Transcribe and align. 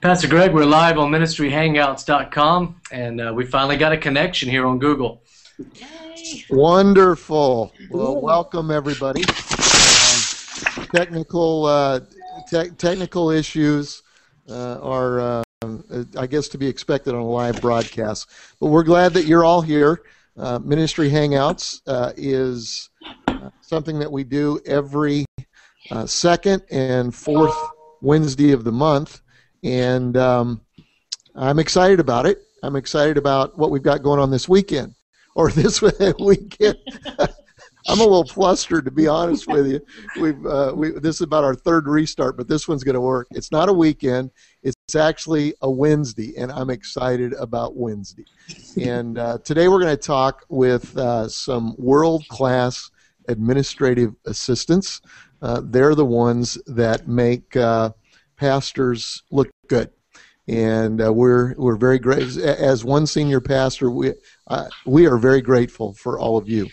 Pastor 0.00 0.28
Greg, 0.28 0.54
we're 0.54 0.64
live 0.64 0.96
on 0.96 1.10
ministryhangouts.com, 1.10 2.80
and 2.90 3.20
uh, 3.20 3.34
we 3.36 3.44
finally 3.44 3.76
got 3.76 3.92
a 3.92 3.98
connection 3.98 4.48
here 4.48 4.66
on 4.66 4.78
Google. 4.78 5.22
Yay. 5.58 6.46
Wonderful. 6.48 7.70
Well, 7.90 8.18
welcome 8.18 8.70
everybody. 8.70 9.20
Um, 9.20 10.86
technical 10.94 11.66
uh, 11.66 12.00
te- 12.48 12.70
technical 12.78 13.28
issues 13.28 14.02
uh, 14.48 14.78
are, 14.80 15.42
um, 15.62 15.84
I 16.16 16.26
guess, 16.26 16.48
to 16.48 16.56
be 16.56 16.66
expected 16.66 17.14
on 17.14 17.20
a 17.20 17.28
live 17.28 17.60
broadcast. 17.60 18.30
But 18.58 18.68
we're 18.68 18.84
glad 18.84 19.12
that 19.12 19.26
you're 19.26 19.44
all 19.44 19.60
here. 19.60 20.00
Uh, 20.34 20.60
Ministry 20.60 21.10
Hangouts 21.10 21.82
uh, 21.86 22.14
is 22.16 22.88
uh, 23.26 23.50
something 23.60 23.98
that 23.98 24.10
we 24.10 24.24
do 24.24 24.60
every 24.64 25.26
second 26.06 26.62
and 26.70 27.14
fourth 27.14 27.54
Wednesday 28.00 28.52
of 28.52 28.64
the 28.64 28.72
month 28.72 29.20
and 29.62 30.16
um, 30.16 30.60
I'm 31.34 31.58
excited 31.58 32.00
about 32.00 32.26
it. 32.26 32.42
I'm 32.62 32.76
excited 32.76 33.16
about 33.16 33.56
what 33.58 33.70
we've 33.70 33.82
got 33.82 34.02
going 34.02 34.20
on 34.20 34.30
this 34.30 34.48
weekend 34.48 34.94
or 35.34 35.50
this 35.52 35.82
weekend. 35.82 36.78
I'm 37.88 37.98
a 37.98 38.04
little 38.04 38.26
flustered 38.26 38.84
to 38.84 38.90
be 38.90 39.08
honest 39.08 39.46
with 39.48 39.66
you. 39.66 39.80
We've 40.20 40.44
uh, 40.46 40.72
we, 40.76 40.90
this 40.90 41.16
is 41.16 41.22
about 41.22 41.44
our 41.44 41.54
third 41.54 41.88
restart, 41.88 42.36
but 42.36 42.46
this 42.46 42.68
one's 42.68 42.84
going 42.84 42.94
to 42.94 43.00
work. 43.00 43.26
It's 43.30 43.50
not 43.50 43.68
a 43.68 43.72
weekend; 43.72 44.30
it's 44.62 44.94
actually 44.94 45.54
a 45.62 45.70
Wednesday, 45.70 46.34
and 46.36 46.52
I'm 46.52 46.68
excited 46.68 47.32
about 47.34 47.76
Wednesday. 47.76 48.26
And 48.80 49.18
uh, 49.18 49.38
today 49.38 49.68
we're 49.68 49.80
going 49.80 49.96
to 49.96 50.02
talk 50.02 50.44
with 50.50 50.96
uh, 50.96 51.28
some 51.28 51.74
world-class 51.78 52.90
administrative 53.28 54.14
assistants. 54.26 55.00
Uh, 55.40 55.62
they're 55.64 55.94
the 55.94 56.04
ones 56.04 56.58
that 56.66 57.08
make 57.08 57.56
uh, 57.56 57.90
pastors 58.40 59.22
look 59.30 59.50
good. 59.68 59.90
And 60.48 61.00
uh, 61.00 61.12
we're 61.12 61.54
we're 61.56 61.76
very 61.76 61.98
great 61.98 62.36
as 62.38 62.84
one 62.84 63.06
senior 63.06 63.40
pastor. 63.40 63.90
We 63.90 64.14
uh, 64.48 64.68
we 64.86 65.06
are 65.06 65.18
very 65.18 65.42
grateful 65.42 65.92
for 65.92 66.18
all 66.18 66.36
of 66.36 66.48
you. 66.48 66.68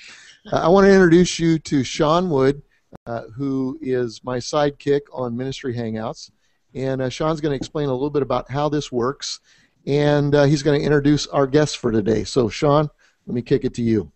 Uh, 0.52 0.62
I 0.62 0.68
want 0.70 0.86
to 0.86 0.94
introduce 0.94 1.38
you 1.38 1.60
to 1.60 1.84
Sean 1.84 2.30
Wood, 2.30 2.64
uh, 3.06 3.24
who 3.36 3.78
is 3.82 4.24
my 4.24 4.38
sidekick 4.38 5.02
on 5.14 5.38
Ministry 5.38 5.76
Hangouts, 5.76 6.32
and 6.74 7.02
uh, 7.02 7.10
Sean's 7.10 7.42
going 7.42 7.52
to 7.52 7.58
explain 7.58 7.90
a 7.90 7.94
little 7.94 8.10
bit 8.10 8.24
about 8.24 8.50
how 8.50 8.70
this 8.70 8.92
works, 8.92 9.42
and 9.86 10.34
uh, 10.34 10.46
he's 10.46 10.64
going 10.64 10.80
to 10.80 10.86
introduce 10.86 11.28
our 11.28 11.46
guests 11.46 11.76
for 11.76 11.92
today. 11.92 12.24
So, 12.24 12.50
Sean, 12.50 12.90
let 13.28 13.36
me 13.36 13.42
kick 13.42 13.66
it 13.66 13.76
to 13.76 13.84
you. 13.84 14.12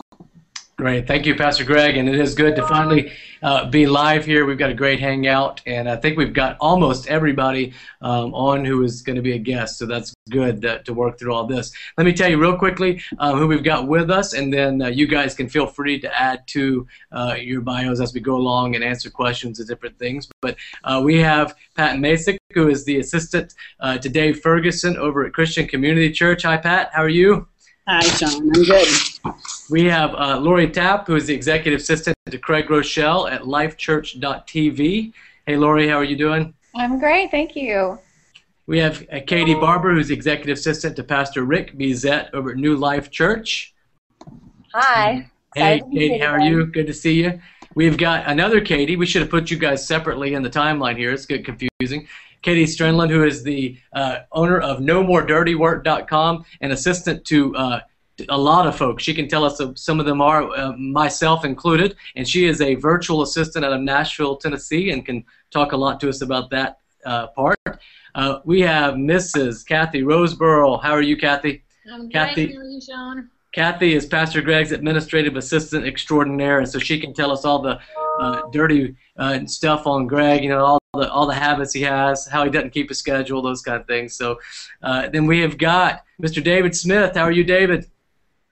Great. 0.82 1.06
Thank 1.06 1.28
you, 1.28 1.36
Pastor 1.36 1.64
Greg. 1.64 1.96
And 1.96 2.10
it 2.10 2.20
is 2.20 2.34
good 2.34 2.56
to 2.56 2.66
finally 2.66 3.12
uh, 3.44 3.70
be 3.70 3.86
live 3.86 4.26
here. 4.26 4.48
We've 4.48 4.58
got 4.58 4.72
a 4.72 4.74
great 4.74 5.00
hangout, 5.00 5.62
and 5.68 5.88
I 5.88 5.96
think 5.96 6.18
we've 6.18 6.34
got 6.34 6.58
almost 6.60 7.06
everybody 7.06 7.74
um, 8.02 8.34
on 8.34 8.66
who 8.66 8.84
is 8.84 9.04
going 9.04 9.16
to 9.16 9.22
be 9.22 9.34
a 9.34 9.38
guest. 9.38 9.78
So 9.78 9.86
that's 9.86 10.12
good 10.32 10.64
to, 10.64 10.82
to 10.82 10.94
work 10.96 11.20
through 11.20 11.36
all 11.36 11.46
this. 11.46 11.72
Let 12.00 12.06
me 12.06 12.14
tell 12.14 12.32
you 12.32 12.42
real 12.42 12.58
quickly 12.58 13.00
uh, 13.20 13.36
who 13.36 13.46
we've 13.46 13.64
got 13.64 13.88
with 13.88 14.10
us, 14.10 14.34
and 14.34 14.52
then 14.52 14.82
uh, 14.82 14.88
you 14.88 15.06
guys 15.06 15.36
can 15.36 15.48
feel 15.48 15.68
free 15.68 16.00
to 16.00 16.20
add 16.20 16.48
to 16.48 16.88
uh, 17.12 17.36
your 17.40 17.62
bios 17.62 18.02
as 18.02 18.16
we 18.16 18.20
go 18.20 18.36
along 18.36 18.74
and 18.74 18.84
answer 18.84 19.12
questions 19.12 19.60
and 19.60 19.70
different 19.70 20.00
things. 20.00 20.28
But 20.42 20.56
uh, 20.84 21.00
we 21.06 21.20
have 21.20 21.54
Pat 21.76 22.00
Masick, 22.00 22.38
who 22.56 22.70
is 22.70 22.86
the 22.86 22.98
assistant 22.98 23.54
uh, 23.82 24.00
to 24.00 24.10
Dave 24.10 24.40
Ferguson 24.40 24.98
over 24.98 25.28
at 25.28 25.34
Christian 25.34 25.68
Community 25.68 26.12
Church. 26.12 26.42
Hi, 26.42 26.58
Pat. 26.58 26.90
How 26.92 27.04
are 27.04 27.08
you? 27.08 27.51
Hi, 27.88 28.02
John. 28.18 28.42
I'm 28.42 28.52
good. 28.52 28.88
We 29.70 29.86
have 29.86 30.14
uh, 30.14 30.40
Lori 30.40 30.70
Tapp, 30.70 31.08
who 31.08 31.16
is 31.16 31.26
the 31.26 31.34
executive 31.34 31.80
assistant 31.80 32.16
to 32.30 32.38
Craig 32.38 32.68
Groeschel 32.68 33.32
at 33.32 33.42
lifechurch.tv. 33.42 35.14
Hey, 35.48 35.58
Lori, 35.58 35.88
how 35.88 35.96
are 35.96 36.04
you 36.04 36.16
doing? 36.16 36.54
I'm 36.76 37.00
great, 37.00 37.32
thank 37.32 37.56
you. 37.56 37.98
We 38.68 38.78
have 38.78 39.06
uh, 39.12 39.20
Katie 39.26 39.56
Barber, 39.56 39.94
who's 39.94 40.10
the 40.10 40.14
executive 40.14 40.58
assistant 40.58 40.96
to 40.98 41.04
Pastor 41.04 41.44
Rick 41.44 41.76
Bezet 41.76 42.30
over 42.34 42.52
at 42.52 42.58
New 42.58 42.76
Life 42.76 43.10
Church. 43.10 43.74
Hi. 44.74 45.30
Hey, 45.56 45.82
Katie, 45.92 46.20
how 46.20 46.34
are 46.34 46.40
you? 46.40 46.68
Good 46.68 46.88
to 46.88 46.94
see 46.94 47.24
you. 47.24 47.42
We've 47.74 47.98
got 47.98 48.28
another 48.28 48.62
Katie. 48.62 48.96
We 48.96 49.08
should 49.08 49.22
have 49.22 49.32
put 49.32 49.50
you 49.50 49.58
guys 49.58 49.86
separately 49.86 50.36
in 50.36 50.44
the 50.44 50.50
timeline 50.50 50.98
here. 50.98 51.12
It's 51.12 51.26
good 51.26 51.44
confusing. 51.44 52.08
Katie 52.42 52.66
Strenland, 52.66 53.10
who 53.10 53.24
is 53.24 53.44
the 53.44 53.78
uh, 53.94 54.20
owner 54.32 54.60
of 54.60 54.80
NoMoreDirtyWork.com 54.80 56.46
and 56.62 56.72
assistant 56.72 57.26
to 57.26 57.56
uh, 57.56 57.80
a 58.30 58.38
lot 58.38 58.68
of 58.68 58.78
folks. 58.78 59.04
She 59.04 59.14
can 59.14 59.28
tell 59.28 59.44
us 59.44 59.62
some 59.76 60.00
of 60.00 60.06
them 60.06 60.22
are, 60.22 60.50
uh, 60.56 60.74
myself 60.74 61.46
included, 61.46 61.96
and 62.16 62.28
she 62.28 62.46
is 62.46 62.62
a 62.62 62.76
virtual 62.76 63.22
assistant 63.22 63.66
out 63.66 63.74
of 63.74 63.82
Nashville, 63.82 64.38
Tennessee, 64.38 64.92
and 64.92 65.06
can 65.06 65.24
talk 65.50 65.72
a 65.72 65.78
lot 65.78 66.00
to 66.02 66.10
us 66.10 66.22
about 66.22 66.50
that 66.52 66.80
uh, 67.06 67.28
part. 67.28 67.60
Uh, 68.14 68.40
we 68.44 68.62
have 68.62 68.96
Mrs. 68.96 69.66
Kathy 69.66 70.02
Roseborough. 70.02 70.82
How 70.82 70.92
are 70.92 71.02
you, 71.02 71.18
Kathy? 71.18 71.64
I'm 71.92 72.10
Kathy, 72.10 72.48
great. 72.48 72.56
How 72.56 72.62
are 72.62 72.66
you, 72.66 72.82
Sean? 72.82 73.30
Kathy 73.54 73.96
is 73.96 74.06
Pastor 74.06 74.42
Greg's 74.42 74.72
administrative 74.72 75.36
assistant 75.36 75.86
extraordinaire, 75.86 76.60
and 76.60 76.70
so 76.70 76.80
she 76.80 77.00
can 77.00 77.14
tell 77.14 77.32
us 77.32 77.44
all 77.44 77.62
the 77.62 77.80
uh, 78.20 78.42
dirty 78.52 78.96
uh, 79.18 79.46
stuff 79.46 79.88
on 79.88 80.08
Greg. 80.08 80.44
You 80.44 80.50
know, 80.50 80.64
all 80.64 80.81
the 80.94 81.10
all 81.10 81.26
the 81.26 81.34
habits 81.34 81.72
he 81.74 81.82
has, 81.84 82.28
how 82.28 82.44
he 82.44 82.50
doesn't 82.50 82.72
keep 82.72 82.92
a 82.92 82.94
schedule, 82.94 83.42
those 83.42 83.62
kind 83.62 83.80
of 83.80 83.88
things. 83.88 84.14
So 84.14 84.40
uh, 84.84 85.08
then 85.08 85.26
we 85.26 85.40
have 85.40 85.58
got 85.58 86.04
Mr. 86.22 86.44
David 86.44 86.76
Smith. 86.76 87.16
How 87.16 87.24
are 87.24 87.32
you, 87.32 87.46
David? 87.46 87.90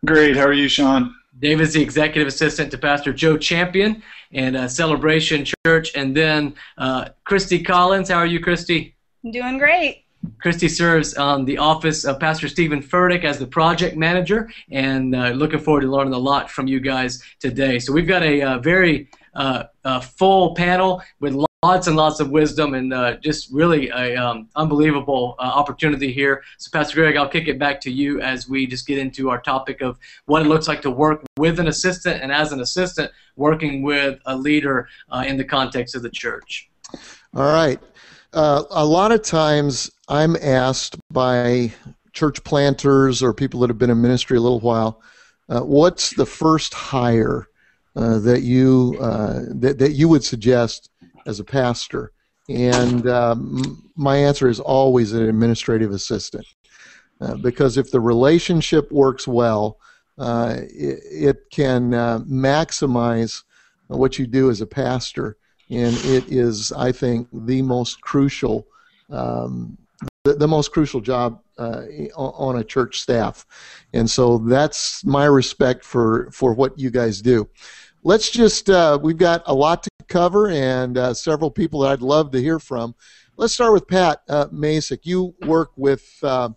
Great. 0.05 0.37
How 0.37 0.45
are 0.45 0.53
you, 0.53 0.69
Sean? 0.69 1.13
David's 1.37 1.73
the 1.73 1.81
executive 1.81 2.29
assistant 2.29 2.71
to 2.71 2.77
Pastor 2.77 3.11
Joe 3.11 3.37
Champion 3.37 4.01
and 4.31 4.55
uh, 4.55 4.67
Celebration 4.69 5.45
Church, 5.65 5.91
and 5.95 6.15
then 6.15 6.53
uh, 6.77 7.09
Christy 7.25 7.61
Collins. 7.61 8.09
How 8.09 8.17
are 8.17 8.25
you, 8.25 8.39
Christy? 8.39 8.95
I'm 9.25 9.31
doing 9.31 9.57
great. 9.57 10.05
Christy 10.41 10.69
serves 10.69 11.15
on 11.15 11.43
the 11.43 11.57
office 11.57 12.05
of 12.05 12.21
Pastor 12.21 12.47
Steven 12.47 12.81
Furtick 12.81 13.25
as 13.25 13.37
the 13.37 13.47
project 13.47 13.97
manager, 13.97 14.49
and 14.71 15.13
uh, 15.13 15.29
looking 15.29 15.59
forward 15.59 15.81
to 15.81 15.87
learning 15.87 16.13
a 16.13 16.17
lot 16.17 16.49
from 16.49 16.67
you 16.67 16.79
guys 16.79 17.21
today. 17.39 17.79
So 17.79 17.91
we've 17.91 18.07
got 18.07 18.23
a, 18.23 18.41
uh, 18.41 18.59
very 18.59 19.09
uh, 19.33 19.65
full 20.01 20.55
panel 20.55 21.01
with 21.19 21.33
lots 21.63 21.87
and 21.87 21.97
lots 21.97 22.21
of 22.21 22.29
wisdom 22.29 22.73
and 22.73 22.93
uh, 22.93 23.17
just 23.17 23.51
really 23.51 23.89
a 23.89 24.15
um, 24.15 24.47
unbelievable 24.55 25.35
uh, 25.39 25.41
opportunity 25.41 26.11
here. 26.11 26.41
So, 26.57 26.69
Pastor 26.71 26.95
Greg, 26.95 27.17
I'll 27.17 27.27
kick 27.27 27.49
it 27.49 27.59
back 27.59 27.81
to 27.81 27.91
you 27.91 28.21
as 28.21 28.47
we 28.47 28.65
just 28.65 28.87
get 28.87 28.97
into 28.97 29.29
our 29.29 29.41
topic 29.41 29.81
of 29.81 29.99
what 30.25 30.41
it 30.41 30.45
looks 30.45 30.69
like 30.69 30.81
to 30.83 30.91
work 30.91 31.21
with 31.37 31.59
an 31.59 31.67
assistant 31.67 32.21
and 32.21 32.31
as 32.31 32.53
an 32.53 32.61
assistant 32.61 33.11
working 33.35 33.81
with 33.81 34.19
a 34.25 34.37
leader 34.37 34.87
uh, 35.11 35.25
in 35.27 35.35
the 35.35 35.43
context 35.43 35.95
of 35.95 36.01
the 36.01 36.09
church. 36.09 36.69
All 37.35 37.51
right. 37.51 37.79
Uh, 38.31 38.63
a 38.69 38.85
lot 38.85 39.11
of 39.11 39.21
times 39.21 39.91
I'm 40.07 40.37
asked 40.37 40.95
by 41.11 41.73
church 42.13 42.41
planters 42.45 43.21
or 43.21 43.33
people 43.33 43.59
that 43.59 43.69
have 43.69 43.77
been 43.77 43.89
in 43.89 44.01
ministry 44.01 44.37
a 44.37 44.41
little 44.41 44.61
while, 44.61 45.01
uh, 45.49 45.59
what's 45.59 46.11
the 46.11 46.25
first 46.25 46.73
hire 46.73 47.49
uh, 47.97 48.19
that 48.19 48.43
you 48.43 48.95
that, 48.99 49.77
that 49.79 49.91
you 49.91 50.07
would 50.07 50.23
suggest 50.23 50.89
as 51.29 51.39
a 51.39 51.43
pastor? 51.43 52.11
And 52.49 53.07
um, 53.07 53.91
my 53.95 54.17
answer 54.17 54.49
is 54.49 54.59
always 54.59 55.13
an 55.13 55.29
administrative 55.29 55.91
assistant. 55.91 56.45
Uh, 57.21 57.35
because 57.35 57.77
if 57.77 57.91
the 57.91 57.99
relationship 57.99 58.91
works 58.91 59.27
well, 59.27 59.77
uh, 60.17 60.55
it, 60.57 60.99
it, 61.11 61.37
can 61.51 61.93
uh, 61.93 62.19
maximize 62.19 63.43
what 63.87 64.17
you 64.17 64.25
do 64.25 64.49
as 64.49 64.61
a 64.61 64.65
pastor. 64.65 65.37
And 65.69 65.95
it 66.05 66.31
is, 66.31 66.71
I 66.71 66.91
think, 66.91 67.27
the 67.31 67.61
most 67.61 68.01
crucial, 68.01 68.65
um, 69.09 69.77
the, 70.23 70.33
the, 70.33 70.47
most 70.47 70.71
crucial 70.71 71.01
job 71.01 71.41
uh, 71.57 71.83
on 72.15 72.57
a 72.57 72.63
church 72.63 73.01
staff. 73.01 73.45
And 73.93 74.09
so 74.09 74.37
that's 74.39 75.05
my 75.05 75.25
respect 75.25 75.83
for, 75.83 76.31
for 76.31 76.53
what 76.53 76.79
you 76.79 76.89
guys 76.89 77.21
do 77.21 77.47
let's 78.03 78.29
just 78.29 78.69
uh, 78.69 78.97
we've 79.01 79.17
got 79.17 79.43
a 79.45 79.53
lot 79.53 79.83
to 79.83 79.88
cover 80.09 80.49
and 80.49 80.97
uh, 80.97 81.13
several 81.13 81.49
people 81.49 81.81
that 81.81 81.91
I'd 81.91 82.01
love 82.01 82.31
to 82.31 82.41
hear 82.41 82.59
from. 82.59 82.95
Let's 83.37 83.53
start 83.53 83.71
with 83.71 83.87
Pat 83.87 84.21
uh, 84.27 84.47
Masick. 84.47 84.99
You 85.03 85.33
work 85.45 85.71
with 85.77 86.05
uh, 86.23 86.49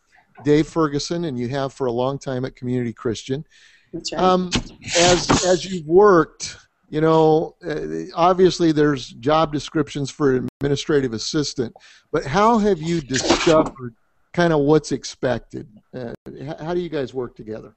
Dave 0.44 0.66
Ferguson, 0.66 1.26
and 1.26 1.38
you 1.38 1.48
have 1.48 1.72
for 1.72 1.86
a 1.86 1.92
long 1.92 2.18
time 2.18 2.44
at 2.44 2.56
Community 2.56 2.92
Christian. 2.92 3.46
That's 3.92 4.12
right. 4.12 4.22
Um, 4.22 4.50
as 4.96 5.44
as 5.46 5.64
you've 5.64 5.86
worked, 5.86 6.56
you 6.88 7.00
know, 7.00 7.54
uh, 7.64 8.10
obviously 8.14 8.72
there's 8.72 9.08
job 9.08 9.52
descriptions 9.52 10.10
for 10.10 10.46
administrative 10.60 11.12
assistant, 11.12 11.74
but 12.10 12.24
how 12.24 12.58
have 12.58 12.80
you 12.80 13.00
discovered 13.00 13.94
kind 14.32 14.52
of 14.52 14.60
what's 14.60 14.92
expected? 14.92 15.68
Uh, 15.94 16.12
how 16.58 16.74
do 16.74 16.80
you 16.80 16.88
guys 16.88 17.14
work 17.14 17.36
together? 17.36 17.74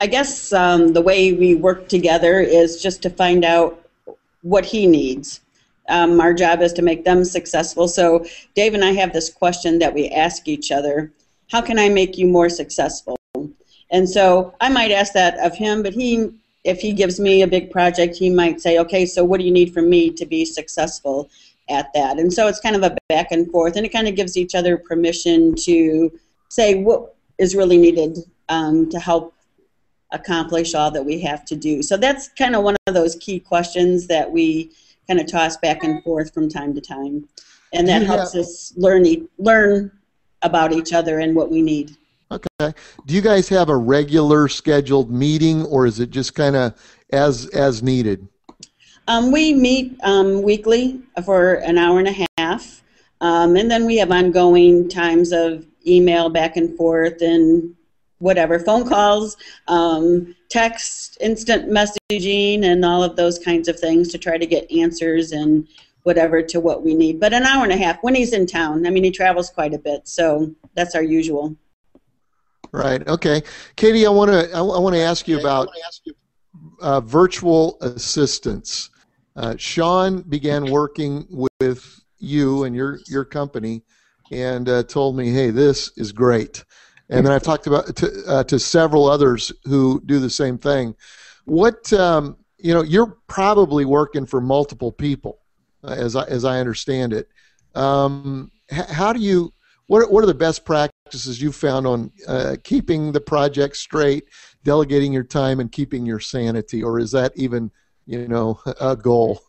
I 0.00 0.06
guess 0.06 0.52
um, 0.52 0.92
the 0.92 1.00
way 1.00 1.32
we 1.32 1.54
work 1.54 1.88
together 1.88 2.40
is 2.40 2.80
just 2.82 3.02
to 3.02 3.10
find 3.10 3.44
out 3.44 3.87
what 4.48 4.64
he 4.64 4.86
needs. 4.86 5.40
Um, 5.88 6.20
our 6.20 6.34
job 6.34 6.60
is 6.60 6.72
to 6.74 6.82
make 6.82 7.04
them 7.04 7.24
successful. 7.24 7.88
So 7.88 8.24
Dave 8.54 8.74
and 8.74 8.84
I 8.84 8.92
have 8.92 9.12
this 9.12 9.30
question 9.30 9.78
that 9.78 9.94
we 9.94 10.08
ask 10.08 10.48
each 10.48 10.70
other: 10.70 11.12
How 11.50 11.62
can 11.62 11.78
I 11.78 11.88
make 11.88 12.18
you 12.18 12.26
more 12.26 12.48
successful? 12.48 13.16
And 13.90 14.08
so 14.08 14.54
I 14.60 14.68
might 14.68 14.90
ask 14.90 15.12
that 15.14 15.38
of 15.38 15.54
him, 15.54 15.82
but 15.82 15.94
he, 15.94 16.30
if 16.64 16.80
he 16.80 16.92
gives 16.92 17.18
me 17.18 17.40
a 17.40 17.46
big 17.46 17.70
project, 17.70 18.16
he 18.16 18.28
might 18.28 18.60
say, 18.60 18.78
"Okay, 18.78 19.06
so 19.06 19.24
what 19.24 19.40
do 19.40 19.46
you 19.46 19.52
need 19.52 19.72
from 19.72 19.88
me 19.88 20.10
to 20.10 20.26
be 20.26 20.44
successful?" 20.44 21.30
at 21.70 21.92
that. 21.94 22.18
And 22.18 22.32
so 22.32 22.48
it's 22.48 22.60
kind 22.60 22.76
of 22.76 22.82
a 22.82 22.96
back 23.08 23.30
and 23.30 23.50
forth, 23.50 23.76
and 23.76 23.84
it 23.84 23.90
kind 23.90 24.08
of 24.08 24.14
gives 24.14 24.36
each 24.36 24.54
other 24.54 24.76
permission 24.76 25.54
to 25.56 26.10
say 26.48 26.82
what 26.82 27.14
is 27.38 27.54
really 27.54 27.78
needed 27.78 28.18
um, 28.48 28.88
to 28.90 28.98
help 28.98 29.34
accomplish 30.12 30.74
all 30.74 30.90
that 30.90 31.04
we 31.04 31.20
have 31.20 31.44
to 31.46 31.56
do. 31.56 31.82
So 31.82 31.96
that's 31.96 32.28
kind 32.28 32.56
of 32.56 32.62
one 32.62 32.76
of 32.86 32.94
those 32.94 33.16
key 33.16 33.40
questions 33.40 34.06
that 34.06 34.30
we 34.30 34.70
kind 35.06 35.20
of 35.20 35.26
toss 35.26 35.56
back 35.56 35.84
and 35.84 36.02
forth 36.02 36.32
from 36.32 36.48
time 36.48 36.74
to 36.74 36.80
time, 36.80 37.28
and 37.72 37.88
that 37.88 38.02
helps 38.02 38.34
us 38.34 38.72
learn 38.76 39.28
learn 39.38 39.90
about 40.42 40.72
each 40.72 40.92
other 40.92 41.18
and 41.18 41.34
what 41.34 41.50
we 41.50 41.62
need. 41.62 41.96
Okay. 42.30 42.74
Do 43.06 43.14
you 43.14 43.22
guys 43.22 43.48
have 43.48 43.70
a 43.70 43.76
regular 43.76 44.48
scheduled 44.48 45.10
meeting, 45.10 45.64
or 45.66 45.86
is 45.86 45.98
it 45.98 46.10
just 46.10 46.34
kind 46.34 46.56
of 46.56 46.74
as 47.10 47.46
as 47.48 47.82
needed? 47.82 48.28
Um, 49.06 49.32
we 49.32 49.54
meet 49.54 49.98
um, 50.02 50.42
weekly 50.42 51.00
for 51.24 51.54
an 51.54 51.78
hour 51.78 51.98
and 51.98 52.08
a 52.08 52.26
half, 52.38 52.82
um, 53.22 53.56
and 53.56 53.70
then 53.70 53.86
we 53.86 53.96
have 53.96 54.10
ongoing 54.10 54.88
times 54.88 55.32
of 55.32 55.66
email 55.86 56.28
back 56.28 56.58
and 56.58 56.76
forth 56.76 57.22
and 57.22 57.74
whatever, 58.18 58.58
phone 58.58 58.88
calls, 58.88 59.36
um, 59.68 60.34
text, 60.48 61.18
instant 61.20 61.70
messaging, 61.70 62.64
and 62.64 62.84
all 62.84 63.02
of 63.02 63.16
those 63.16 63.38
kinds 63.38 63.68
of 63.68 63.78
things 63.78 64.08
to 64.08 64.18
try 64.18 64.38
to 64.38 64.46
get 64.46 64.70
answers 64.70 65.32
and 65.32 65.68
whatever 66.02 66.42
to 66.42 66.60
what 66.60 66.82
we 66.82 66.94
need. 66.94 67.20
But 67.20 67.32
an 67.32 67.44
hour 67.44 67.62
and 67.62 67.72
a 67.72 67.76
half 67.76 68.02
when 68.02 68.14
he's 68.14 68.32
in 68.32 68.46
town. 68.46 68.86
I 68.86 68.90
mean, 68.90 69.04
he 69.04 69.10
travels 69.10 69.50
quite 69.50 69.74
a 69.74 69.78
bit, 69.78 70.08
so 70.08 70.54
that's 70.74 70.94
our 70.94 71.02
usual. 71.02 71.56
Right. 72.72 73.06
Okay, 73.06 73.42
Katie, 73.76 74.06
I 74.06 74.10
want 74.10 74.30
to 74.30 74.50
I, 74.52 74.60
want 74.60 74.94
to 74.94 75.00
ask 75.00 75.26
you 75.26 75.38
about 75.40 75.68
uh, 76.80 77.00
virtual 77.00 77.78
assistants. 77.80 78.90
Uh, 79.36 79.54
Sean 79.56 80.22
began 80.22 80.70
working 80.70 81.26
with 81.30 82.02
you 82.18 82.64
and 82.64 82.76
your 82.76 82.98
your 83.06 83.24
company, 83.24 83.82
and 84.30 84.68
uh, 84.68 84.82
told 84.82 85.16
me, 85.16 85.30
"Hey, 85.30 85.50
this 85.50 85.92
is 85.96 86.12
great." 86.12 86.64
And 87.10 87.24
then 87.24 87.32
I've 87.32 87.42
talked 87.42 87.66
about 87.66 87.96
to, 87.96 88.24
uh, 88.26 88.44
to 88.44 88.58
several 88.58 89.06
others 89.06 89.50
who 89.64 90.02
do 90.04 90.18
the 90.18 90.28
same 90.28 90.58
thing. 90.58 90.94
What 91.46 91.90
um, 91.94 92.36
you 92.58 92.74
know, 92.74 92.82
you're 92.82 93.16
probably 93.28 93.84
working 93.84 94.26
for 94.26 94.40
multiple 94.40 94.92
people, 94.92 95.38
as 95.84 96.16
I, 96.16 96.24
as 96.24 96.44
I 96.44 96.58
understand 96.58 97.12
it. 97.12 97.28
Um, 97.74 98.50
how 98.70 99.12
do 99.12 99.20
you? 99.20 99.52
What 99.86 100.10
what 100.12 100.22
are 100.22 100.26
the 100.26 100.34
best 100.34 100.66
practices 100.66 101.40
you've 101.40 101.56
found 101.56 101.86
on 101.86 102.12
uh, 102.26 102.56
keeping 102.62 103.12
the 103.12 103.20
project 103.20 103.76
straight, 103.76 104.24
delegating 104.64 105.12
your 105.12 105.24
time, 105.24 105.60
and 105.60 105.72
keeping 105.72 106.04
your 106.04 106.20
sanity, 106.20 106.82
or 106.82 106.98
is 106.98 107.12
that 107.12 107.32
even 107.36 107.70
you 108.06 108.28
know 108.28 108.60
a 108.80 108.96
goal? 108.96 109.40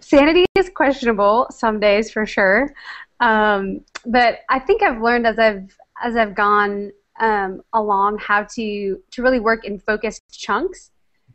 Sanity 0.00 0.44
is 0.54 0.70
questionable 0.74 1.46
some 1.50 1.78
days 1.78 2.10
for 2.10 2.26
sure, 2.26 2.74
um, 3.20 3.80
but 4.04 4.40
I 4.50 4.58
think 4.58 4.82
I've 4.82 5.00
learned 5.00 5.26
as 5.26 5.38
I've 5.38 5.74
as 6.04 6.16
I've 6.16 6.34
gone 6.34 6.92
um, 7.18 7.62
along 7.72 8.18
how 8.18 8.44
to 8.54 9.02
to 9.10 9.22
really 9.22 9.40
work 9.40 9.64
in 9.64 9.78
focused 9.78 10.22
chunks, 10.30 10.90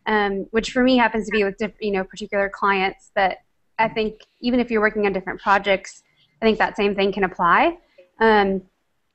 um, 0.05 0.45
which 0.51 0.71
for 0.71 0.83
me 0.83 0.97
happens 0.97 1.25
to 1.25 1.31
be 1.31 1.43
with 1.43 1.57
diff- 1.57 1.81
you 1.81 1.91
know 1.91 2.03
particular 2.03 2.49
clients 2.49 3.11
that 3.15 3.39
I 3.79 3.89
think 3.89 4.21
even 4.41 4.59
if 4.59 4.69
you're 4.69 4.81
working 4.81 5.05
on 5.05 5.13
different 5.13 5.41
projects, 5.41 6.03
I 6.41 6.45
think 6.45 6.59
that 6.59 6.77
same 6.77 6.95
thing 6.95 7.11
can 7.11 7.23
apply. 7.23 7.77
Um, 8.19 8.61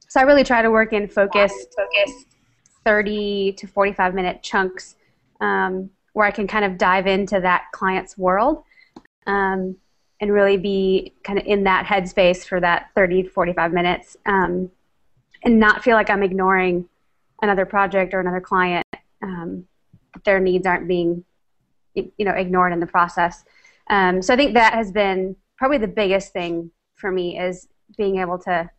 so 0.09 0.21
I 0.21 0.25
really 0.25 0.45
try 0.45 0.63
to 0.63 0.71
work 0.71 0.93
in 0.93 1.09
focused, 1.09 1.75
focused 1.77 2.27
30 2.85 3.53
to 3.53 3.67
45 3.67 4.15
minute 4.15 4.43
chunks 4.43 4.97
um, 5.41 5.91
where 6.13 6.27
I 6.27 6.31
can 6.31 6.47
kind 6.47 6.65
of 6.65 6.79
dive 6.79 7.07
into 7.07 7.41
that 7.41 7.65
client's 7.73 8.17
world 8.17 8.65
um, 9.27 9.77
and 10.21 10.33
really 10.33 10.57
be 10.57 11.15
kind 11.25 11.39
of 11.39 11.45
in 11.47 11.65
that 11.65 11.87
headspace 11.87 12.47
for 12.47 12.61
that 12.61 12.91
30 12.95 13.25
to 13.25 13.31
45 13.31 13.73
minutes. 13.73 14.17
Um, 14.27 14.71
and 15.45 15.61
not 15.61 15.85
feel 15.85 15.95
like 15.95 16.11
I'm 16.11 16.23
ignoring 16.23 16.89
another 17.43 17.67
project 17.67 18.15
or 18.15 18.21
another 18.21 18.41
client. 18.41 18.87
Um, 19.23 19.67
their 20.25 20.41
needs 20.41 20.67
aren't 20.67 20.89
being, 20.89 21.25
you 21.95 22.13
know, 22.19 22.33
ignored 22.33 22.73
in 22.73 22.81
the 22.81 22.87
process. 22.87 23.45
Um, 23.91 24.23
so 24.23 24.33
I 24.33 24.37
think 24.37 24.55
that 24.55 24.75
has 24.75 24.91
been 24.91 25.37
probably 25.57 25.79
the 25.79 25.89
biggest 25.89 26.33
thing 26.33 26.71
for 26.97 27.11
me 27.11 27.39
is 27.39 27.69
being 27.97 28.19
able 28.19 28.39
to 28.39 28.71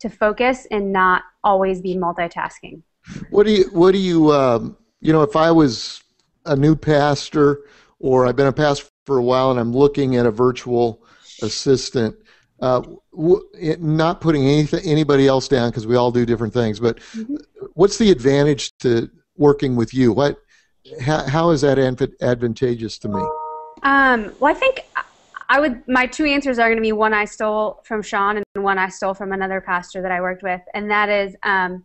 to 0.00 0.08
focus 0.08 0.66
and 0.70 0.92
not 0.92 1.22
always 1.44 1.82
be 1.82 1.94
multitasking. 1.94 2.82
What 3.30 3.46
do 3.46 3.52
you 3.52 3.64
What 3.72 3.92
do 3.92 3.98
you 3.98 4.32
um, 4.32 4.76
You 5.00 5.12
know, 5.12 5.22
if 5.22 5.36
I 5.36 5.50
was 5.50 6.02
a 6.46 6.56
new 6.56 6.74
pastor 6.74 7.64
or 7.98 8.26
I've 8.26 8.36
been 8.36 8.46
a 8.46 8.52
pastor 8.52 8.86
for 9.06 9.18
a 9.18 9.22
while 9.22 9.50
and 9.50 9.60
I'm 9.60 9.72
looking 9.72 10.16
at 10.16 10.26
a 10.26 10.30
virtual 10.30 11.04
assistant, 11.42 12.16
uh, 12.60 12.82
w- 13.20 13.76
not 13.78 14.20
putting 14.20 14.46
anything, 14.46 14.80
anybody 14.84 15.26
else 15.26 15.48
down 15.48 15.70
because 15.70 15.86
we 15.86 15.96
all 15.96 16.10
do 16.10 16.24
different 16.24 16.52
things. 16.52 16.80
But 16.80 16.98
mm-hmm. 16.98 17.36
what's 17.74 17.98
the 17.98 18.10
advantage 18.10 18.76
to 18.78 19.10
working 19.36 19.76
with 19.76 19.92
you? 19.94 20.12
What, 20.12 20.38
how, 21.00 21.26
how 21.26 21.50
is 21.50 21.60
that 21.60 21.78
advantageous 22.20 22.98
to 22.98 23.08
me? 23.08 23.22
Um, 23.82 24.32
well, 24.40 24.54
I 24.54 24.58
think 24.58 24.84
I 25.48 25.58
would. 25.58 25.86
My 25.88 26.06
two 26.06 26.24
answers 26.24 26.58
are 26.58 26.68
going 26.68 26.76
to 26.76 26.82
be 26.82 26.92
one 26.92 27.12
I 27.12 27.24
stole 27.24 27.80
from 27.84 28.02
Sean 28.02 28.36
and 28.36 28.64
one 28.64 28.78
I 28.78 28.88
stole 28.88 29.14
from 29.14 29.32
another 29.32 29.60
pastor 29.60 30.02
that 30.02 30.12
I 30.12 30.20
worked 30.20 30.42
with, 30.42 30.60
and 30.74 30.90
that 30.90 31.08
is, 31.08 31.34
um, 31.42 31.84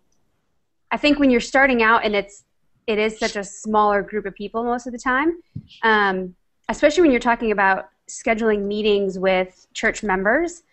I 0.92 0.98
think 0.98 1.20
when 1.20 1.32
you're 1.32 1.42
starting 1.42 1.82
out 1.82 2.06
and 2.06 2.16
it's 2.16 2.44
it 2.86 3.00
is 3.00 3.18
such 3.18 3.36
a 3.36 3.44
smaller 3.44 4.04
group 4.04 4.26
of 4.26 4.36
people 4.36 4.64
most 4.64 4.86
of 4.86 4.94
the 4.94 5.00
time, 5.00 5.42
um, 5.82 6.36
especially 6.70 7.02
when 7.02 7.12
you're 7.12 7.20
talking 7.20 7.52
about 7.52 7.90
scheduling 8.08 8.66
meetings 8.66 9.18
with 9.18 9.68
church 9.74 10.04
members. 10.04 10.64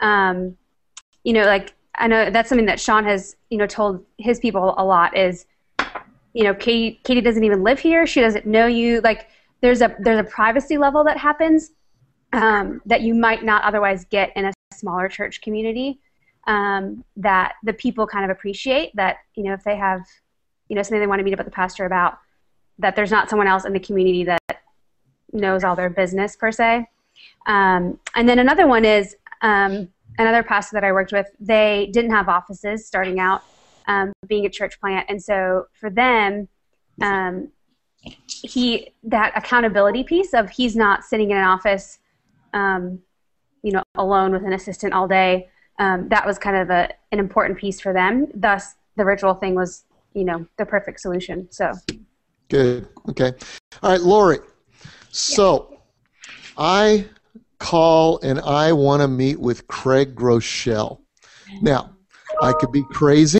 Um, 0.00 0.56
you 1.24 1.32
know, 1.32 1.44
like 1.44 1.74
I 1.94 2.06
know 2.08 2.30
that's 2.30 2.48
something 2.48 2.66
that 2.66 2.80
Sean 2.80 3.04
has, 3.04 3.36
you 3.50 3.58
know, 3.58 3.66
told 3.66 4.04
his 4.18 4.38
people 4.38 4.74
a 4.78 4.84
lot 4.84 5.16
is, 5.16 5.46
you 6.32 6.44
know, 6.44 6.54
Katie, 6.54 7.00
Katie 7.04 7.20
doesn't 7.20 7.44
even 7.44 7.62
live 7.62 7.78
here. 7.78 8.06
She 8.06 8.20
doesn't 8.20 8.46
know 8.46 8.66
you. 8.66 9.00
Like 9.02 9.28
there's 9.60 9.82
a 9.82 9.94
there's 9.98 10.20
a 10.20 10.24
privacy 10.24 10.78
level 10.78 11.04
that 11.04 11.18
happens 11.18 11.72
um, 12.32 12.80
that 12.86 13.02
you 13.02 13.14
might 13.14 13.44
not 13.44 13.62
otherwise 13.64 14.04
get 14.06 14.32
in 14.36 14.46
a 14.46 14.52
smaller 14.72 15.08
church 15.08 15.40
community. 15.40 16.00
Um, 16.46 17.04
that 17.18 17.54
the 17.62 17.74
people 17.74 18.06
kind 18.06 18.24
of 18.24 18.30
appreciate 18.30 18.96
that 18.96 19.18
you 19.34 19.44
know 19.44 19.52
if 19.52 19.62
they 19.62 19.76
have 19.76 20.00
you 20.68 20.76
know 20.76 20.82
something 20.82 20.98
they 20.98 21.06
want 21.06 21.18
to 21.18 21.24
meet 21.24 21.34
up 21.34 21.38
with 21.38 21.46
the 21.46 21.52
pastor 21.52 21.84
about 21.84 22.18
that 22.78 22.96
there's 22.96 23.10
not 23.10 23.28
someone 23.28 23.46
else 23.46 23.66
in 23.66 23.74
the 23.74 23.80
community 23.80 24.24
that 24.24 24.40
knows 25.32 25.64
all 25.64 25.76
their 25.76 25.90
business 25.90 26.36
per 26.36 26.50
se. 26.50 26.86
Um, 27.46 27.98
and 28.14 28.28
then 28.28 28.38
another 28.38 28.66
one 28.66 28.84
is 28.84 29.16
um, 29.42 29.88
another 30.18 30.42
pastor 30.42 30.74
that 30.74 30.84
I 30.84 30.92
worked 30.92 31.12
with. 31.12 31.26
They 31.40 31.90
didn't 31.92 32.10
have 32.10 32.28
offices 32.28 32.86
starting 32.86 33.18
out, 33.20 33.42
um, 33.86 34.12
being 34.26 34.46
a 34.46 34.50
church 34.50 34.80
plant, 34.80 35.06
and 35.08 35.22
so 35.22 35.66
for 35.72 35.90
them, 35.90 36.48
um, 37.00 37.48
he 38.02 38.92
that 39.04 39.32
accountability 39.36 40.04
piece 40.04 40.32
of 40.34 40.50
he's 40.50 40.76
not 40.76 41.04
sitting 41.04 41.30
in 41.30 41.36
an 41.36 41.44
office, 41.44 41.98
um, 42.54 43.00
you 43.62 43.72
know, 43.72 43.82
alone 43.96 44.32
with 44.32 44.44
an 44.44 44.52
assistant 44.52 44.92
all 44.94 45.06
day. 45.06 45.48
Um, 45.78 46.08
that 46.08 46.26
was 46.26 46.38
kind 46.38 46.56
of 46.56 46.70
a, 46.70 46.90
an 47.12 47.18
important 47.18 47.58
piece 47.58 47.80
for 47.80 47.92
them. 47.92 48.26
Thus, 48.34 48.74
the 48.96 49.04
virtual 49.04 49.34
thing 49.34 49.54
was, 49.54 49.84
you 50.14 50.24
know, 50.24 50.46
the 50.58 50.66
perfect 50.66 51.00
solution. 51.00 51.48
So. 51.50 51.72
Good. 52.48 52.88
Okay. 53.08 53.32
All 53.82 53.92
right, 53.92 54.00
Lori. 54.00 54.38
So, 55.10 55.80
I 56.58 57.06
call 57.60 58.18
and 58.22 58.40
I 58.40 58.72
want 58.72 59.02
to 59.02 59.08
meet 59.08 59.38
with 59.38 59.68
Craig 59.68 60.16
Groeschel. 60.16 61.02
Now, 61.62 61.94
I 62.42 62.52
could 62.54 62.72
be 62.72 62.82
crazy, 62.90 63.38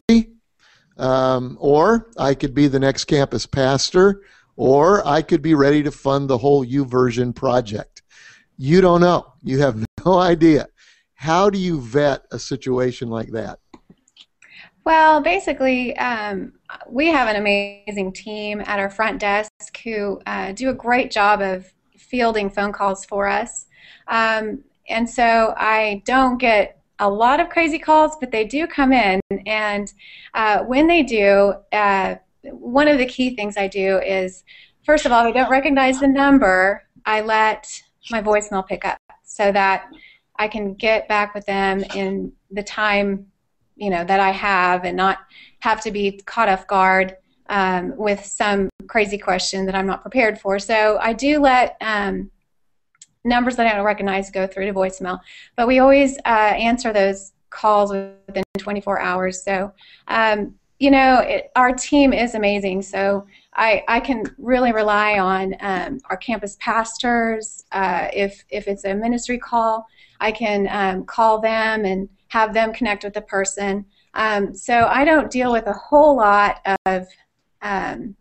um, 0.96 1.56
or 1.58 2.10
I 2.16 2.34
could 2.34 2.54
be 2.54 2.68
the 2.68 2.78
next 2.78 3.06
campus 3.06 3.46
pastor, 3.46 4.22
or 4.56 5.06
I 5.06 5.22
could 5.22 5.42
be 5.42 5.54
ready 5.54 5.82
to 5.82 5.90
fund 5.90 6.28
the 6.28 6.38
whole 6.38 6.64
YouVersion 6.64 7.34
project. 7.34 8.02
You 8.58 8.80
don't 8.80 9.00
know. 9.00 9.32
You 9.42 9.58
have 9.60 9.84
no 10.04 10.18
idea. 10.18 10.68
How 11.14 11.50
do 11.50 11.58
you 11.58 11.80
vet 11.80 12.26
a 12.30 12.38
situation 12.38 13.08
like 13.08 13.30
that? 13.32 13.58
Well, 14.84 15.20
basically, 15.20 15.96
um, 15.98 16.52
we 16.88 17.08
have 17.08 17.28
an 17.28 17.36
amazing 17.36 18.12
team 18.12 18.62
at 18.66 18.78
our 18.78 18.90
front 18.90 19.18
desk 19.18 19.78
who 19.84 20.20
uh, 20.26 20.52
do 20.52 20.70
a 20.70 20.74
great 20.74 21.10
job 21.10 21.40
of 21.40 21.70
fielding 21.96 22.50
phone 22.50 22.72
calls 22.72 23.04
for 23.04 23.28
us. 23.28 23.66
Um, 24.08 24.60
and 24.88 25.08
so 25.08 25.54
I 25.56 26.02
don't 26.04 26.38
get 26.38 26.80
a 26.99 27.08
lot 27.08 27.40
of 27.40 27.49
crazy 27.49 27.78
calls, 27.78 28.16
but 28.20 28.30
they 28.30 28.44
do 28.44 28.66
come 28.66 28.92
in. 28.92 29.20
And 29.46 29.92
uh, 30.34 30.64
when 30.64 30.87
they 30.87 31.02
do, 31.02 31.54
uh, 31.72 32.16
one 32.42 32.88
of 32.88 32.99
the 32.99 33.06
key 33.06 33.34
things 33.37 33.56
I 33.56 33.68
do 33.68 33.99
is, 33.99 34.44
first 34.84 35.06
of 35.06 35.12
all, 35.12 35.25
they 35.25 35.32
don't 35.32 35.50
recognize 35.50 36.00
the 36.00 36.08
number. 36.08 36.84
I 37.06 37.20
let 37.20 37.82
my 38.10 38.22
voicemail 38.22 38.66
pick 38.66 38.84
up 38.84 38.99
so 39.25 39.52
that 39.52 39.88
I 40.37 40.49
can 40.49 40.75
get 40.75 41.08
back 41.08 41.34
with 41.34 41.46
them 41.46 41.84
in 41.94 42.32
the 42.50 42.62
time 42.62 43.30
you 43.80 43.88
know 43.90 44.04
that 44.04 44.20
I 44.20 44.30
have 44.30 44.84
and 44.84 44.96
not 44.96 45.18
have 45.60 45.80
to 45.82 45.90
be 45.90 46.20
caught 46.26 46.49
off 46.49 46.66
guard 46.66 47.16
um, 47.49 47.96
with 47.96 48.25
some 48.25 48.68
crazy 48.87 49.18
question 49.18 49.66
that 49.66 49.75
I'm 49.75 49.87
not 49.87 50.02
prepared 50.02 50.38
for. 50.38 50.58
So 50.58 50.99
I 51.00 51.14
do 51.14 51.40
let 51.40 51.76
um, 51.80 52.30
numbers 53.24 53.56
that 53.56 53.66
I 53.66 53.74
don't 53.74 53.84
recognize 53.84 54.30
go 54.30 54.46
through 54.46 54.66
to 54.66 54.72
voicemail. 54.72 55.20
But 55.56 55.66
we 55.66 55.78
always 55.78 56.18
uh, 56.18 56.54
answer 56.56 56.92
those 56.92 57.32
calls 57.50 57.92
within 57.92 58.44
24 58.58 59.00
hours. 59.00 59.42
So, 59.42 59.72
um, 60.08 60.54
you 60.78 60.90
know, 60.90 61.18
it, 61.20 61.50
our 61.56 61.72
team 61.72 62.12
is 62.12 62.34
amazing. 62.34 62.82
So 62.82 63.26
I, 63.54 63.84
I 63.88 64.00
can 64.00 64.24
really 64.38 64.72
rely 64.72 65.18
on 65.18 65.54
um, 65.60 66.00
our 66.08 66.16
campus 66.16 66.56
pastors. 66.60 67.64
Uh, 67.72 68.08
if, 68.12 68.44
if 68.48 68.66
it's 68.66 68.84
a 68.84 68.94
ministry 68.94 69.38
call, 69.38 69.86
I 70.20 70.32
can 70.32 70.68
um, 70.70 71.04
call 71.04 71.40
them 71.40 71.84
and 71.84 72.08
have 72.28 72.54
them 72.54 72.72
connect 72.72 73.04
with 73.04 73.14
the 73.14 73.20
person. 73.22 73.84
Um, 74.14 74.54
so 74.54 74.86
I 74.86 75.04
don't 75.04 75.30
deal 75.30 75.52
with 75.52 75.66
a 75.66 75.72
whole 75.72 76.16
lot 76.16 76.60
of, 76.86 77.06
um, 77.62 78.16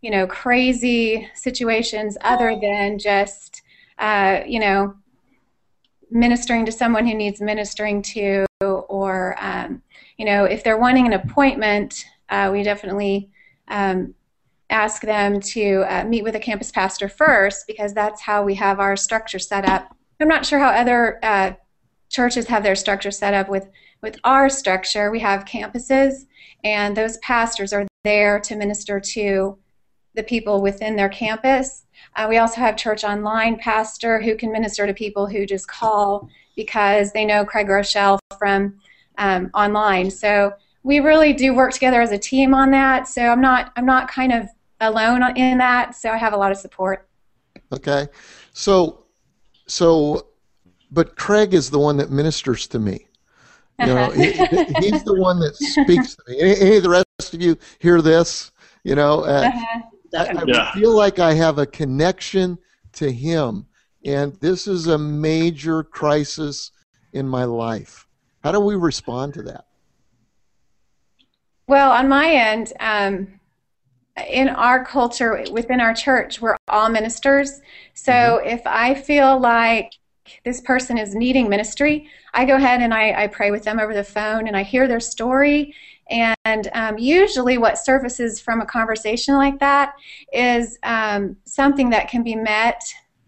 you 0.00 0.10
know, 0.10 0.26
crazy 0.26 1.28
situations 1.34 2.16
other 2.22 2.58
than 2.60 2.98
just, 2.98 3.62
uh, 3.98 4.40
you 4.46 4.60
know, 4.60 4.94
ministering 6.10 6.64
to 6.66 6.72
someone 6.72 7.06
who 7.06 7.14
needs 7.14 7.40
ministering 7.40 8.02
to, 8.02 8.46
or, 8.60 9.36
um, 9.38 9.82
you 10.16 10.24
know, 10.24 10.44
if 10.44 10.64
they're 10.64 10.78
wanting 10.78 11.06
an 11.06 11.12
appointment, 11.12 12.04
uh, 12.30 12.50
we 12.52 12.62
definitely 12.62 13.30
um, 13.68 14.14
ask 14.70 15.02
them 15.02 15.40
to 15.40 15.84
uh, 15.88 16.04
meet 16.04 16.22
with 16.22 16.34
a 16.34 16.40
campus 16.40 16.70
pastor 16.70 17.08
first 17.08 17.66
because 17.66 17.94
that's 17.94 18.20
how 18.22 18.42
we 18.42 18.54
have 18.54 18.80
our 18.80 18.96
structure 18.96 19.38
set 19.38 19.68
up. 19.68 19.94
I'm 20.20 20.28
not 20.28 20.46
sure 20.46 20.58
how 20.58 20.70
other 20.70 21.18
uh, 21.22 21.52
churches 22.08 22.46
have 22.46 22.62
their 22.62 22.76
structure 22.76 23.10
set 23.10 23.34
up 23.34 23.48
with 23.48 23.68
with 24.00 24.18
our 24.24 24.48
structure 24.48 25.10
we 25.10 25.20
have 25.20 25.44
campuses 25.44 26.26
and 26.64 26.96
those 26.96 27.18
pastors 27.18 27.72
are 27.72 27.86
there 28.04 28.38
to 28.40 28.56
minister 28.56 29.00
to 29.00 29.58
the 30.14 30.22
people 30.22 30.62
within 30.62 30.96
their 30.96 31.08
campus 31.08 31.84
uh, 32.16 32.26
we 32.28 32.38
also 32.38 32.56
have 32.56 32.76
church 32.76 33.04
online 33.04 33.58
pastor 33.58 34.20
who 34.20 34.34
can 34.36 34.52
minister 34.52 34.86
to 34.86 34.94
people 34.94 35.26
who 35.26 35.46
just 35.46 35.68
call 35.68 36.28
because 36.56 37.12
they 37.12 37.24
know 37.24 37.44
craig 37.44 37.68
Groeschel 37.68 38.18
from 38.38 38.78
um, 39.18 39.50
online 39.54 40.10
so 40.10 40.52
we 40.82 41.00
really 41.00 41.32
do 41.32 41.54
work 41.54 41.72
together 41.72 42.00
as 42.00 42.12
a 42.12 42.18
team 42.18 42.54
on 42.54 42.70
that 42.70 43.08
so 43.08 43.22
i'm 43.22 43.40
not 43.40 43.72
i'm 43.76 43.86
not 43.86 44.08
kind 44.08 44.32
of 44.32 44.48
alone 44.80 45.36
in 45.36 45.58
that 45.58 45.94
so 45.94 46.10
i 46.10 46.16
have 46.16 46.32
a 46.32 46.36
lot 46.36 46.52
of 46.52 46.56
support 46.56 47.08
okay 47.72 48.06
so 48.52 49.04
so 49.66 50.28
but 50.90 51.16
Craig 51.16 51.54
is 51.54 51.70
the 51.70 51.78
one 51.78 51.96
that 51.98 52.10
ministers 52.10 52.66
to 52.68 52.78
me. 52.78 53.06
You 53.80 53.86
know, 53.86 54.10
he, 54.10 54.32
he's 54.80 55.04
the 55.04 55.16
one 55.16 55.38
that 55.40 55.54
speaks 55.56 56.16
to 56.16 56.22
me. 56.28 56.40
Any, 56.40 56.60
any, 56.60 56.76
of 56.78 56.82
the 56.82 56.90
rest 56.90 57.34
of 57.34 57.40
you 57.40 57.56
hear 57.78 58.02
this? 58.02 58.50
You 58.82 58.94
know, 58.94 59.20
uh, 59.20 59.50
uh-huh. 59.52 59.80
I, 60.16 60.26
I 60.26 60.44
yeah. 60.46 60.72
feel 60.72 60.94
like 60.94 61.18
I 61.18 61.34
have 61.34 61.58
a 61.58 61.66
connection 61.66 62.58
to 62.94 63.10
him, 63.10 63.66
and 64.04 64.34
this 64.40 64.66
is 64.66 64.86
a 64.86 64.98
major 64.98 65.82
crisis 65.82 66.72
in 67.12 67.28
my 67.28 67.44
life. 67.44 68.06
How 68.42 68.52
do 68.52 68.60
we 68.60 68.76
respond 68.76 69.34
to 69.34 69.42
that? 69.42 69.66
Well, 71.66 71.92
on 71.92 72.08
my 72.08 72.30
end, 72.30 72.72
um, 72.80 73.38
in 74.28 74.48
our 74.48 74.84
culture, 74.84 75.44
within 75.50 75.80
our 75.80 75.94
church, 75.94 76.40
we're 76.40 76.56
all 76.68 76.88
ministers. 76.88 77.60
So 77.94 78.12
mm-hmm. 78.12 78.48
if 78.48 78.66
I 78.66 78.94
feel 78.94 79.38
like 79.38 79.92
this 80.44 80.60
person 80.60 80.98
is 80.98 81.14
needing 81.14 81.48
ministry, 81.48 82.08
I 82.34 82.44
go 82.44 82.56
ahead 82.56 82.80
and 82.80 82.92
I, 82.92 83.24
I 83.24 83.26
pray 83.26 83.50
with 83.50 83.64
them 83.64 83.78
over 83.78 83.94
the 83.94 84.04
phone 84.04 84.46
and 84.46 84.56
I 84.56 84.62
hear 84.62 84.88
their 84.88 85.00
story. 85.00 85.74
And 86.10 86.68
um, 86.72 86.98
usually, 86.98 87.58
what 87.58 87.78
surfaces 87.78 88.40
from 88.40 88.60
a 88.60 88.66
conversation 88.66 89.34
like 89.34 89.58
that 89.58 89.94
is 90.32 90.78
um, 90.82 91.36
something 91.44 91.90
that 91.90 92.08
can 92.08 92.22
be 92.22 92.34
met 92.34 92.82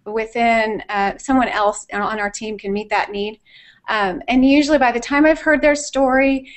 within 0.06 0.82
uh, 0.88 1.18
someone 1.18 1.48
else 1.48 1.86
on 1.92 2.18
our 2.18 2.30
team 2.30 2.56
can 2.58 2.72
meet 2.72 2.88
that 2.88 3.10
need. 3.10 3.40
Um, 3.88 4.22
and 4.28 4.44
usually, 4.44 4.78
by 4.78 4.92
the 4.92 5.00
time 5.00 5.26
I've 5.26 5.40
heard 5.40 5.60
their 5.60 5.74
story 5.74 6.50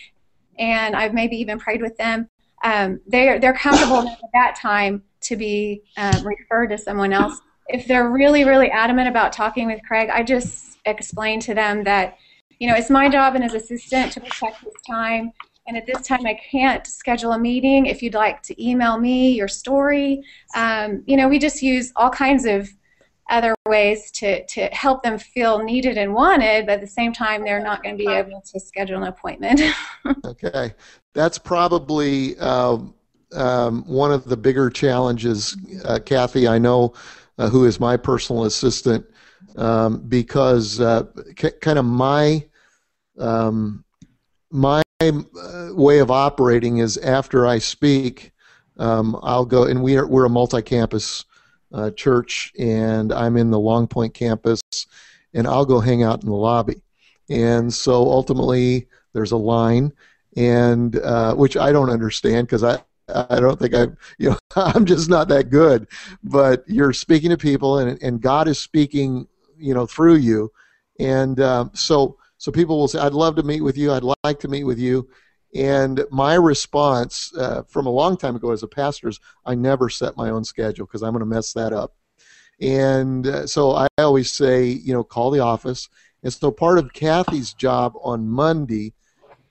and 0.58 0.96
I've 0.96 1.14
maybe 1.14 1.36
even 1.38 1.60
prayed 1.60 1.82
with 1.82 1.98
them, 1.98 2.30
um, 2.64 3.02
they're, 3.08 3.40
they're 3.40 3.54
comfortable 3.54 4.08
at 4.08 4.30
that 4.34 4.56
time 4.56 5.04
to 5.22 5.36
be 5.36 5.82
um, 5.98 6.26
referred 6.26 6.68
to 6.68 6.78
someone 6.78 7.12
else 7.12 7.42
if 7.68 7.88
they're 7.88 8.10
really, 8.10 8.44
really 8.44 8.70
adamant 8.70 9.08
about 9.08 9.34
talking 9.34 9.68
with 9.68 9.82
Craig, 9.88 10.10
I 10.12 10.24
just 10.24 10.78
explain 10.86 11.40
to 11.42 11.54
them 11.54 11.84
that, 11.84 12.18
you 12.60 12.68
know, 12.68 12.76
it's 12.76 12.90
my 12.90 13.10
job 13.10 13.36
and 13.36 13.44
as 13.44 13.54
assistant 13.54 14.12
to 14.14 14.20
protect 14.20 14.64
his 14.64 14.74
time. 14.90 15.32
And 15.66 15.78
at 15.78 15.86
this 15.86 16.06
time, 16.06 16.26
I 16.26 16.34
can't 16.34 16.86
schedule 16.86 17.32
a 17.32 17.40
meeting. 17.40 17.86
If 17.86 18.02
you'd 18.02 18.14
like 18.14 18.42
to 18.44 18.64
email 18.64 18.98
me 18.98 19.32
your 19.32 19.48
story, 19.48 20.22
um, 20.56 21.04
you 21.06 21.16
know, 21.16 21.30
we 21.30 21.40
just 21.40 21.62
use 21.62 21.92
all 21.96 22.10
kinds 22.10 22.46
of 22.46 22.70
other 23.30 23.56
ways 23.68 24.12
to, 24.12 24.46
to 24.46 24.66
help 24.68 25.04
them 25.04 25.18
feel 25.18 25.64
needed 25.64 25.98
and 25.98 26.14
wanted, 26.14 26.66
but 26.66 26.74
at 26.74 26.82
the 26.82 26.88
same 26.88 27.14
time, 27.14 27.44
they're 27.44 27.64
not 27.64 27.82
going 27.82 27.98
to 27.98 28.06
be 28.06 28.12
able 28.12 28.42
to 28.52 28.60
schedule 28.60 28.98
an 28.98 29.08
appointment. 29.08 29.62
okay. 30.26 30.74
That's 31.14 31.38
probably 31.38 32.38
uh, 32.40 32.80
um, 33.34 33.84
one 33.88 34.12
of 34.12 34.26
the 34.26 34.38
bigger 34.38 34.70
challenges, 34.70 35.56
uh, 35.86 36.00
Kathy. 36.06 36.48
I 36.48 36.58
know 36.58 36.94
uh, 37.38 37.50
who 37.50 37.66
is 37.66 37.80
my 37.80 37.98
personal 37.98 38.44
assistant, 38.44 39.06
um, 39.56 40.02
because 40.08 40.80
uh, 40.80 41.06
c- 41.38 41.52
kind 41.62 41.80
of 41.80 41.86
my 41.86 42.46
um, 43.18 43.84
my 44.52 44.83
way 45.12 46.00
of 46.00 46.12
operating 46.12 46.78
is 46.78 46.98
after 46.98 47.48
I 47.48 47.60
speak, 47.60 48.32
um, 48.78 49.20
I'll 49.22 49.46
go 49.46 49.64
and 49.64 49.84
we 49.84 49.98
are 49.98 50.08
we're 50.08 50.26
a 50.26 50.30
multi-campus 50.30 51.26
uh, 51.74 51.92
church, 51.92 52.54
and 52.58 53.12
I'm 53.12 53.38
in 53.38 53.52
the 53.52 53.60
Long 53.60 53.88
Point 53.88 54.14
campus, 54.14 54.62
and 55.34 55.48
I'll 55.48 55.66
go 55.66 55.80
hang 55.80 56.04
out 56.04 56.24
in 56.24 56.30
the 56.30 56.36
lobby, 56.36 56.82
and 57.30 57.74
so 57.74 57.94
ultimately 57.94 58.88
there's 59.14 59.32
a 59.32 59.38
line, 59.38 59.92
and 60.36 60.96
uh, 60.98 61.36
which 61.36 61.58
I 61.58 61.72
don't 61.72 61.90
understand 61.90 62.48
because 62.48 62.64
I 62.64 62.80
I 63.10 63.40
don't 63.40 63.60
think 63.60 63.74
I, 63.76 63.88
you 64.18 64.32
know, 64.32 64.38
I'm 64.56 64.86
just 64.86 65.10
not 65.10 65.28
that 65.30 65.50
good. 65.50 65.88
But 66.24 66.64
you're 66.68 66.94
speaking 66.94 67.30
to 67.30 67.38
people, 67.38 67.80
and 67.80 68.02
and 68.02 68.22
God 68.22 68.48
is 68.48 68.60
speaking, 68.60 69.28
you 69.58 69.74
know, 69.74 69.86
through 69.86 70.16
you, 70.16 70.52
and 71.00 71.40
um, 71.40 71.72
so 71.74 72.18
so 72.44 72.52
people 72.52 72.78
will 72.78 72.88
say, 72.88 73.00
"I'd 73.00 73.14
love 73.14 73.36
to 73.38 73.44
meet 73.44 73.62
with 73.62 73.78
you. 73.78 73.92
I'd 73.92 74.04
like 74.24 74.40
to 74.40 74.48
meet 74.48 74.66
with 74.66 74.80
you." 74.80 75.08
And 75.56 76.04
my 76.12 76.34
response 76.34 77.32
uh, 77.38 77.64
from 77.70 77.86
a 77.86 77.92
long 77.92 78.18
time 78.18 78.36
ago 78.36 78.52
as 78.52 78.64
a 78.64 78.68
pastor 78.68 79.08
is, 79.08 79.20
I 79.46 79.56
never 79.56 79.88
set 79.88 80.18
my 80.18 80.30
own 80.30 80.44
schedule 80.44 80.86
because 80.86 81.04
I'm 81.04 81.14
going 81.14 81.20
to 81.20 81.26
mess 81.26 81.54
that 81.54 81.74
up. 81.74 81.94
And 82.60 83.28
uh, 83.28 83.48
so 83.48 83.72
I 83.72 83.88
always 84.00 84.32
say, 84.32 84.66
you 84.66 84.94
know, 84.94 85.04
call 85.04 85.30
the 85.30 85.42
office. 85.42 85.90
And 86.24 86.34
so 86.34 86.52
part 86.52 86.80
of 86.80 86.94
Kathy's 86.94 87.54
job 87.54 87.94
on 88.02 88.28
Monday 88.28 88.94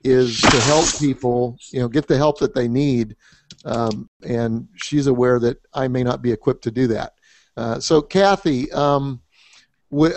is 0.03 0.41
to 0.41 0.61
help 0.63 0.87
people, 0.99 1.57
you 1.71 1.79
know, 1.79 1.89
get 1.89 2.09
the 2.09 2.17
help 2.17 2.41
that 2.41 2.55
they 2.55 2.67
need 2.67 3.17
um, 3.65 4.09
and 4.23 4.69
she's 4.77 5.07
aware 5.07 5.39
that 5.41 5.59
I 5.73 5.89
may 5.89 6.03
not 6.03 6.23
be 6.23 6.33
equipped 6.33 6.65
to 6.65 6.71
do 6.71 6.87
that. 6.89 7.13
Uh, 7.57 7.81
so, 7.81 8.03
Kathy, 8.03 8.71
um, 8.73 9.21
w- 9.91 10.15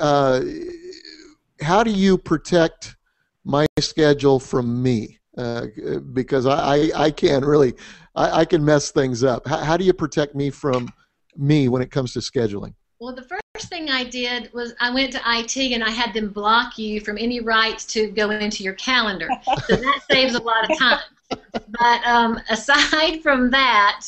how 1.62 1.84
do 1.84 1.92
you 1.92 2.18
protect 2.18 2.96
my 3.44 3.66
schedule 3.80 4.40
from 4.40 4.82
me? 4.82 5.20
Uh, 5.38 5.68
because 6.14 6.46
I, 6.46 6.76
I, 6.76 6.92
I 6.96 7.12
can 7.12 7.44
really, 7.44 7.74
I, 8.16 8.42
I, 8.42 8.46
can 8.46 8.64
mess 8.64 8.92
things 8.92 9.22
up. 9.22 9.46
How, 9.46 9.58
how 9.58 9.76
do 9.76 9.84
you 9.84 9.92
protect 9.92 10.34
me 10.34 10.50
from 10.50 10.88
me 11.36 11.68
when 11.68 11.82
it 11.82 11.92
comes 11.92 12.14
to 12.14 12.20
scheduling? 12.20 12.74
Well, 13.00 13.14
the 13.14 13.24
first 13.24 13.68
thing 13.68 13.90
I 13.90 14.06
did 14.06 14.50
was 14.54 14.74
I 14.80 14.92
went 14.92 15.12
to 15.12 15.22
IT 15.26 15.58
and 15.58 15.84
I 15.84 15.90
had 15.90 16.14
them 16.14 16.30
block 16.30 16.78
you 16.78 17.02
from 17.02 17.18
any 17.18 17.42
rights 17.42 17.84
to 17.88 18.08
go 18.12 18.30
into 18.30 18.64
your 18.64 18.76
calendar. 18.76 19.28
So 19.68 19.76
that 19.76 20.02
saves 20.10 20.36
a 20.36 20.42
lot 20.42 20.72
of 20.72 20.78
time 20.78 21.02
but 21.30 22.06
um, 22.06 22.40
aside 22.50 23.22
from 23.24 23.50
that, 23.52 24.06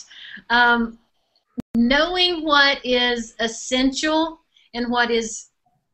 um, 0.50 0.98
knowing 1.76 2.44
what 2.44 2.80
is 2.84 3.36
essential 3.40 4.40
and 4.74 4.90
what 4.92 5.12
is 5.12 5.48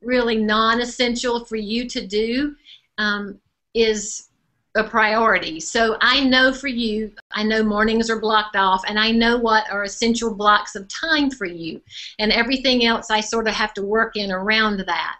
really 0.05 0.37
non-essential 0.37 1.45
for 1.45 1.55
you 1.55 1.87
to 1.89 2.05
do 2.05 2.55
um, 2.97 3.39
is 3.73 4.29
a 4.75 4.83
priority. 4.83 5.59
So 5.59 5.97
I 6.01 6.23
know 6.23 6.51
for 6.51 6.67
you, 6.67 7.11
I 7.31 7.43
know 7.43 7.63
mornings 7.63 8.09
are 8.09 8.19
blocked 8.19 8.55
off, 8.55 8.83
and 8.87 8.99
I 8.99 9.11
know 9.11 9.37
what 9.37 9.69
are 9.71 9.83
essential 9.83 10.33
blocks 10.33 10.75
of 10.75 10.87
time 10.87 11.29
for 11.29 11.45
you, 11.45 11.81
and 12.17 12.31
everything 12.31 12.85
else 12.85 13.11
I 13.11 13.21
sort 13.21 13.47
of 13.47 13.53
have 13.53 13.73
to 13.75 13.83
work 13.83 14.15
in 14.15 14.31
around 14.31 14.83
that. 14.87 15.19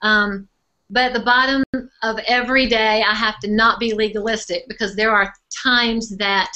Um, 0.00 0.48
but 0.90 1.04
at 1.04 1.12
the 1.12 1.20
bottom 1.20 1.64
of 2.02 2.18
every 2.26 2.66
day, 2.66 3.02
I 3.06 3.14
have 3.14 3.38
to 3.40 3.50
not 3.50 3.78
be 3.78 3.94
legalistic 3.94 4.68
because 4.68 4.94
there 4.94 5.12
are 5.12 5.34
times 5.62 6.16
that 6.16 6.52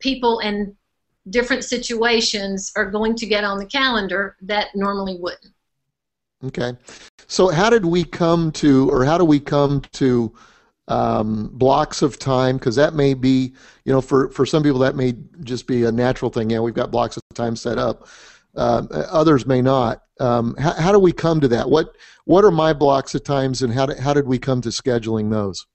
people 0.00 0.40
in 0.40 0.76
different 1.30 1.64
situations 1.64 2.72
are 2.76 2.90
going 2.90 3.14
to 3.16 3.26
get 3.26 3.44
on 3.44 3.58
the 3.58 3.66
calendar 3.66 4.36
that 4.42 4.68
normally 4.74 5.16
wouldn't. 5.18 5.53
Okay. 6.46 6.72
So, 7.26 7.48
how 7.48 7.70
did 7.70 7.84
we 7.84 8.04
come 8.04 8.52
to, 8.52 8.90
or 8.90 9.04
how 9.04 9.18
do 9.18 9.24
we 9.24 9.40
come 9.40 9.80
to 9.92 10.34
um, 10.88 11.48
blocks 11.52 12.02
of 12.02 12.18
time? 12.18 12.58
Because 12.58 12.76
that 12.76 12.94
may 12.94 13.14
be, 13.14 13.54
you 13.84 13.92
know, 13.92 14.00
for, 14.00 14.28
for 14.30 14.44
some 14.44 14.62
people, 14.62 14.78
that 14.80 14.96
may 14.96 15.14
just 15.42 15.66
be 15.66 15.84
a 15.84 15.92
natural 15.92 16.30
thing. 16.30 16.50
Yeah, 16.50 16.60
we've 16.60 16.74
got 16.74 16.90
blocks 16.90 17.16
of 17.16 17.22
time 17.34 17.56
set 17.56 17.78
up. 17.78 18.08
Um, 18.56 18.88
others 18.92 19.46
may 19.46 19.62
not. 19.62 20.02
Um, 20.20 20.54
how, 20.56 20.72
how 20.72 20.92
do 20.92 20.98
we 20.98 21.12
come 21.12 21.40
to 21.40 21.48
that? 21.48 21.68
What 21.68 21.96
what 22.24 22.44
are 22.44 22.50
my 22.50 22.72
blocks 22.72 23.14
of 23.14 23.24
times, 23.24 23.62
and 23.62 23.72
how, 23.72 23.86
do, 23.86 23.94
how 24.00 24.14
did 24.14 24.26
we 24.26 24.38
come 24.38 24.60
to 24.62 24.70
scheduling 24.70 25.30
those? 25.30 25.66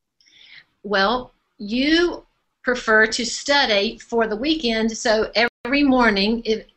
Well, 0.84 1.34
you 1.58 2.26
prefer 2.64 3.06
to 3.08 3.26
study 3.26 4.00
for 4.00 4.28
the 4.28 4.36
weekend, 4.36 4.96
so 4.96 5.32
every 5.36 5.84
morning, 5.84 6.42
it, 6.46 6.72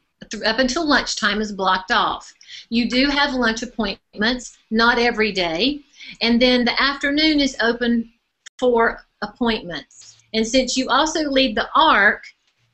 up 0.44 0.58
until 0.58 0.87
lunchtime, 0.87 1.40
is 1.40 1.52
blocked 1.52 1.90
off. 1.90 2.34
You 2.68 2.88
do 2.88 3.09
have 3.09 3.35
lunch 3.35 3.62
appointments, 3.62 4.56
not 4.71 4.99
every 4.99 5.32
day, 5.32 5.80
and 6.21 6.40
then 6.40 6.64
the 6.64 6.80
afternoon 6.80 7.40
is 7.40 7.56
open 7.61 8.11
for 8.59 9.04
appointments. 9.23 10.23
And 10.35 10.47
since 10.47 10.76
you 10.76 10.88
also 10.88 11.30
lead 11.30 11.56
the 11.56 11.68
ARC, 11.75 12.25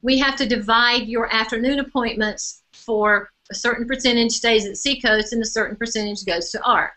we 0.03 0.19
have 0.19 0.37
to 0.37 0.47
divide 0.47 1.09
your 1.09 1.33
afternoon 1.35 1.81
appointments 1.81 2.63
for 2.73 3.31
a 3.51 3.55
certain 3.55 3.87
percentage 3.87 4.33
stays 4.33 4.67
at 4.67 4.77
Seacoast 4.77 5.33
and 5.33 5.43
a 5.43 5.47
certain 5.47 5.77
percentage 5.77 6.25
goes 6.25 6.51
to 6.51 6.63
ARC. 6.63 6.93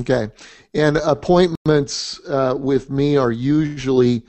Okay. 0.00 0.30
And 0.74 0.96
appointments 0.98 2.20
uh, 2.28 2.54
with 2.58 2.90
me 2.90 3.16
are 3.16 3.30
usually 3.30 4.24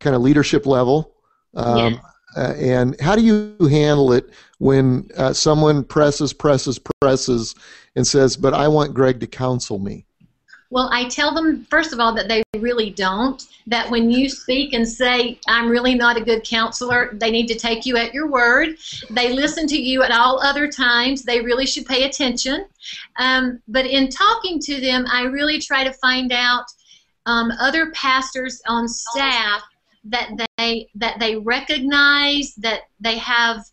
kind 0.00 0.14
of 0.14 0.22
leadership 0.22 0.66
level. 0.66 1.14
Um, 1.54 1.94
Yes. 1.94 2.04
Uh, 2.36 2.54
and 2.56 3.00
how 3.00 3.16
do 3.16 3.22
you 3.22 3.56
handle 3.68 4.12
it 4.12 4.30
when 4.58 5.10
uh, 5.16 5.32
someone 5.32 5.84
presses, 5.84 6.32
presses, 6.32 6.78
presses, 7.00 7.54
and 7.96 8.06
says, 8.06 8.36
"But 8.36 8.54
I 8.54 8.68
want 8.68 8.94
Greg 8.94 9.20
to 9.20 9.26
counsel 9.26 9.78
me"? 9.78 10.06
Well, 10.72 10.88
I 10.90 11.06
tell 11.08 11.34
them, 11.34 11.66
first 11.68 11.92
of 11.92 12.00
all, 12.00 12.14
that 12.14 12.28
they 12.28 12.42
really 12.58 12.88
don't. 12.88 13.46
That 13.66 13.90
when 13.90 14.10
you 14.10 14.30
speak 14.30 14.72
and 14.72 14.88
say, 14.88 15.38
I'm 15.46 15.68
really 15.68 15.94
not 15.94 16.16
a 16.16 16.24
good 16.24 16.44
counselor, 16.44 17.10
they 17.12 17.30
need 17.30 17.46
to 17.48 17.54
take 17.54 17.84
you 17.84 17.98
at 17.98 18.14
your 18.14 18.26
word. 18.26 18.76
They 19.10 19.34
listen 19.34 19.66
to 19.66 19.76
you 19.76 20.02
at 20.02 20.10
all 20.10 20.40
other 20.40 20.68
times. 20.68 21.24
They 21.24 21.42
really 21.42 21.66
should 21.66 21.84
pay 21.84 22.04
attention. 22.04 22.64
Um, 23.18 23.60
but 23.68 23.84
in 23.84 24.08
talking 24.08 24.58
to 24.60 24.80
them, 24.80 25.04
I 25.12 25.24
really 25.24 25.58
try 25.58 25.84
to 25.84 25.92
find 25.92 26.32
out 26.32 26.64
um, 27.26 27.52
other 27.60 27.90
pastors 27.90 28.62
on 28.66 28.88
staff 28.88 29.62
that 30.04 30.30
they 30.58 30.88
that 30.94 31.18
they 31.20 31.36
recognize 31.36 32.54
that 32.56 32.82
they 33.00 33.18
have 33.18 33.64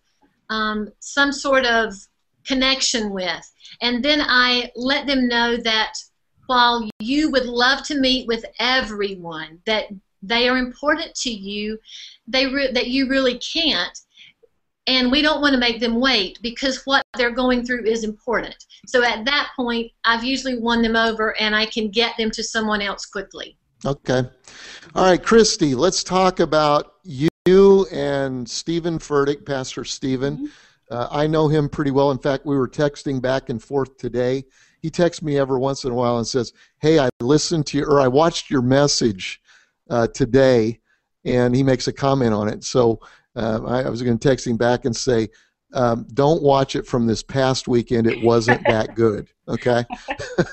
um, 0.49 0.89
some 0.99 1.31
sort 1.31 1.65
of 1.65 1.93
connection 2.45 3.11
with, 3.11 3.51
and 3.81 4.03
then 4.03 4.21
I 4.21 4.71
let 4.75 5.07
them 5.07 5.27
know 5.27 5.57
that 5.57 5.93
while 6.47 6.89
you 6.99 7.29
would 7.31 7.45
love 7.45 7.83
to 7.83 7.99
meet 7.99 8.27
with 8.27 8.43
everyone, 8.59 9.59
that 9.65 9.85
they 10.23 10.49
are 10.49 10.57
important 10.57 11.13
to 11.15 11.29
you, 11.29 11.77
they 12.27 12.45
that 12.73 12.87
you 12.87 13.07
really 13.07 13.37
can't, 13.37 13.97
and 14.87 15.11
we 15.11 15.21
don't 15.21 15.41
want 15.41 15.53
to 15.53 15.59
make 15.59 15.79
them 15.79 15.99
wait 15.99 16.39
because 16.41 16.81
what 16.85 17.03
they're 17.17 17.31
going 17.31 17.63
through 17.63 17.85
is 17.85 18.03
important. 18.03 18.55
So 18.87 19.03
at 19.03 19.25
that 19.25 19.51
point, 19.55 19.91
I've 20.03 20.23
usually 20.23 20.57
won 20.57 20.81
them 20.81 20.95
over, 20.95 21.39
and 21.39 21.55
I 21.55 21.65
can 21.67 21.89
get 21.89 22.17
them 22.17 22.31
to 22.31 22.43
someone 22.43 22.81
else 22.81 23.05
quickly. 23.05 23.57
Okay. 23.85 24.23
All 24.93 25.05
right, 25.05 25.23
Christy, 25.23 25.73
let's 25.73 26.03
talk 26.03 26.41
about 26.41 26.95
you 27.05 27.87
and 27.93 28.47
Steven 28.47 28.99
Furtick, 28.99 29.45
Pastor 29.45 29.85
Stephen. 29.85 30.51
Uh, 30.91 31.07
I 31.09 31.27
know 31.27 31.47
him 31.47 31.69
pretty 31.69 31.91
well. 31.91 32.11
In 32.11 32.17
fact, 32.17 32.45
we 32.45 32.57
were 32.57 32.67
texting 32.67 33.21
back 33.21 33.49
and 33.49 33.63
forth 33.63 33.97
today. 33.97 34.43
He 34.81 34.89
texts 34.89 35.23
me 35.23 35.37
every 35.37 35.59
once 35.59 35.85
in 35.85 35.91
a 35.91 35.95
while 35.95 36.17
and 36.17 36.27
says, 36.27 36.51
Hey, 36.81 36.99
I 36.99 37.07
listened 37.21 37.67
to 37.67 37.77
you, 37.77 37.85
or 37.85 38.01
I 38.01 38.07
watched 38.09 38.49
your 38.49 38.61
message 38.61 39.41
uh, 39.89 40.07
today, 40.07 40.81
and 41.23 41.55
he 41.55 41.63
makes 41.63 41.87
a 41.87 41.93
comment 41.93 42.33
on 42.33 42.49
it. 42.49 42.65
So 42.65 42.99
uh, 43.37 43.61
I, 43.65 43.83
I 43.83 43.89
was 43.89 44.01
going 44.01 44.17
to 44.17 44.27
text 44.27 44.45
him 44.45 44.57
back 44.57 44.83
and 44.83 44.95
say, 44.95 45.29
um, 45.73 46.05
Don't 46.13 46.43
watch 46.43 46.75
it 46.75 46.85
from 46.85 47.07
this 47.07 47.23
past 47.23 47.69
weekend. 47.69 48.07
It 48.07 48.21
wasn't 48.23 48.65
that 48.67 48.95
good. 48.95 49.29
Okay. 49.47 49.85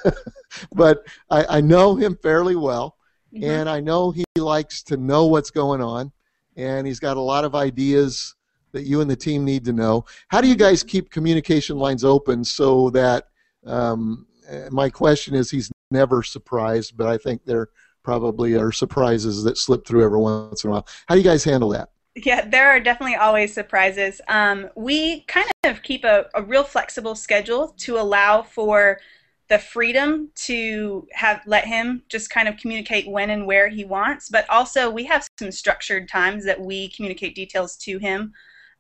but 0.74 1.05
I, 1.29 1.59
I 1.59 1.61
know 1.61 1.96
him 1.96 2.16
fairly 2.22 2.55
well 2.55 2.95
and 3.42 3.68
I 3.68 3.81
know 3.81 4.11
he 4.11 4.25
likes 4.37 4.83
to 4.85 4.96
know 4.96 5.27
what's 5.27 5.51
going 5.51 5.81
on, 5.81 6.12
and 6.57 6.87
he's 6.87 7.01
got 7.01 7.16
a 7.16 7.20
lot 7.20 7.44
of 7.44 7.55
ideas 7.55 8.35
that 8.72 8.83
you 8.83 9.01
and 9.01 9.11
the 9.11 9.16
team 9.16 9.44
need 9.44 9.64
to 9.64 9.72
know. 9.72 10.05
How 10.29 10.40
do 10.40 10.49
you 10.49 10.57
guys 10.57 10.83
keep 10.83 11.11
communication 11.11 11.79
lines 11.79 12.05
open 12.05 12.44
so 12.44 12.90
that? 12.90 13.29
Um, 13.64 14.27
uh, 14.51 14.68
my 14.70 14.88
question 14.88 15.35
is, 15.35 15.51
he's 15.51 15.72
never 15.90 16.22
surprised, 16.22 16.96
but 16.96 17.09
I 17.09 17.18
think 17.18 17.44
there 17.44 17.68
probably 18.03 18.55
are 18.55 18.70
surprises 18.70 19.42
that 19.42 19.59
slip 19.59 19.85
through 19.87 20.05
every 20.05 20.18
once 20.18 20.62
in 20.62 20.70
a 20.70 20.75
while. 20.75 20.87
How 21.09 21.16
do 21.16 21.20
you 21.20 21.27
guys 21.27 21.42
handle 21.42 21.70
that? 21.70 21.90
Yeah, 22.14 22.49
there 22.49 22.68
are 22.70 22.81
definitely 22.81 23.16
always 23.16 23.53
surprises. 23.53 24.20
Um, 24.29 24.70
we 24.75 25.22
kind 25.22 25.49
of 25.64 25.83
keep 25.83 26.05
a, 26.05 26.27
a 26.35 26.42
real 26.42 26.62
flexible 26.64 27.14
schedule 27.14 27.75
to 27.79 27.99
allow 27.99 28.42
for 28.42 29.01
the 29.48 29.59
freedom 29.59 30.30
to 30.35 31.06
have 31.12 31.40
let 31.46 31.64
him 31.64 32.02
just 32.09 32.30
kind 32.30 32.48
of 32.48 32.56
communicate 32.56 33.09
when 33.09 33.30
and 33.30 33.46
where 33.46 33.68
he 33.68 33.85
wants, 33.85 34.28
but 34.28 34.48
also 34.50 34.90
we 34.90 35.04
have 35.04 35.26
some 35.38 35.52
structured 35.52 36.09
times 36.09 36.44
that 36.44 36.61
we 36.61 36.90
communicate 36.90 37.35
details 37.35 37.76
to 37.76 37.98
him. 37.98 38.32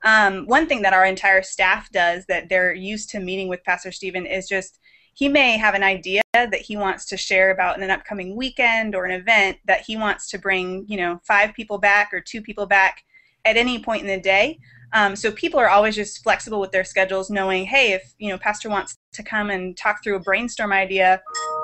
Um, 0.02 0.46
one 0.46 0.66
thing 0.66 0.82
that 0.82 0.92
our 0.92 1.06
entire 1.06 1.42
staff 1.42 1.90
does 1.90 2.26
that 2.26 2.48
they're 2.48 2.74
used 2.74 3.10
to 3.10 3.20
meeting 3.20 3.48
with 3.48 3.64
Pastor 3.64 3.92
Stephen 3.92 4.26
is 4.26 4.48
just 4.48 4.78
he 5.14 5.28
may 5.28 5.56
have 5.56 5.74
an 5.74 5.82
idea 5.82 6.20
that 6.34 6.60
he 6.60 6.76
wants 6.76 7.06
to 7.06 7.16
share 7.16 7.50
about 7.50 7.76
in 7.76 7.82
an 7.82 7.90
upcoming 7.90 8.36
weekend 8.36 8.94
or 8.94 9.06
an 9.06 9.12
event 9.12 9.56
that 9.64 9.80
he 9.80 9.96
wants 9.96 10.28
to 10.28 10.38
bring, 10.38 10.84
you 10.88 10.98
know, 10.98 11.20
five 11.26 11.54
people 11.54 11.78
back 11.78 12.12
or 12.12 12.20
two 12.20 12.42
people 12.42 12.66
back 12.66 13.02
at 13.46 13.56
any 13.56 13.78
point 13.78 14.02
in 14.02 14.08
the 14.08 14.20
day. 14.20 14.58
Um, 14.92 15.16
so 15.16 15.30
people 15.32 15.58
are 15.60 15.68
always 15.68 15.94
just 15.94 16.22
flexible 16.22 16.60
with 16.60 16.72
their 16.72 16.84
schedules, 16.84 17.30
knowing, 17.30 17.66
hey, 17.66 17.92
if 17.92 18.14
you 18.18 18.30
know 18.30 18.38
Pastor 18.38 18.68
wants 18.68 18.96
to 19.12 19.22
come 19.22 19.50
and 19.50 19.76
talk 19.76 20.02
through 20.02 20.16
a 20.16 20.20
brainstorm 20.20 20.72
idea, 20.72 21.22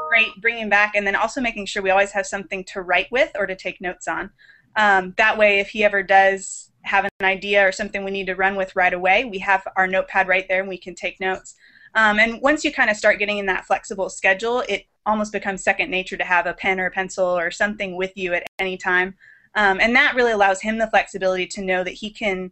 great, 0.09 0.29
bring 0.41 0.59
him 0.59 0.69
back, 0.69 0.93
and 0.95 1.07
then 1.07 1.17
also 1.17 1.41
making 1.41 1.67
sure 1.67 1.83
we 1.83 1.91
always 1.91 2.13
have 2.13 2.27
something 2.27 2.65
to 2.65 2.83
write 2.83 3.11
with 3.11 3.31
or 3.37 3.47
to 3.47 3.57
take 3.57 3.81
notes 3.81 4.09
on. 4.09 4.31
Um, 4.77 5.15
that 5.19 5.39
way, 5.39 5.61
if 5.61 5.69
he 5.69 5.85
ever 5.85 6.03
does 6.03 6.71
have 6.83 7.05
an 7.05 7.27
idea 7.27 7.67
or 7.67 7.73
something 7.73 8.05
we 8.05 8.11
need 8.11 8.27
to 8.27 8.35
run 8.35 8.57
with 8.57 8.75
right 8.75 8.93
away, 8.93 9.25
we 9.25 9.39
have 9.39 9.67
our 9.77 9.87
notepad 9.87 10.29
right 10.29 10.47
there 10.49 10.61
and 10.61 10.69
we 10.69 10.79
can 10.79 10.95
take 10.95 11.21
notes. 11.21 11.55
Um, 11.95 12.19
and 12.19 12.41
once 12.41 12.65
you 12.65 12.73
kind 12.73 12.91
of 12.91 12.97
start 12.97 13.19
getting 13.19 13.39
in 13.39 13.47
that 13.47 13.67
flexible 13.67 14.09
schedule, 14.09 14.65
it 14.69 14.87
almost 15.05 15.33
becomes 15.33 15.63
second 15.63 15.91
nature 15.91 16.17
to 16.17 16.25
have 16.25 16.47
a 16.47 16.55
pen 16.55 16.81
or 16.81 16.87
a 16.87 16.91
pencil 16.91 17.27
or 17.27 17.51
something 17.51 17.97
with 17.97 18.13
you 18.17 18.35
at 18.35 18.47
any 18.59 18.77
time. 18.77 19.15
Um, 19.55 19.81
and 19.81 19.95
that 19.95 20.15
really 20.15 20.33
allows 20.33 20.63
him 20.63 20.79
the 20.79 20.89
flexibility 20.89 21.47
to 21.49 21.63
know 21.63 21.85
that 21.85 21.91
he 21.91 22.11
can 22.11 22.51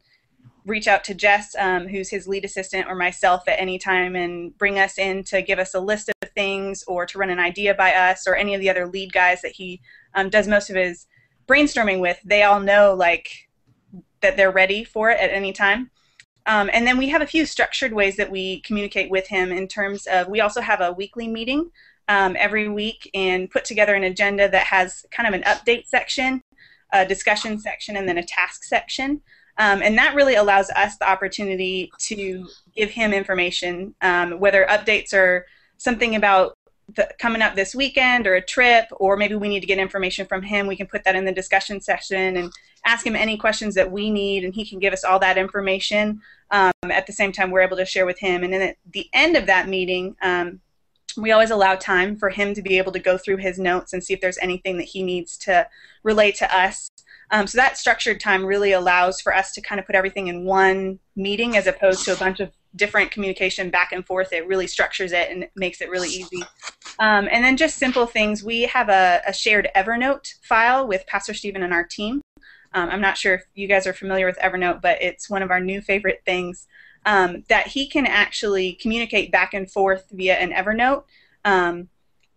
reach 0.66 0.88
out 0.88 1.04
to 1.04 1.14
Jess, 1.14 1.54
um, 1.58 1.88
who's 1.88 2.10
his 2.10 2.28
lead 2.28 2.44
assistant, 2.44 2.86
or 2.88 2.94
myself 2.94 3.42
at 3.48 3.60
any 3.60 3.78
time 3.78 4.16
and 4.16 4.56
bring 4.58 4.78
us 4.78 4.98
in 4.98 5.24
to 5.24 5.42
give 5.42 5.58
us 5.58 5.74
a 5.74 5.80
list 5.80 6.08
of 6.08 6.30
things 6.30 6.84
or 6.86 7.06
to 7.06 7.18
run 7.18 7.30
an 7.30 7.38
idea 7.38 7.74
by 7.74 7.92
us 7.92 8.26
or 8.26 8.36
any 8.36 8.54
of 8.54 8.60
the 8.60 8.70
other 8.70 8.86
lead 8.86 9.12
guys 9.12 9.42
that 9.42 9.52
he 9.52 9.80
um, 10.14 10.28
does 10.28 10.46
most 10.46 10.70
of 10.70 10.76
his 10.76 11.06
brainstorming 11.46 12.00
with. 12.00 12.20
They 12.24 12.42
all 12.42 12.60
know 12.60 12.94
like 12.94 13.28
that 14.20 14.36
they're 14.36 14.50
ready 14.50 14.84
for 14.84 15.10
it 15.10 15.20
at 15.20 15.30
any 15.30 15.52
time. 15.52 15.90
Um, 16.46 16.70
and 16.72 16.86
then 16.86 16.98
we 16.98 17.08
have 17.08 17.22
a 17.22 17.26
few 17.26 17.46
structured 17.46 17.92
ways 17.92 18.16
that 18.16 18.30
we 18.30 18.60
communicate 18.62 19.10
with 19.10 19.26
him 19.26 19.52
in 19.52 19.68
terms 19.68 20.06
of 20.06 20.28
we 20.28 20.40
also 20.40 20.60
have 20.60 20.80
a 20.80 20.92
weekly 20.92 21.28
meeting 21.28 21.70
um, 22.08 22.34
every 22.38 22.68
week 22.68 23.08
and 23.14 23.50
put 23.50 23.64
together 23.64 23.94
an 23.94 24.04
agenda 24.04 24.48
that 24.48 24.66
has 24.66 25.04
kind 25.10 25.32
of 25.32 25.34
an 25.34 25.42
update 25.42 25.86
section, 25.86 26.42
a 26.92 27.06
discussion 27.06 27.58
section, 27.58 27.96
and 27.96 28.08
then 28.08 28.18
a 28.18 28.24
task 28.24 28.64
section. 28.64 29.20
Um, 29.58 29.82
and 29.82 29.98
that 29.98 30.14
really 30.14 30.36
allows 30.36 30.70
us 30.70 30.96
the 30.96 31.08
opportunity 31.08 31.92
to 31.98 32.48
give 32.76 32.90
him 32.90 33.12
information, 33.12 33.94
um, 34.00 34.40
whether 34.40 34.66
updates 34.70 35.12
are 35.12 35.46
something 35.76 36.14
about 36.14 36.54
the, 36.96 37.08
coming 37.18 37.42
up 37.42 37.54
this 37.54 37.74
weekend 37.74 38.26
or 38.26 38.34
a 38.34 38.42
trip, 38.42 38.86
or 38.92 39.16
maybe 39.16 39.34
we 39.34 39.48
need 39.48 39.60
to 39.60 39.66
get 39.66 39.78
information 39.78 40.26
from 40.26 40.42
him. 40.42 40.66
We 40.66 40.76
can 40.76 40.86
put 40.86 41.04
that 41.04 41.14
in 41.14 41.24
the 41.24 41.32
discussion 41.32 41.80
session 41.80 42.36
and 42.36 42.52
ask 42.84 43.06
him 43.06 43.16
any 43.16 43.36
questions 43.36 43.74
that 43.74 43.90
we 43.90 44.10
need, 44.10 44.44
and 44.44 44.54
he 44.54 44.64
can 44.64 44.78
give 44.78 44.92
us 44.92 45.04
all 45.04 45.18
that 45.18 45.38
information. 45.38 46.20
Um, 46.50 46.72
at 46.90 47.06
the 47.06 47.12
same 47.12 47.32
time, 47.32 47.50
we're 47.50 47.60
able 47.60 47.76
to 47.76 47.84
share 47.84 48.06
with 48.06 48.18
him. 48.18 48.42
And 48.42 48.52
then 48.52 48.62
at 48.62 48.76
the 48.90 49.08
end 49.12 49.36
of 49.36 49.46
that 49.46 49.68
meeting, 49.68 50.16
um, 50.22 50.60
we 51.16 51.32
always 51.32 51.50
allow 51.50 51.74
time 51.74 52.16
for 52.16 52.30
him 52.30 52.54
to 52.54 52.62
be 52.62 52.78
able 52.78 52.92
to 52.92 52.98
go 52.98 53.18
through 53.18 53.38
his 53.38 53.58
notes 53.58 53.92
and 53.92 54.02
see 54.02 54.14
if 54.14 54.20
there's 54.20 54.38
anything 54.38 54.76
that 54.78 54.84
he 54.84 55.02
needs 55.02 55.36
to 55.38 55.68
relate 56.02 56.36
to 56.36 56.56
us. 56.56 56.89
Um, 57.30 57.46
so 57.46 57.56
that 57.58 57.78
structured 57.78 58.20
time 58.20 58.44
really 58.44 58.72
allows 58.72 59.20
for 59.20 59.34
us 59.34 59.52
to 59.52 59.60
kind 59.60 59.78
of 59.78 59.86
put 59.86 59.94
everything 59.94 60.28
in 60.28 60.44
one 60.44 60.98
meeting 61.16 61.56
as 61.56 61.66
opposed 61.66 62.04
to 62.04 62.12
a 62.12 62.16
bunch 62.16 62.40
of 62.40 62.50
different 62.76 63.10
communication 63.10 63.70
back 63.70 63.92
and 63.92 64.06
forth. 64.06 64.32
It 64.32 64.46
really 64.46 64.66
structures 64.66 65.12
it 65.12 65.30
and 65.30 65.48
makes 65.56 65.80
it 65.80 65.90
really 65.90 66.08
easy. 66.08 66.42
Um, 66.98 67.28
and 67.30 67.44
then 67.44 67.56
just 67.56 67.78
simple 67.78 68.06
things. 68.06 68.42
We 68.44 68.62
have 68.62 68.88
a, 68.88 69.22
a, 69.26 69.32
shared 69.32 69.68
Evernote 69.74 70.34
file 70.42 70.86
with 70.86 71.06
Pastor 71.06 71.34
Stephen 71.34 71.62
and 71.62 71.72
our 71.72 71.84
team. 71.84 72.20
Um, 72.72 72.88
I'm 72.90 73.00
not 73.00 73.18
sure 73.18 73.34
if 73.34 73.42
you 73.54 73.66
guys 73.66 73.86
are 73.86 73.92
familiar 73.92 74.26
with 74.26 74.38
Evernote, 74.38 74.80
but 74.80 75.02
it's 75.02 75.28
one 75.28 75.42
of 75.42 75.50
our 75.50 75.60
new 75.60 75.80
favorite 75.80 76.22
things 76.24 76.68
um, 77.06 77.44
that 77.48 77.68
he 77.68 77.88
can 77.88 78.06
actually 78.06 78.74
communicate 78.74 79.32
back 79.32 79.54
and 79.54 79.70
forth 79.70 80.06
via 80.12 80.34
an 80.34 80.50
Evernote 80.52 81.04
um, 81.44 81.88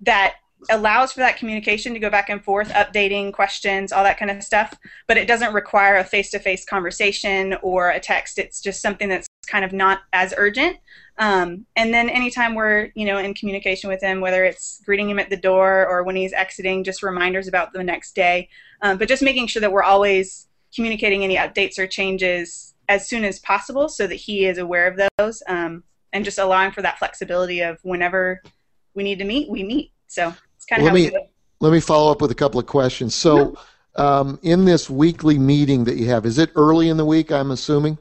that 0.01 0.35
allows 0.69 1.11
for 1.11 1.19
that 1.19 1.37
communication 1.37 1.93
to 1.93 1.99
go 1.99 2.09
back 2.09 2.29
and 2.29 2.43
forth, 2.43 2.69
updating 2.69 3.33
questions, 3.33 3.91
all 3.91 4.03
that 4.03 4.17
kind 4.17 4.31
of 4.31 4.43
stuff. 4.43 4.73
But 5.07 5.17
it 5.17 5.27
doesn't 5.27 5.53
require 5.53 5.97
a 5.97 6.03
face-to-face 6.03 6.65
conversation 6.65 7.55
or 7.61 7.89
a 7.89 7.99
text. 7.99 8.39
It's 8.39 8.61
just 8.61 8.81
something 8.81 9.09
that's 9.09 9.27
kind 9.47 9.65
of 9.65 9.73
not 9.73 9.99
as 10.13 10.33
urgent. 10.37 10.77
Um, 11.17 11.65
and 11.75 11.93
then 11.93 12.09
anytime 12.09 12.55
we're, 12.55 12.91
you 12.95 13.05
know, 13.05 13.19
in 13.19 13.33
communication 13.33 13.89
with 13.89 14.01
him, 14.01 14.21
whether 14.21 14.43
it's 14.45 14.81
greeting 14.85 15.09
him 15.09 15.19
at 15.19 15.29
the 15.29 15.37
door 15.37 15.87
or 15.87 16.03
when 16.03 16.15
he's 16.15 16.33
exiting, 16.33 16.83
just 16.83 17.03
reminders 17.03 17.47
about 17.47 17.73
the 17.73 17.83
next 17.83 18.15
day. 18.15 18.49
Um, 18.81 18.97
but 18.97 19.07
just 19.07 19.21
making 19.21 19.47
sure 19.47 19.59
that 19.61 19.71
we're 19.71 19.83
always 19.83 20.47
communicating 20.75 21.23
any 21.23 21.35
updates 21.35 21.77
or 21.77 21.85
changes 21.85 22.73
as 22.89 23.07
soon 23.07 23.23
as 23.23 23.39
possible 23.39 23.87
so 23.87 24.07
that 24.07 24.15
he 24.15 24.45
is 24.45 24.57
aware 24.57 24.87
of 24.87 24.99
those 25.17 25.43
um, 25.47 25.83
and 26.11 26.25
just 26.25 26.39
allowing 26.39 26.71
for 26.71 26.81
that 26.81 26.99
flexibility 26.99 27.61
of 27.61 27.79
whenever 27.83 28.41
we 28.93 29.03
need 29.03 29.19
to 29.19 29.25
meet, 29.25 29.49
we 29.49 29.63
meet. 29.63 29.91
So 30.07 30.33
it's 30.63 30.69
kind 30.69 30.81
of 30.81 30.85
let 30.85 30.93
me, 30.93 31.05
we 31.05 31.09
do 31.09 31.15
it. 31.17 31.29
Let 31.59 31.71
me 31.71 31.79
follow 31.79 32.11
up 32.11 32.21
with 32.21 32.31
a 32.31 32.35
couple 32.35 32.59
of 32.59 32.65
questions. 32.65 33.15
So, 33.15 33.57
um, 33.95 34.39
in 34.41 34.65
this 34.65 34.89
weekly 34.89 35.37
meeting 35.37 35.83
that 35.85 35.97
you 35.97 36.07
have, 36.07 36.25
is 36.25 36.37
it 36.37 36.51
early 36.55 36.89
in 36.89 36.97
the 36.97 37.05
week, 37.05 37.31
I'm 37.31 37.51
assuming? 37.51 37.97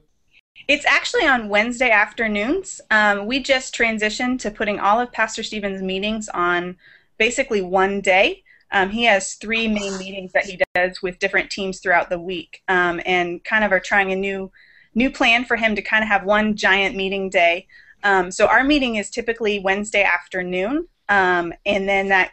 It's 0.68 0.87
actually 0.87 1.27
on 1.27 1.48
Wednesday 1.48 1.90
afternoons. 1.90 2.81
Um, 2.90 3.27
we 3.27 3.40
just 3.40 3.75
transitioned 3.75 4.40
to 4.40 4.51
putting 4.51 4.79
all 4.79 5.01
of 5.01 5.12
Pastor 5.12 5.42
Stephen's 5.42 5.83
meetings 5.83 6.29
on 6.29 6.77
basically 7.18 7.62
one 7.62 8.01
day. 8.01 8.42
Um, 8.70 8.88
he 8.90 9.05
has 9.05 9.35
three 9.35 9.68
main 9.68 9.98
meetings 9.98 10.33
that 10.33 10.46
he 10.46 10.59
does 10.75 11.03
with 11.03 11.18
different 11.18 11.51
teams 11.51 11.81
throughout 11.81 12.09
the 12.09 12.18
week, 12.18 12.62
um, 12.68 13.01
and 13.05 13.42
kind 13.44 13.64
of 13.64 13.72
are 13.72 13.81
trying 13.81 14.12
a 14.12 14.16
new 14.16 14.51
new 14.94 15.11
plan 15.11 15.44
for 15.44 15.57
him 15.57 15.75
to 15.75 15.83
kind 15.83 16.03
of 16.03 16.09
have 16.09 16.25
one 16.25 16.55
giant 16.55 16.96
meeting 16.96 17.29
day. 17.29 17.66
Um, 18.03 18.31
so 18.31 18.46
our 18.46 18.64
meeting 18.64 18.96
is 18.96 19.11
typically 19.11 19.59
Wednesday 19.59 20.03
afternoon, 20.03 20.88
um, 21.09 21.53
and 21.66 21.88
then 21.88 22.09
that 22.09 22.33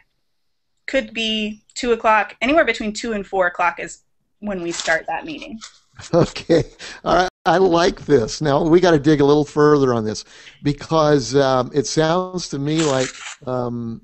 could 0.90 1.14
be 1.14 1.62
two 1.74 1.92
o'clock, 1.92 2.36
anywhere 2.42 2.64
between 2.64 2.92
two 2.92 3.12
and 3.12 3.24
four 3.24 3.46
o'clock 3.46 3.78
is 3.78 4.02
when 4.40 4.60
we 4.60 4.72
start 4.72 5.06
that 5.06 5.24
meeting. 5.24 5.58
Okay, 6.14 6.64
all 7.04 7.14
right. 7.14 7.28
I 7.44 7.58
like 7.58 8.06
this. 8.06 8.40
Now 8.40 8.66
we 8.66 8.80
got 8.80 8.92
to 8.92 8.98
dig 8.98 9.20
a 9.20 9.24
little 9.24 9.44
further 9.44 9.92
on 9.92 10.02
this 10.02 10.24
because 10.62 11.36
um, 11.36 11.70
it 11.74 11.86
sounds 11.86 12.48
to 12.48 12.58
me 12.58 12.82
like 12.82 13.08
um, 13.46 14.00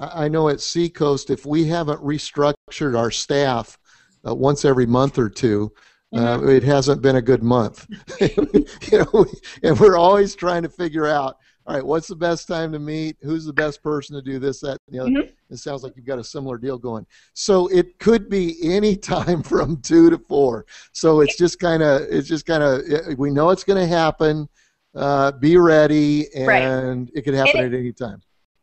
I 0.00 0.26
know 0.26 0.48
at 0.48 0.60
Seacoast 0.60 1.30
if 1.30 1.46
we 1.46 1.64
haven't 1.64 2.02
restructured 2.02 2.98
our 2.98 3.12
staff 3.12 3.78
uh, 4.26 4.34
once 4.34 4.64
every 4.64 4.86
month 4.86 5.18
or 5.18 5.28
2 5.28 5.72
uh, 6.16 6.40
it 6.48 6.62
hasn't 6.62 7.02
been 7.02 7.16
a 7.16 7.22
good 7.22 7.42
month. 7.44 7.86
you 8.20 8.98
know, 8.98 9.26
and 9.62 9.78
we're 9.78 9.96
always 9.96 10.34
trying 10.34 10.62
to 10.62 10.68
figure 10.68 11.06
out. 11.06 11.36
All 11.66 11.74
right, 11.74 11.84
what's 11.84 12.06
the 12.06 12.14
best 12.16 12.46
time 12.46 12.70
to 12.72 12.78
meet? 12.78 13.16
Who's 13.22 13.44
the 13.44 13.52
best 13.52 13.82
person 13.82 14.14
to 14.14 14.22
do 14.22 14.38
this, 14.38 14.60
that, 14.60 14.78
and 14.88 14.96
the 14.96 15.02
other? 15.02 15.10
Mhm. 15.10 15.32
It 15.50 15.56
sounds 15.56 15.82
like 15.82 15.94
you've 15.96 16.06
got 16.06 16.18
a 16.20 16.24
similar 16.24 16.58
deal 16.58 16.78
going. 16.78 17.06
So 17.34 17.66
it 17.68 17.98
could 17.98 18.28
be 18.28 18.56
any 18.62 18.94
time 19.14 19.42
from 19.42 19.80
two 19.82 20.08
to 20.10 20.18
four. 20.18 20.66
So 20.92 21.20
it's 21.20 21.36
just 21.36 21.58
kind 21.58 21.82
of, 21.82 22.02
it's 22.02 22.28
just 22.28 22.46
kind 22.46 22.62
of, 22.62 23.18
we 23.18 23.30
know 23.30 23.50
it's 23.50 23.64
going 23.64 23.80
to 23.80 23.86
happen. 23.86 24.48
Uh, 24.94 25.32
be 25.32 25.56
ready, 25.58 26.26
Right. 26.36 26.62
and 26.62 27.10
it 27.14 27.22
could 27.22 27.34
happen 27.34 27.60
And 27.60 27.74
at 27.74 27.78
any 27.78 27.92
time. 27.92 28.22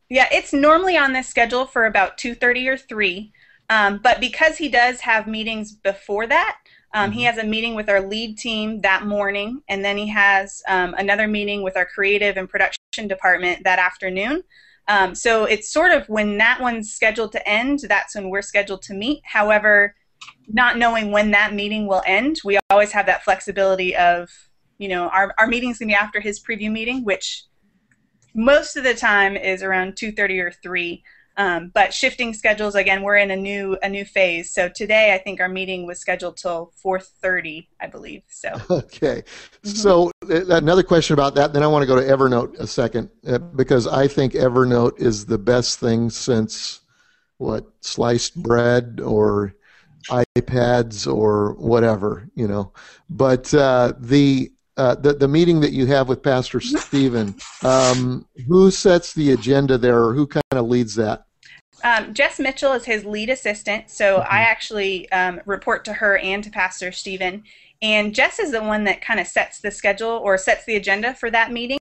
Yeah, 0.09 0.27
it's 0.31 0.51
normally 0.53 0.97
on 0.97 1.13
this 1.13 1.27
schedule 1.27 1.65
for 1.67 1.85
about 1.85 2.17
2:30 2.17 2.67
or 2.67 2.77
3. 2.77 3.33
Um, 3.69 3.99
but 4.01 4.19
because 4.19 4.57
he 4.57 4.67
does 4.69 5.01
have 5.01 5.27
meetings 5.27 5.73
before 5.73 6.25
that, 6.27 6.57
um, 6.93 7.11
he 7.11 7.23
has 7.23 7.37
a 7.37 7.43
meeting 7.43 7.73
with 7.73 7.89
our 7.89 8.01
lead 8.01 8.37
team 8.37 8.81
that 8.81 9.05
morning, 9.05 9.61
and 9.67 9.83
then 9.83 9.97
he 9.97 10.07
has 10.09 10.61
um, 10.67 10.93
another 10.97 11.27
meeting 11.27 11.63
with 11.63 11.75
our 11.75 11.85
creative 11.85 12.37
and 12.37 12.47
production 12.47 13.07
department 13.07 13.63
that 13.63 13.79
afternoon. 13.79 14.43
Um, 14.87 15.15
so 15.15 15.45
it's 15.45 15.71
sort 15.71 15.91
of 15.91 16.07
when 16.07 16.37
that 16.37 16.61
one's 16.61 16.93
scheduled 16.93 17.31
to 17.31 17.49
end, 17.49 17.79
that's 17.87 18.15
when 18.15 18.29
we're 18.29 18.41
scheduled 18.41 18.83
to 18.83 18.93
meet. 18.93 19.21
However, 19.23 19.95
not 20.47 20.77
knowing 20.77 21.11
when 21.11 21.31
that 21.31 21.53
meeting 21.53 21.87
will 21.87 22.03
end, 22.05 22.41
we 22.43 22.59
always 22.69 22.91
have 22.91 23.05
that 23.07 23.23
flexibility 23.23 23.95
of, 23.95 24.29
you 24.77 24.89
know, 24.89 25.07
our, 25.09 25.33
our 25.37 25.47
meeting's 25.47 25.79
going 25.79 25.89
to 25.89 25.93
be 25.93 25.95
after 25.95 26.19
his 26.19 26.43
preview 26.43 26.71
meeting, 26.71 27.03
which 27.03 27.45
most 28.35 28.75
of 28.75 28.83
the 28.83 28.93
time 28.93 29.35
is 29.35 29.63
around 29.63 29.93
2.30 29.93 30.43
or 30.43 30.51
3 30.51 31.03
um, 31.37 31.71
but 31.73 31.93
shifting 31.93 32.33
schedules 32.33 32.75
again 32.75 33.01
we're 33.01 33.17
in 33.17 33.31
a 33.31 33.35
new 33.35 33.77
a 33.83 33.89
new 33.89 34.05
phase 34.05 34.53
so 34.53 34.69
today 34.69 35.13
i 35.13 35.17
think 35.17 35.39
our 35.39 35.49
meeting 35.49 35.85
was 35.85 35.99
scheduled 35.99 36.37
till 36.37 36.71
4.30 36.83 37.67
i 37.79 37.87
believe 37.87 38.23
so 38.29 38.49
Okay. 38.69 39.23
So 39.63 40.11
uh, 40.29 40.45
another 40.47 40.83
question 40.83 41.13
about 41.13 41.35
that. 41.35 41.53
Then 41.53 41.63
I 41.63 41.67
want 41.67 41.83
to 41.83 41.87
go 41.87 41.95
to 41.95 42.01
Evernote 42.01 42.59
a 42.59 42.67
second 42.67 43.09
uh, 43.27 43.37
because 43.37 43.87
I 43.87 44.07
think 44.07 44.33
Evernote 44.33 44.99
is 44.99 45.25
the 45.25 45.37
best 45.37 45.79
thing 45.79 46.09
since 46.09 46.81
what 47.37 47.65
sliced 47.81 48.41
bread 48.41 48.99
or 49.03 49.55
iPads 50.09 51.11
or 51.11 51.53
whatever, 51.53 52.29
you 52.35 52.47
know. 52.47 52.73
But 53.09 53.53
uh, 53.53 53.93
the 53.99 54.51
uh, 54.77 54.95
the 54.95 55.13
the 55.13 55.27
meeting 55.27 55.59
that 55.61 55.71
you 55.71 55.85
have 55.87 56.07
with 56.07 56.23
Pastor 56.23 56.59
Stephen, 56.61 57.35
um, 57.63 58.25
who 58.47 58.71
sets 58.71 59.13
the 59.13 59.31
agenda 59.31 59.77
there, 59.77 59.99
or 60.03 60.13
who 60.13 60.27
kind 60.27 60.43
of 60.51 60.67
leads 60.67 60.95
that? 60.95 61.25
um, 61.83 62.13
jess 62.13 62.39
mitchell 62.39 62.71
is 62.71 62.85
his 62.85 63.03
lead 63.03 63.29
assistant 63.29 63.89
so 63.89 64.19
i 64.29 64.39
actually 64.39 65.11
um, 65.11 65.41
report 65.45 65.83
to 65.83 65.91
her 65.91 66.17
and 66.19 66.41
to 66.43 66.49
pastor 66.49 66.93
stephen. 66.93 67.43
And 67.83 68.15
jess 68.15 68.39
is 68.39 68.51
the 68.51 68.63
one 68.63 68.85
that 68.85 69.01
kind 69.01 69.19
of 69.19 69.27
sets 69.27 69.59
the 69.59 69.69
schedule 69.69 70.07
or 70.23 70.37
sets 70.37 70.63
the 70.63 70.77
agenda 70.77 71.13
for 71.13 71.29
that 71.31 71.51
meeting. 71.51 71.77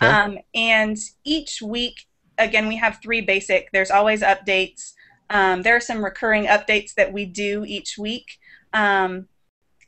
Um, 0.00 0.38
and 0.54 0.96
each 1.24 1.60
week 1.60 2.06
again 2.38 2.68
we 2.68 2.76
have 2.76 3.00
three 3.02 3.20
basic. 3.20 3.68
There's 3.72 3.90
always 3.90 4.22
updates. 4.22 4.92
Um, 5.30 5.62
there 5.62 5.74
are 5.74 5.80
some 5.80 6.04
recurring 6.04 6.46
updates 6.46 6.94
that 6.94 7.12
we 7.12 7.24
do 7.24 7.64
each 7.66 7.98
week. 7.98 8.38
Um, 8.72 9.26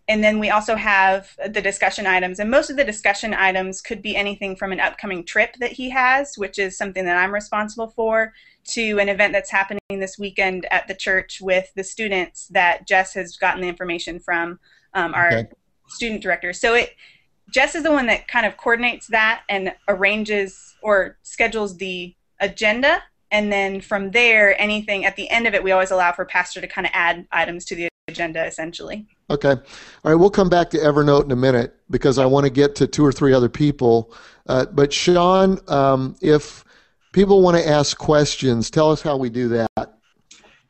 and 0.08 0.22
then 0.22 0.38
we 0.38 0.50
also 0.50 0.76
have 0.76 1.34
the 1.48 1.62
discussion 1.62 2.06
items 2.06 2.38
and 2.38 2.50
most 2.50 2.70
of 2.70 2.76
the 2.76 2.84
discussion 2.84 3.32
items 3.32 3.80
could 3.80 4.02
be 4.02 4.16
anything 4.16 4.54
from 4.54 4.72
an 4.72 4.80
upcoming 4.80 5.24
trip 5.24 5.54
that 5.60 5.72
he 5.72 5.90
has 5.90 6.36
which 6.36 6.58
is 6.58 6.76
something 6.76 7.04
that 7.04 7.16
i'm 7.16 7.32
responsible 7.32 7.88
for 7.88 8.32
to 8.64 8.98
an 8.98 9.08
event 9.08 9.32
that's 9.32 9.50
happening 9.50 9.80
this 9.90 10.18
weekend 10.18 10.66
at 10.70 10.86
the 10.88 10.94
church 10.94 11.40
with 11.40 11.72
the 11.74 11.84
students 11.84 12.48
that 12.48 12.86
jess 12.86 13.14
has 13.14 13.36
gotten 13.36 13.60
the 13.62 13.68
information 13.68 14.18
from 14.18 14.58
um, 14.94 15.14
our 15.14 15.28
Okay. 15.32 15.48
student 15.88 16.22
director 16.22 16.52
so 16.52 16.74
it 16.74 16.90
jess 17.50 17.74
is 17.74 17.82
the 17.82 17.92
one 17.92 18.06
that 18.06 18.26
kind 18.28 18.46
of 18.46 18.56
coordinates 18.56 19.06
that 19.08 19.42
and 19.48 19.74
arranges 19.88 20.74
or 20.82 21.18
schedules 21.22 21.76
the 21.76 22.14
agenda 22.40 23.02
and 23.30 23.52
then 23.52 23.80
from 23.80 24.10
there 24.10 24.60
anything 24.60 25.04
at 25.04 25.16
the 25.16 25.28
end 25.30 25.46
of 25.46 25.54
it 25.54 25.62
we 25.62 25.72
always 25.72 25.90
allow 25.90 26.12
for 26.12 26.24
pastor 26.24 26.60
to 26.60 26.66
kind 26.66 26.86
of 26.86 26.90
add 26.94 27.26
items 27.32 27.64
to 27.64 27.74
the 27.74 27.88
agenda 28.14 28.46
essentially 28.52 29.06
Okay. 29.30 29.50
All 29.50 29.58
right. 30.04 30.14
We'll 30.14 30.30
come 30.30 30.48
back 30.48 30.70
to 30.70 30.78
Evernote 30.78 31.24
in 31.24 31.32
a 31.32 31.36
minute 31.36 31.74
because 31.90 32.18
I 32.18 32.26
want 32.26 32.44
to 32.44 32.50
get 32.50 32.74
to 32.76 32.86
two 32.86 33.04
or 33.04 33.12
three 33.12 33.32
other 33.32 33.48
people. 33.48 34.12
Uh, 34.46 34.66
but 34.66 34.92
Sean, 34.92 35.58
um, 35.68 36.14
if 36.20 36.64
people 37.12 37.40
want 37.40 37.56
to 37.56 37.66
ask 37.66 37.96
questions, 37.96 38.70
tell 38.70 38.90
us 38.90 39.00
how 39.00 39.16
we 39.16 39.30
do 39.30 39.48
that. 39.48 39.93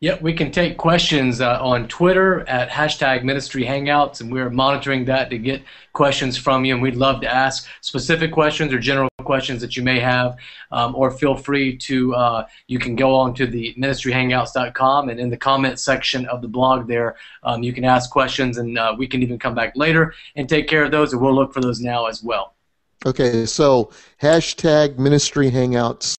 Yep, 0.00 0.20
we 0.20 0.34
can 0.34 0.50
take 0.50 0.76
questions 0.76 1.40
uh, 1.40 1.58
on 1.62 1.88
Twitter 1.88 2.46
at 2.48 2.68
hashtag 2.68 3.22
Ministry 3.22 3.64
Hangouts, 3.64 4.20
and 4.20 4.30
we're 4.30 4.50
monitoring 4.50 5.04
that 5.06 5.30
to 5.30 5.38
get 5.38 5.62
questions 5.92 6.36
from 6.36 6.64
you. 6.64 6.74
And 6.74 6.82
we'd 6.82 6.96
love 6.96 7.20
to 7.22 7.32
ask 7.32 7.66
specific 7.80 8.32
questions 8.32 8.72
or 8.74 8.78
general 8.78 9.08
questions 9.22 9.60
that 9.62 9.76
you 9.76 9.82
may 9.82 9.98
have, 10.00 10.36
um, 10.72 10.94
or 10.94 11.10
feel 11.10 11.36
free 11.36 11.76
to. 11.78 12.14
Uh, 12.14 12.46
you 12.66 12.78
can 12.78 12.96
go 12.96 13.14
on 13.14 13.34
to 13.34 13.46
the 13.46 13.74
ministryhangouts.com, 13.78 15.08
and 15.08 15.20
in 15.20 15.30
the 15.30 15.36
comment 15.36 15.78
section 15.78 16.26
of 16.26 16.42
the 16.42 16.48
blog 16.48 16.86
there, 16.86 17.16
um, 17.44 17.62
you 17.62 17.72
can 17.72 17.84
ask 17.84 18.10
questions, 18.10 18.58
and 18.58 18.76
uh, 18.76 18.94
we 18.98 19.06
can 19.06 19.22
even 19.22 19.38
come 19.38 19.54
back 19.54 19.72
later 19.76 20.12
and 20.36 20.48
take 20.48 20.68
care 20.68 20.84
of 20.84 20.90
those, 20.90 21.12
and 21.12 21.22
we'll 21.22 21.34
look 21.34 21.54
for 21.54 21.60
those 21.60 21.80
now 21.80 22.06
as 22.06 22.22
well. 22.22 22.54
Okay. 23.06 23.46
So 23.46 23.90
hashtag 24.20 24.98
Ministry 24.98 25.50
Hangouts, 25.50 26.16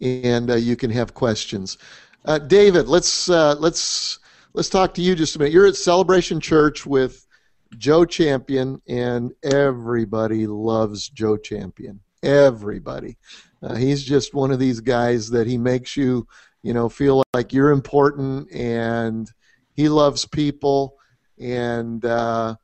and 0.00 0.50
uh, 0.50 0.54
you 0.54 0.76
can 0.76 0.90
have 0.90 1.14
questions. 1.14 1.78
Uh, 2.24 2.38
David, 2.38 2.86
let's 2.86 3.28
uh, 3.28 3.56
let's 3.58 4.20
let's 4.54 4.68
talk 4.68 4.94
to 4.94 5.02
you 5.02 5.16
just 5.16 5.34
a 5.34 5.38
minute. 5.40 5.52
You're 5.52 5.66
at 5.66 5.74
Celebration 5.74 6.38
Church 6.38 6.86
with 6.86 7.26
Joe 7.78 8.04
Champion, 8.04 8.80
and 8.86 9.32
everybody 9.42 10.46
loves 10.46 11.08
Joe 11.08 11.36
Champion. 11.36 11.98
Everybody. 12.22 13.16
Uh, 13.60 13.74
he's 13.74 14.04
just 14.04 14.34
one 14.34 14.52
of 14.52 14.60
these 14.60 14.78
guys 14.78 15.30
that 15.30 15.48
he 15.48 15.58
makes 15.58 15.96
you, 15.96 16.26
you 16.62 16.72
know, 16.72 16.88
feel 16.88 17.24
like 17.34 17.52
you're 17.52 17.70
important, 17.70 18.50
and 18.52 19.28
he 19.74 19.88
loves 19.88 20.24
people. 20.24 20.94
And 21.40 22.04
uh, 22.04 22.54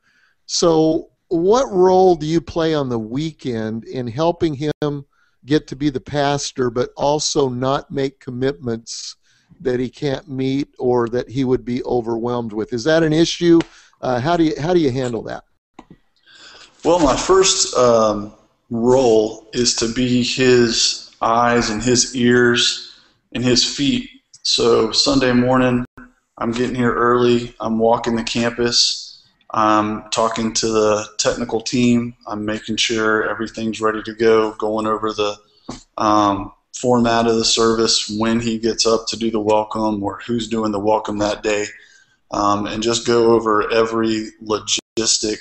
so, 0.46 1.10
what 1.28 1.68
role 1.72 2.14
do 2.14 2.26
you 2.26 2.40
play 2.40 2.74
on 2.74 2.88
the 2.88 2.98
weekend 2.98 3.84
in 3.86 4.06
helping 4.06 4.54
him 4.54 5.04
get 5.46 5.66
to 5.66 5.74
be 5.74 5.90
the 5.90 6.00
pastor, 6.00 6.70
but 6.70 6.90
also 6.96 7.48
not 7.48 7.90
make 7.90 8.20
commitments 8.20 9.16
that 9.60 9.80
he 9.80 9.88
can't 9.88 10.28
meet 10.28 10.68
or 10.78 11.08
that 11.08 11.28
he 11.28 11.44
would 11.44 11.64
be 11.64 11.82
overwhelmed 11.84 12.52
with? 12.52 12.72
Is 12.72 12.84
that 12.84 13.02
an 13.02 13.12
issue? 13.12 13.60
Uh, 14.00 14.20
how 14.20 14.36
do 14.36 14.44
you 14.44 14.54
how 14.60 14.72
do 14.72 14.80
you 14.80 14.90
handle 14.90 15.22
that? 15.22 15.44
Well, 16.84 17.00
my 17.00 17.16
first 17.16 17.76
um, 17.76 18.32
role 18.70 19.48
is 19.52 19.74
to 19.76 19.92
be 19.92 20.22
his 20.22 21.14
eyes 21.20 21.70
and 21.70 21.82
his 21.82 22.14
ears 22.14 23.00
and 23.32 23.44
his 23.44 23.64
feet. 23.64 24.08
So 24.42 24.92
Sunday 24.92 25.32
morning, 25.32 25.84
I'm 26.38 26.52
getting 26.52 26.76
here 26.76 26.94
early. 26.94 27.54
I'm 27.58 27.78
walking 27.78 28.14
the 28.14 28.22
campus, 28.22 29.08
I'm 29.50 30.10
talking 30.10 30.52
to 30.54 30.68
the 30.68 31.06
technical 31.18 31.60
team. 31.60 32.14
I'm 32.26 32.44
making 32.44 32.76
sure 32.76 33.28
everything's 33.28 33.80
ready 33.80 34.02
to 34.02 34.14
go, 34.14 34.52
going 34.52 34.86
over 34.86 35.12
the 35.12 35.36
um, 35.96 36.52
format 36.80 37.26
of 37.26 37.36
the 37.36 37.44
service, 37.44 38.08
when 38.08 38.40
he 38.40 38.58
gets 38.58 38.86
up 38.86 39.06
to 39.08 39.16
do 39.16 39.30
the 39.30 39.40
welcome, 39.40 40.02
or 40.02 40.20
who's 40.26 40.48
doing 40.48 40.72
the 40.72 40.78
welcome 40.78 41.18
that 41.18 41.42
day, 41.42 41.66
um, 42.30 42.66
and 42.66 42.82
just 42.82 43.06
go 43.06 43.32
over 43.32 43.70
every 43.72 44.28
logistic 44.42 45.38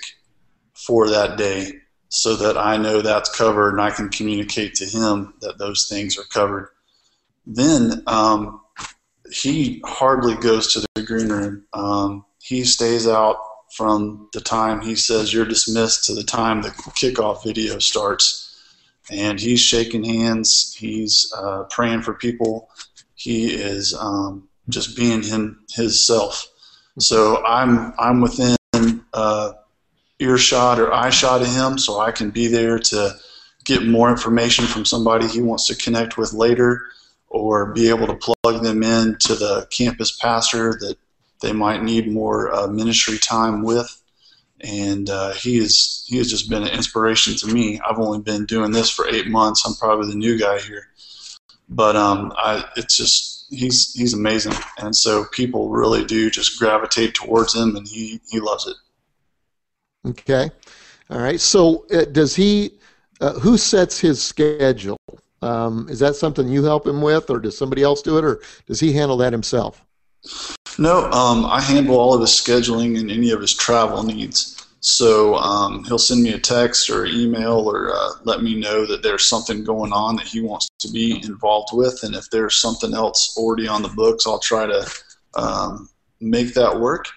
for 0.73 1.09
that 1.09 1.37
day 1.37 1.73
so 2.09 2.35
that 2.35 2.57
I 2.57 2.77
know 2.77 3.01
that's 3.01 3.35
covered 3.35 3.71
and 3.71 3.81
I 3.81 3.91
can 3.91 4.09
communicate 4.09 4.75
to 4.75 4.85
him 4.85 5.33
that 5.41 5.57
those 5.57 5.87
things 5.87 6.17
are 6.17 6.23
covered. 6.23 6.69
Then 7.45 8.03
um, 8.07 8.61
he 9.31 9.81
hardly 9.85 10.35
goes 10.35 10.73
to 10.73 10.85
the 10.95 11.03
green 11.03 11.29
room. 11.29 11.65
Um, 11.73 12.25
he 12.41 12.63
stays 12.63 13.07
out 13.07 13.37
from 13.75 14.29
the 14.33 14.41
time 14.41 14.81
he 14.81 14.95
says 14.95 15.33
you're 15.33 15.45
dismissed 15.45 16.05
to 16.05 16.13
the 16.13 16.23
time 16.23 16.61
the 16.61 16.69
kickoff 16.69 17.43
video 17.43 17.79
starts. 17.79 18.46
And 19.09 19.39
he's 19.39 19.61
shaking 19.61 20.03
hands, 20.03 20.75
he's 20.77 21.31
uh, 21.35 21.63
praying 21.69 22.01
for 22.01 22.13
people, 22.13 22.69
he 23.15 23.53
is 23.53 23.93
um, 23.93 24.47
just 24.69 24.97
being 24.97 25.23
him 25.23 25.63
his 25.73 26.05
self. 26.05 26.47
So 26.99 27.43
I'm 27.45 27.93
I'm 27.97 28.21
within 28.21 28.57
uh, 29.13 29.53
earshot 30.19 30.79
or 30.79 30.93
eye 30.93 31.09
shot 31.09 31.41
of 31.41 31.47
him, 31.47 31.77
so 31.77 31.99
I 31.99 32.11
can 32.11 32.31
be 32.31 32.47
there 32.47 32.79
to 32.79 33.15
get 33.65 33.85
more 33.85 34.09
information 34.09 34.65
from 34.65 34.85
somebody 34.85 35.27
he 35.27 35.41
wants 35.41 35.67
to 35.67 35.75
connect 35.75 36.17
with 36.17 36.33
later, 36.33 36.81
or 37.29 37.73
be 37.73 37.89
able 37.89 38.07
to 38.07 38.15
plug 38.15 38.63
them 38.63 38.83
in 38.83 39.17
to 39.21 39.35
the 39.35 39.67
campus 39.69 40.17
pastor 40.17 40.77
that 40.79 40.97
they 41.41 41.53
might 41.53 41.83
need 41.83 42.11
more 42.11 42.53
uh, 42.53 42.67
ministry 42.67 43.17
time 43.17 43.63
with. 43.63 43.96
And 44.61 45.09
uh, 45.09 45.33
he 45.33 45.57
is 45.57 46.03
he 46.07 46.17
has 46.17 46.29
just 46.29 46.49
been 46.49 46.63
an 46.63 46.69
inspiration 46.69 47.35
to 47.37 47.47
me. 47.47 47.79
I've 47.87 47.99
only 47.99 48.19
been 48.19 48.45
doing 48.45 48.71
this 48.71 48.89
for 48.89 49.07
eight 49.07 49.27
months. 49.27 49.65
I'm 49.65 49.75
probably 49.75 50.09
the 50.09 50.17
new 50.17 50.37
guy 50.37 50.59
here, 50.59 50.87
but 51.69 51.95
um, 51.95 52.33
I, 52.35 52.65
it's 52.75 52.97
just 52.97 53.45
he's 53.51 53.93
he's 53.93 54.13
amazing, 54.13 54.53
and 54.79 54.95
so 54.95 55.25
people 55.25 55.69
really 55.69 56.03
do 56.05 56.31
just 56.31 56.57
gravitate 56.57 57.13
towards 57.13 57.55
him, 57.55 57.75
and 57.75 57.87
he 57.87 58.19
he 58.31 58.39
loves 58.39 58.65
it. 58.65 58.75
Okay. 60.09 60.49
All 61.09 61.19
right. 61.19 61.39
So 61.39 61.85
uh, 61.93 62.05
does 62.05 62.35
he? 62.35 62.71
Uh, 63.19 63.33
who 63.33 63.57
sets 63.57 63.99
his 63.99 64.21
schedule? 64.21 64.97
Um, 65.41 65.87
is 65.89 65.99
that 65.99 66.15
something 66.15 66.47
you 66.47 66.63
help 66.63 66.85
him 66.85 67.01
with, 67.01 67.29
or 67.29 67.39
does 67.39 67.57
somebody 67.57 67.81
else 67.81 68.01
do 68.01 68.17
it, 68.17 68.23
or 68.23 68.41
does 68.67 68.79
he 68.79 68.93
handle 68.93 69.17
that 69.17 69.33
himself? 69.33 69.83
No, 70.79 71.09
um, 71.11 71.45
I 71.45 71.59
handle 71.59 71.99
all 71.99 72.13
of 72.13 72.21
his 72.21 72.29
scheduling 72.29 72.99
and 72.99 73.09
any 73.09 73.31
of 73.31 73.41
his 73.41 73.53
travel 73.53 74.03
needs. 74.03 74.53
So 74.79 75.35
um, 75.35 75.83
he'll 75.85 75.97
send 75.97 76.21
me 76.21 76.33
a 76.33 76.39
text 76.39 76.89
or 76.89 77.05
email 77.05 77.69
or 77.69 77.93
uh, 77.95 78.11
let 78.23 78.43
me 78.43 78.59
know 78.59 78.85
that 78.85 79.01
there's 79.01 79.25
something 79.25 79.63
going 79.63 79.91
on 79.91 80.17
that 80.17 80.27
he 80.27 80.39
wants 80.39 80.69
to 80.79 80.91
be 80.91 81.23
involved 81.23 81.69
with. 81.73 82.03
And 82.03 82.15
if 82.15 82.29
there's 82.29 82.55
something 82.55 82.93
else 82.93 83.35
already 83.37 83.67
on 83.67 83.81
the 83.81 83.89
books, 83.89 84.27
I'll 84.27 84.39
try 84.39 84.67
to 84.67 84.87
um, 85.33 85.89
make 86.21 86.53
that 86.53 86.79
work. 86.79 87.07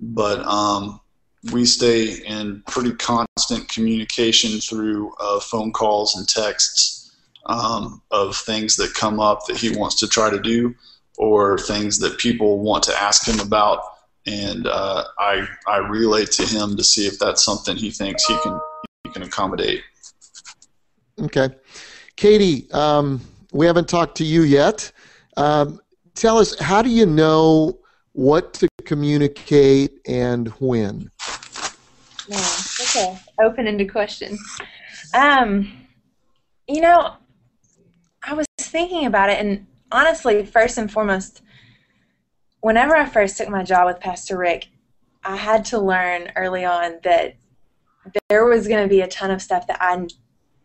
But 0.00 0.40
um, 0.46 1.00
we 1.52 1.64
stay 1.64 2.24
in 2.24 2.62
pretty 2.68 2.92
constant 2.92 3.68
communication 3.68 4.60
through 4.60 5.12
uh, 5.20 5.40
phone 5.40 5.72
calls 5.72 6.16
and 6.16 6.28
texts 6.28 7.16
um, 7.46 8.00
of 8.12 8.36
things 8.36 8.76
that 8.76 8.94
come 8.94 9.18
up 9.18 9.40
that 9.46 9.56
he 9.56 9.76
wants 9.76 9.96
to 9.96 10.06
try 10.06 10.30
to 10.30 10.38
do 10.38 10.74
or 11.18 11.58
things 11.58 11.98
that 11.98 12.18
people 12.18 12.58
want 12.60 12.82
to 12.84 12.94
ask 13.00 13.26
him 13.26 13.40
about 13.40 13.82
and 14.26 14.66
uh, 14.66 15.04
I, 15.18 15.46
I 15.66 15.78
relay 15.78 16.26
to 16.26 16.42
him 16.44 16.76
to 16.76 16.84
see 16.84 17.06
if 17.06 17.18
that's 17.18 17.42
something 17.42 17.76
he 17.76 17.90
thinks 17.90 18.26
he 18.26 18.36
can 18.38 18.60
he 19.04 19.10
can 19.10 19.22
accommodate 19.22 19.82
okay 21.20 21.50
katie 22.16 22.70
um, 22.72 23.20
we 23.52 23.66
haven't 23.66 23.88
talked 23.88 24.16
to 24.18 24.24
you 24.24 24.42
yet 24.42 24.90
um, 25.36 25.80
tell 26.14 26.38
us 26.38 26.58
how 26.58 26.82
do 26.82 26.90
you 26.90 27.06
know 27.06 27.78
what 28.12 28.54
to 28.54 28.68
communicate 28.84 30.00
and 30.06 30.48
when 30.60 31.10
yeah, 32.28 32.56
okay. 32.82 33.18
Open-ended 33.40 33.90
question. 33.90 34.38
Um, 35.14 35.72
you 36.68 36.82
know, 36.82 37.14
I 38.22 38.34
was 38.34 38.46
thinking 38.58 39.06
about 39.06 39.30
it, 39.30 39.40
and 39.40 39.66
honestly, 39.90 40.44
first 40.44 40.78
and 40.78 40.90
foremost, 40.90 41.42
whenever 42.60 42.96
I 42.96 43.06
first 43.06 43.36
took 43.36 43.48
my 43.48 43.62
job 43.62 43.86
with 43.86 44.00
Pastor 44.00 44.36
Rick, 44.36 44.68
I 45.24 45.36
had 45.36 45.64
to 45.66 45.78
learn 45.78 46.32
early 46.36 46.64
on 46.64 46.98
that 47.04 47.36
there 48.28 48.46
was 48.46 48.68
going 48.68 48.82
to 48.82 48.88
be 48.88 49.00
a 49.00 49.08
ton 49.08 49.30
of 49.30 49.42
stuff 49.42 49.66
that 49.66 49.78
I 49.80 50.06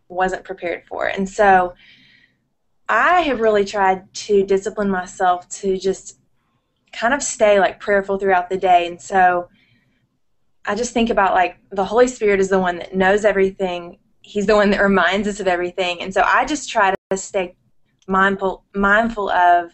wasn't 0.07 0.43
prepared 0.43 0.85
for, 0.87 1.07
and 1.07 1.27
so 1.27 1.73
I 2.87 3.21
have 3.21 3.39
really 3.39 3.65
tried 3.65 4.13
to 4.13 4.45
discipline 4.45 4.89
myself 4.89 5.49
to 5.49 5.77
just 5.77 6.19
kind 6.91 7.13
of 7.13 7.23
stay 7.23 7.59
like 7.59 7.79
prayerful 7.79 8.19
throughout 8.19 8.49
the 8.49 8.57
day, 8.57 8.87
and 8.87 9.01
so 9.01 9.49
I 10.65 10.75
just 10.75 10.93
think 10.93 11.09
about 11.09 11.33
like 11.33 11.57
the 11.71 11.85
Holy 11.85 12.07
Spirit 12.07 12.39
is 12.39 12.49
the 12.49 12.59
one 12.59 12.77
that 12.77 12.95
knows 12.95 13.25
everything. 13.25 13.99
He's 14.21 14.45
the 14.45 14.55
one 14.55 14.69
that 14.69 14.81
reminds 14.81 15.27
us 15.27 15.39
of 15.39 15.47
everything. 15.47 16.01
And 16.01 16.13
so 16.13 16.21
I 16.25 16.45
just 16.45 16.69
try 16.69 16.93
to 17.09 17.17
stay 17.17 17.55
mindful 18.07 18.63
mindful 18.75 19.29
of 19.29 19.71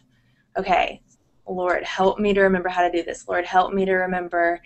okay, 0.57 1.01
Lord, 1.47 1.83
help 1.83 2.19
me 2.19 2.33
to 2.33 2.41
remember 2.41 2.69
how 2.69 2.87
to 2.87 2.91
do 2.91 3.03
this. 3.03 3.27
Lord, 3.27 3.45
help 3.45 3.73
me 3.73 3.85
to 3.85 3.93
remember 3.93 4.61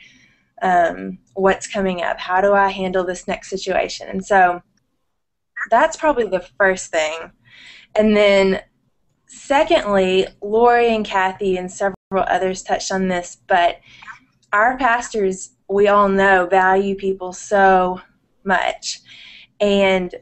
um, 0.62 1.20
what's 1.34 1.68
coming 1.68 2.02
up. 2.02 2.20
How 2.20 2.42
do 2.42 2.54
I 2.54 2.70
handle 2.70 3.04
this 3.04 3.28
next 3.28 3.50
situation? 3.50 4.08
And 4.10 4.26
so 4.26 4.62
that's 5.70 5.98
probably 5.98 6.28
the 6.28 6.46
first 6.58 6.92
thing. 6.92 7.32
And 7.96 8.16
then 8.16 8.62
secondly, 9.28 10.28
Lori 10.42 10.96
and 10.96 11.06
Kathy 11.06 11.58
and 11.58 11.72
several 11.72 11.96
others 12.28 12.64
touched 12.64 12.92
on 12.92 13.08
this, 13.08 13.38
but 13.48 13.80
our 14.52 14.78
pastors 14.78 15.52
we 15.68 15.88
all 15.88 16.08
know 16.08 16.46
value 16.46 16.96
people 16.96 17.34
so 17.34 18.00
much. 18.44 19.00
And 19.60 20.14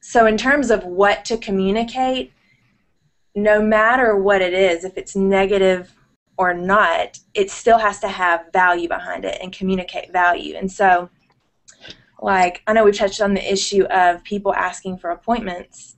so, 0.00 0.26
in 0.26 0.36
terms 0.36 0.70
of 0.70 0.84
what 0.84 1.24
to 1.26 1.36
communicate, 1.36 2.32
no 3.36 3.62
matter 3.62 4.16
what 4.16 4.42
it 4.42 4.52
is, 4.52 4.84
if 4.84 4.96
it's 4.98 5.14
negative 5.14 5.92
or 6.36 6.52
not, 6.52 7.18
it 7.34 7.50
still 7.50 7.78
has 7.78 8.00
to 8.00 8.08
have 8.08 8.52
value 8.52 8.88
behind 8.88 9.24
it 9.24 9.38
and 9.40 9.52
communicate 9.52 10.10
value. 10.12 10.56
And 10.56 10.70
so, 10.70 11.08
like, 12.20 12.62
I 12.66 12.72
know 12.72 12.84
we 12.84 12.92
touched 12.92 13.20
on 13.20 13.34
the 13.34 13.52
issue 13.52 13.84
of 13.84 14.24
people 14.24 14.54
asking 14.54 14.98
for 14.98 15.10
appointments. 15.10 15.96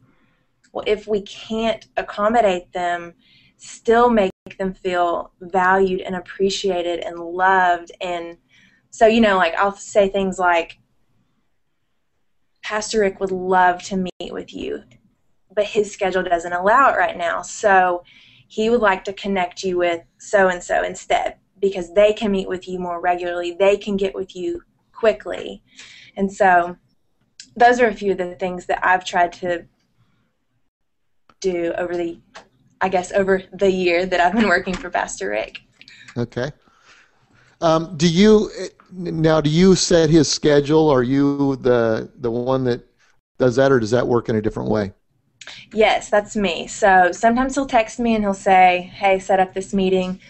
Well, 0.72 0.84
if 0.86 1.06
we 1.06 1.22
can't 1.22 1.86
accommodate 1.96 2.70
them, 2.72 3.14
still 3.56 4.10
make 4.10 4.30
them 4.58 4.74
feel 4.74 5.32
valued 5.40 6.02
and 6.02 6.16
appreciated 6.16 7.00
and 7.00 7.18
loved 7.18 7.92
and 8.00 8.36
so, 8.90 9.06
you 9.06 9.20
know, 9.20 9.36
like 9.36 9.54
I'll 9.54 9.76
say 9.76 10.08
things 10.08 10.38
like, 10.38 10.78
Pastor 12.62 13.00
Rick 13.00 13.20
would 13.20 13.30
love 13.30 13.82
to 13.84 13.96
meet 13.96 14.32
with 14.32 14.52
you, 14.52 14.82
but 15.58 15.66
his 15.66 15.92
schedule 15.92 16.22
doesn't 16.22 16.52
allow 16.52 16.88
it 16.88 16.96
right 16.96 17.16
now. 17.16 17.42
So 17.42 18.04
he 18.46 18.70
would 18.70 18.80
like 18.80 19.02
to 19.02 19.12
connect 19.12 19.64
you 19.64 19.76
with 19.76 20.04
so 20.18 20.46
and 20.46 20.62
so 20.62 20.84
instead 20.84 21.34
because 21.60 21.92
they 21.94 22.12
can 22.12 22.30
meet 22.30 22.48
with 22.48 22.68
you 22.68 22.78
more 22.78 23.00
regularly. 23.00 23.56
They 23.58 23.76
can 23.76 23.96
get 23.96 24.14
with 24.14 24.36
you 24.36 24.62
quickly. 24.92 25.64
And 26.16 26.32
so 26.32 26.76
those 27.56 27.80
are 27.80 27.88
a 27.88 27.92
few 27.92 28.12
of 28.12 28.18
the 28.18 28.36
things 28.36 28.66
that 28.66 28.86
I've 28.86 29.04
tried 29.04 29.32
to 29.32 29.64
do 31.40 31.72
over 31.76 31.96
the, 31.96 32.20
I 32.80 32.88
guess, 32.88 33.10
over 33.10 33.42
the 33.52 33.72
year 33.72 34.06
that 34.06 34.20
I've 34.20 34.34
been 34.34 34.46
working 34.46 34.74
for 34.74 34.90
Pastor 34.90 35.30
Rick. 35.30 35.58
Okay. 36.16 36.52
Um, 37.60 37.96
do 37.96 38.08
you 38.08 38.48
now? 38.92 39.40
Do 39.40 39.50
you 39.50 39.74
set 39.74 40.08
his 40.08 40.30
schedule? 40.30 40.88
Are 40.88 41.02
you 41.02 41.56
the 41.56 42.12
the 42.20 42.30
one 42.30 42.62
that 42.62 42.86
does 43.38 43.56
that, 43.56 43.72
or 43.72 43.80
does 43.80 43.90
that 43.90 44.06
work 44.06 44.28
in 44.28 44.36
a 44.36 44.42
different 44.42 44.70
way? 44.70 44.92
Yes, 45.72 46.10
that's 46.10 46.36
me. 46.36 46.66
So 46.66 47.10
sometimes 47.12 47.54
he'll 47.54 47.66
text 47.66 47.98
me 47.98 48.14
and 48.14 48.24
he'll 48.24 48.34
say, 48.34 48.90
"Hey, 48.94 49.18
set 49.18 49.40
up 49.40 49.54
this 49.54 49.72
meeting," 49.74 50.20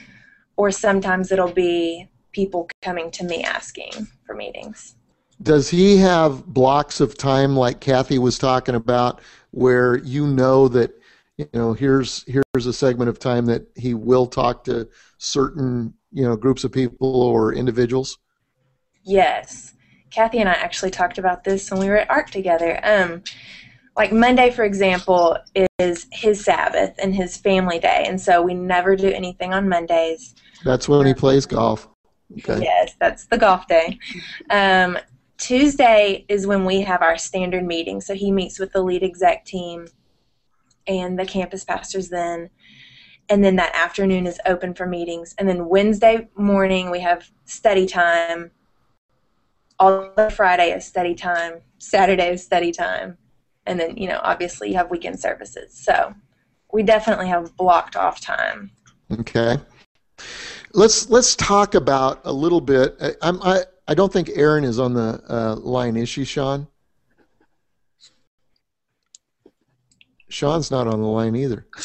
or 0.56 0.70
sometimes 0.70 1.32
it'll 1.32 1.52
be 1.52 2.08
people 2.32 2.68
coming 2.82 3.10
to 3.12 3.24
me 3.24 3.42
asking 3.42 4.08
for 4.26 4.34
meetings. 4.34 4.94
Does 5.42 5.68
he 5.68 5.96
have 5.98 6.46
blocks 6.46 7.00
of 7.00 7.16
time 7.16 7.56
like 7.56 7.80
Kathy 7.80 8.18
was 8.18 8.38
talking 8.38 8.74
about, 8.74 9.20
where 9.52 9.98
you 9.98 10.26
know 10.26 10.68
that 10.68 10.90
you 11.36 11.48
know 11.52 11.72
here's 11.72 12.24
here's 12.24 12.66
a 12.66 12.72
segment 12.72 13.08
of 13.08 13.18
time 13.18 13.46
that 13.46 13.66
he 13.76 13.94
will 13.94 14.26
talk 14.26 14.64
to 14.64 14.88
certain 15.18 15.94
you 16.12 16.24
know 16.24 16.36
groups 16.36 16.64
of 16.64 16.72
people 16.72 17.22
or 17.22 17.54
individuals? 17.54 18.18
Yes, 19.04 19.74
Kathy 20.10 20.38
and 20.38 20.48
I 20.48 20.54
actually 20.54 20.90
talked 20.90 21.18
about 21.18 21.44
this 21.44 21.70
when 21.70 21.80
we 21.80 21.88
were 21.88 21.98
at 21.98 22.10
ARC 22.10 22.30
together. 22.30 22.80
Um, 22.82 23.22
like 23.98 24.12
Monday, 24.12 24.50
for 24.50 24.64
example, 24.64 25.36
is 25.80 26.06
his 26.12 26.44
Sabbath 26.44 26.94
and 27.02 27.12
his 27.12 27.36
family 27.36 27.80
day, 27.80 28.04
and 28.06 28.18
so 28.18 28.40
we 28.40 28.54
never 28.54 28.94
do 28.94 29.08
anything 29.08 29.52
on 29.52 29.68
Mondays. 29.68 30.36
That's 30.64 30.88
when 30.88 31.04
he 31.04 31.14
plays 31.14 31.46
golf. 31.46 31.88
Okay. 32.38 32.62
Yes, 32.62 32.94
that's 33.00 33.26
the 33.26 33.36
golf 33.36 33.66
day. 33.66 33.98
Um, 34.50 34.98
Tuesday 35.36 36.24
is 36.28 36.46
when 36.46 36.64
we 36.64 36.82
have 36.82 37.02
our 37.02 37.18
standard 37.18 37.64
meeting. 37.64 38.00
So 38.00 38.14
he 38.14 38.30
meets 38.30 38.58
with 38.58 38.72
the 38.72 38.82
lead 38.82 39.02
exec 39.02 39.44
team 39.44 39.86
and 40.86 41.18
the 41.18 41.26
campus 41.26 41.64
pastors 41.64 42.08
then. 42.08 42.50
And 43.28 43.42
then 43.42 43.56
that 43.56 43.74
afternoon 43.74 44.26
is 44.26 44.40
open 44.46 44.74
for 44.74 44.86
meetings. 44.86 45.34
And 45.38 45.48
then 45.48 45.68
Wednesday 45.68 46.28
morning 46.36 46.90
we 46.90 47.00
have 47.00 47.30
study 47.44 47.86
time. 47.86 48.50
All 49.78 50.12
the 50.16 50.30
Friday 50.30 50.72
is 50.72 50.84
study 50.84 51.14
time. 51.14 51.60
Saturday 51.78 52.32
is 52.32 52.44
study 52.44 52.72
time. 52.72 53.16
And 53.68 53.78
then, 53.78 53.96
you 53.96 54.08
know, 54.08 54.18
obviously 54.22 54.70
you 54.70 54.74
have 54.76 54.90
weekend 54.90 55.20
services. 55.20 55.72
So 55.74 56.14
we 56.72 56.82
definitely 56.82 57.28
have 57.28 57.56
blocked 57.56 57.96
off 57.96 58.20
time. 58.20 58.70
Okay. 59.12 59.58
Let's 60.72 61.08
let's 61.08 61.36
talk 61.36 61.74
about 61.74 62.20
a 62.24 62.32
little 62.32 62.60
bit. 62.60 62.96
I, 63.00 63.12
I'm 63.22 63.40
I, 63.42 63.62
I 63.86 63.94
don't 63.94 64.12
think 64.12 64.30
Erin 64.34 64.64
is 64.64 64.78
on 64.78 64.94
the 64.94 65.22
uh, 65.28 65.56
line, 65.56 65.96
is 65.96 66.08
she, 66.08 66.24
Sean? 66.24 66.66
Sean's 70.28 70.70
not 70.70 70.86
on 70.86 71.00
the 71.00 71.06
line 71.06 71.36
either. 71.36 71.66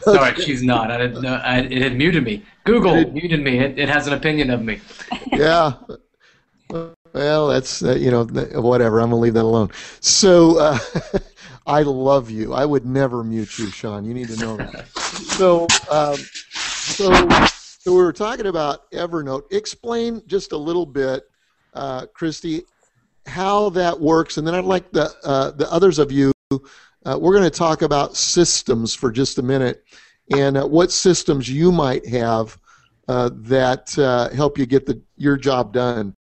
Sorry, 0.00 0.34
she's 0.40 0.62
not. 0.62 0.90
I 0.90 0.98
didn't 0.98 1.20
know. 1.20 1.34
I, 1.34 1.58
it 1.58 1.82
had 1.82 1.96
muted 1.96 2.24
me. 2.24 2.44
Google 2.64 3.10
muted 3.10 3.42
me. 3.42 3.58
It, 3.58 3.78
it 3.78 3.88
has 3.90 4.06
an 4.06 4.14
opinion 4.14 4.50
of 4.50 4.62
me. 4.62 4.80
yeah. 5.32 5.74
Well, 7.16 7.46
that's 7.48 7.82
uh, 7.82 7.94
you 7.94 8.10
know 8.10 8.24
whatever. 8.60 9.00
I'm 9.00 9.08
gonna 9.08 9.22
leave 9.22 9.32
that 9.34 9.44
alone. 9.44 9.70
So 10.00 10.58
uh, 10.58 10.78
I 11.66 11.80
love 11.80 12.30
you. 12.30 12.52
I 12.52 12.66
would 12.66 12.84
never 12.84 13.24
mute 13.24 13.58
you, 13.58 13.70
Sean. 13.70 14.04
You 14.04 14.12
need 14.12 14.28
to 14.28 14.36
know 14.36 14.58
that. 14.58 14.86
So 15.36 15.66
um, 15.90 16.16
so 16.50 17.10
so 17.48 17.92
we 17.92 17.98
were 17.98 18.12
talking 18.12 18.46
about 18.46 18.90
Evernote. 18.90 19.50
Explain 19.50 20.22
just 20.26 20.52
a 20.52 20.56
little 20.56 20.84
bit, 20.84 21.24
uh, 21.72 22.06
Christy, 22.14 22.64
how 23.26 23.70
that 23.70 23.98
works, 23.98 24.36
and 24.36 24.46
then 24.46 24.54
I'd 24.54 24.64
like 24.64 24.90
the 24.92 25.14
uh, 25.24 25.52
the 25.52 25.70
others 25.72 25.98
of 25.98 26.12
you. 26.12 26.32
Uh, 26.50 27.18
we're 27.18 27.32
going 27.32 27.44
to 27.44 27.50
talk 27.50 27.80
about 27.82 28.16
systems 28.16 28.94
for 28.94 29.10
just 29.10 29.38
a 29.38 29.42
minute, 29.42 29.84
and 30.36 30.58
uh, 30.58 30.66
what 30.66 30.92
systems 30.92 31.48
you 31.48 31.72
might 31.72 32.06
have 32.06 32.58
uh, 33.08 33.30
that 33.34 33.98
uh, 33.98 34.28
help 34.30 34.58
you 34.58 34.66
get 34.66 34.84
the 34.84 35.00
your 35.16 35.36
job 35.36 35.72
done. 35.72 36.14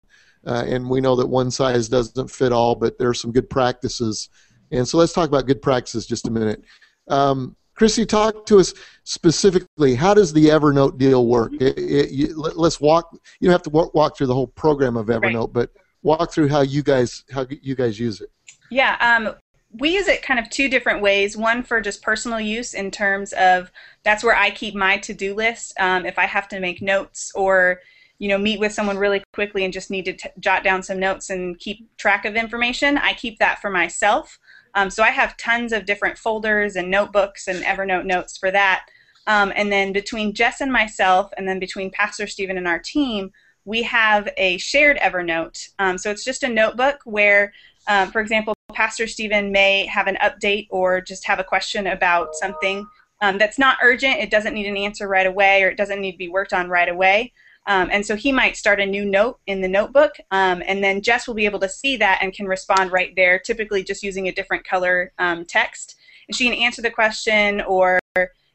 Uh, 0.45 0.63
and 0.67 0.89
we 0.89 1.01
know 1.01 1.15
that 1.15 1.27
one 1.27 1.49
size 1.49 1.87
doesn't 1.87 2.29
fit 2.29 2.51
all, 2.51 2.75
but 2.75 2.97
there 2.97 3.09
are 3.09 3.13
some 3.13 3.31
good 3.31 3.49
practices. 3.49 4.29
And 4.71 4.87
so 4.87 4.97
let's 4.97 5.13
talk 5.13 5.29
about 5.29 5.47
good 5.47 5.61
practices 5.61 6.05
just 6.05 6.27
a 6.27 6.31
minute. 6.31 6.63
Um, 7.07 7.55
Chrissy, 7.75 8.05
talk 8.05 8.45
to 8.47 8.59
us 8.59 8.73
specifically. 9.03 9.95
How 9.95 10.13
does 10.13 10.31
the 10.33 10.45
Evernote 10.45 10.97
deal 10.97 11.27
work? 11.27 11.53
It, 11.53 11.77
it, 11.77 12.11
you, 12.11 12.39
let, 12.39 12.57
us 12.57 12.79
walk. 12.79 13.17
You 13.39 13.47
don't 13.47 13.51
have 13.53 13.63
to 13.63 13.69
walk, 13.69 13.93
walk, 13.93 14.17
through 14.17 14.27
the 14.27 14.33
whole 14.33 14.47
program 14.47 14.95
of 14.95 15.07
Evernote, 15.07 15.47
right. 15.47 15.53
but 15.53 15.71
walk 16.03 16.31
through 16.31 16.49
how 16.49 16.61
you 16.61 16.83
guys 16.83 17.23
how 17.31 17.47
you 17.49 17.75
guys 17.75 17.99
use 17.99 18.21
it. 18.21 18.29
Yeah, 18.69 18.97
um, 18.99 19.35
we 19.79 19.89
use 19.89 20.07
it 20.07 20.21
kind 20.21 20.39
of 20.39 20.49
two 20.49 20.69
different 20.69 21.01
ways. 21.01 21.35
One 21.35 21.63
for 21.63 21.81
just 21.81 22.03
personal 22.03 22.39
use 22.39 22.73
in 22.73 22.91
terms 22.91 23.33
of 23.33 23.71
that's 24.03 24.23
where 24.23 24.35
I 24.35 24.51
keep 24.51 24.75
my 24.75 24.97
to-do 24.97 25.33
list. 25.33 25.73
Um, 25.79 26.05
if 26.05 26.19
I 26.19 26.25
have 26.25 26.47
to 26.49 26.59
make 26.59 26.81
notes 26.81 27.31
or 27.33 27.79
you 28.23 28.29
know 28.29 28.37
meet 28.37 28.57
with 28.57 28.71
someone 28.71 28.97
really 28.97 29.21
quickly 29.33 29.65
and 29.65 29.73
just 29.73 29.91
need 29.91 30.05
to 30.05 30.13
t- 30.13 30.29
jot 30.39 30.63
down 30.63 30.81
some 30.81 30.97
notes 30.97 31.29
and 31.29 31.59
keep 31.59 31.85
track 31.97 32.23
of 32.23 32.37
information, 32.37 32.97
I 32.97 33.15
keep 33.15 33.37
that 33.39 33.59
for 33.59 33.69
myself. 33.69 34.39
Um, 34.75 34.89
so 34.89 35.03
I 35.03 35.09
have 35.09 35.35
tons 35.35 35.73
of 35.73 35.85
different 35.85 36.17
folders 36.17 36.77
and 36.77 36.89
notebooks 36.89 37.49
and 37.49 37.61
Evernote 37.65 38.05
notes 38.05 38.37
for 38.37 38.49
that. 38.49 38.85
Um, 39.27 39.51
and 39.57 39.69
then 39.69 39.91
between 39.91 40.33
Jess 40.33 40.61
and 40.61 40.71
myself, 40.71 41.33
and 41.35 41.45
then 41.45 41.59
between 41.59 41.91
Pastor 41.91 42.25
Steven 42.25 42.57
and 42.57 42.65
our 42.65 42.79
team, 42.79 43.33
we 43.65 43.83
have 43.83 44.29
a 44.37 44.57
shared 44.57 44.97
Evernote. 44.99 45.67
Um, 45.79 45.97
so 45.97 46.09
it's 46.09 46.23
just 46.23 46.43
a 46.43 46.49
notebook 46.49 47.01
where, 47.03 47.51
um, 47.89 48.09
for 48.09 48.21
example, 48.21 48.53
Pastor 48.73 49.05
Steven 49.05 49.51
may 49.51 49.85
have 49.87 50.07
an 50.07 50.17
update 50.23 50.67
or 50.69 51.01
just 51.01 51.27
have 51.27 51.39
a 51.39 51.43
question 51.43 51.87
about 51.87 52.35
something 52.35 52.87
um, 53.19 53.37
that's 53.37 53.59
not 53.59 53.79
urgent. 53.83 54.21
It 54.21 54.31
doesn't 54.31 54.53
need 54.53 54.67
an 54.67 54.77
answer 54.77 55.09
right 55.09 55.27
away, 55.27 55.63
or 55.63 55.67
it 55.67 55.77
doesn't 55.77 55.99
need 55.99 56.13
to 56.13 56.17
be 56.17 56.29
worked 56.29 56.53
on 56.53 56.69
right 56.69 56.87
away. 56.87 57.33
Um, 57.65 57.89
and 57.91 58.05
so 58.05 58.15
he 58.15 58.31
might 58.31 58.57
start 58.57 58.81
a 58.81 58.85
new 58.85 59.05
note 59.05 59.39
in 59.47 59.61
the 59.61 59.67
notebook, 59.67 60.13
um, 60.31 60.61
and 60.65 60.83
then 60.83 61.01
Jess 61.01 61.27
will 61.27 61.33
be 61.33 61.45
able 61.45 61.59
to 61.59 61.69
see 61.69 61.97
that 61.97 62.19
and 62.21 62.33
can 62.33 62.45
respond 62.45 62.91
right 62.91 63.13
there, 63.15 63.39
typically 63.39 63.83
just 63.83 64.03
using 64.03 64.27
a 64.27 64.33
different 64.33 64.65
color 64.65 65.13
um, 65.17 65.45
text. 65.45 65.95
And 66.27 66.35
she 66.35 66.45
can 66.45 66.53
answer 66.53 66.81
the 66.81 66.91
question 66.91 67.61
or 67.61 67.99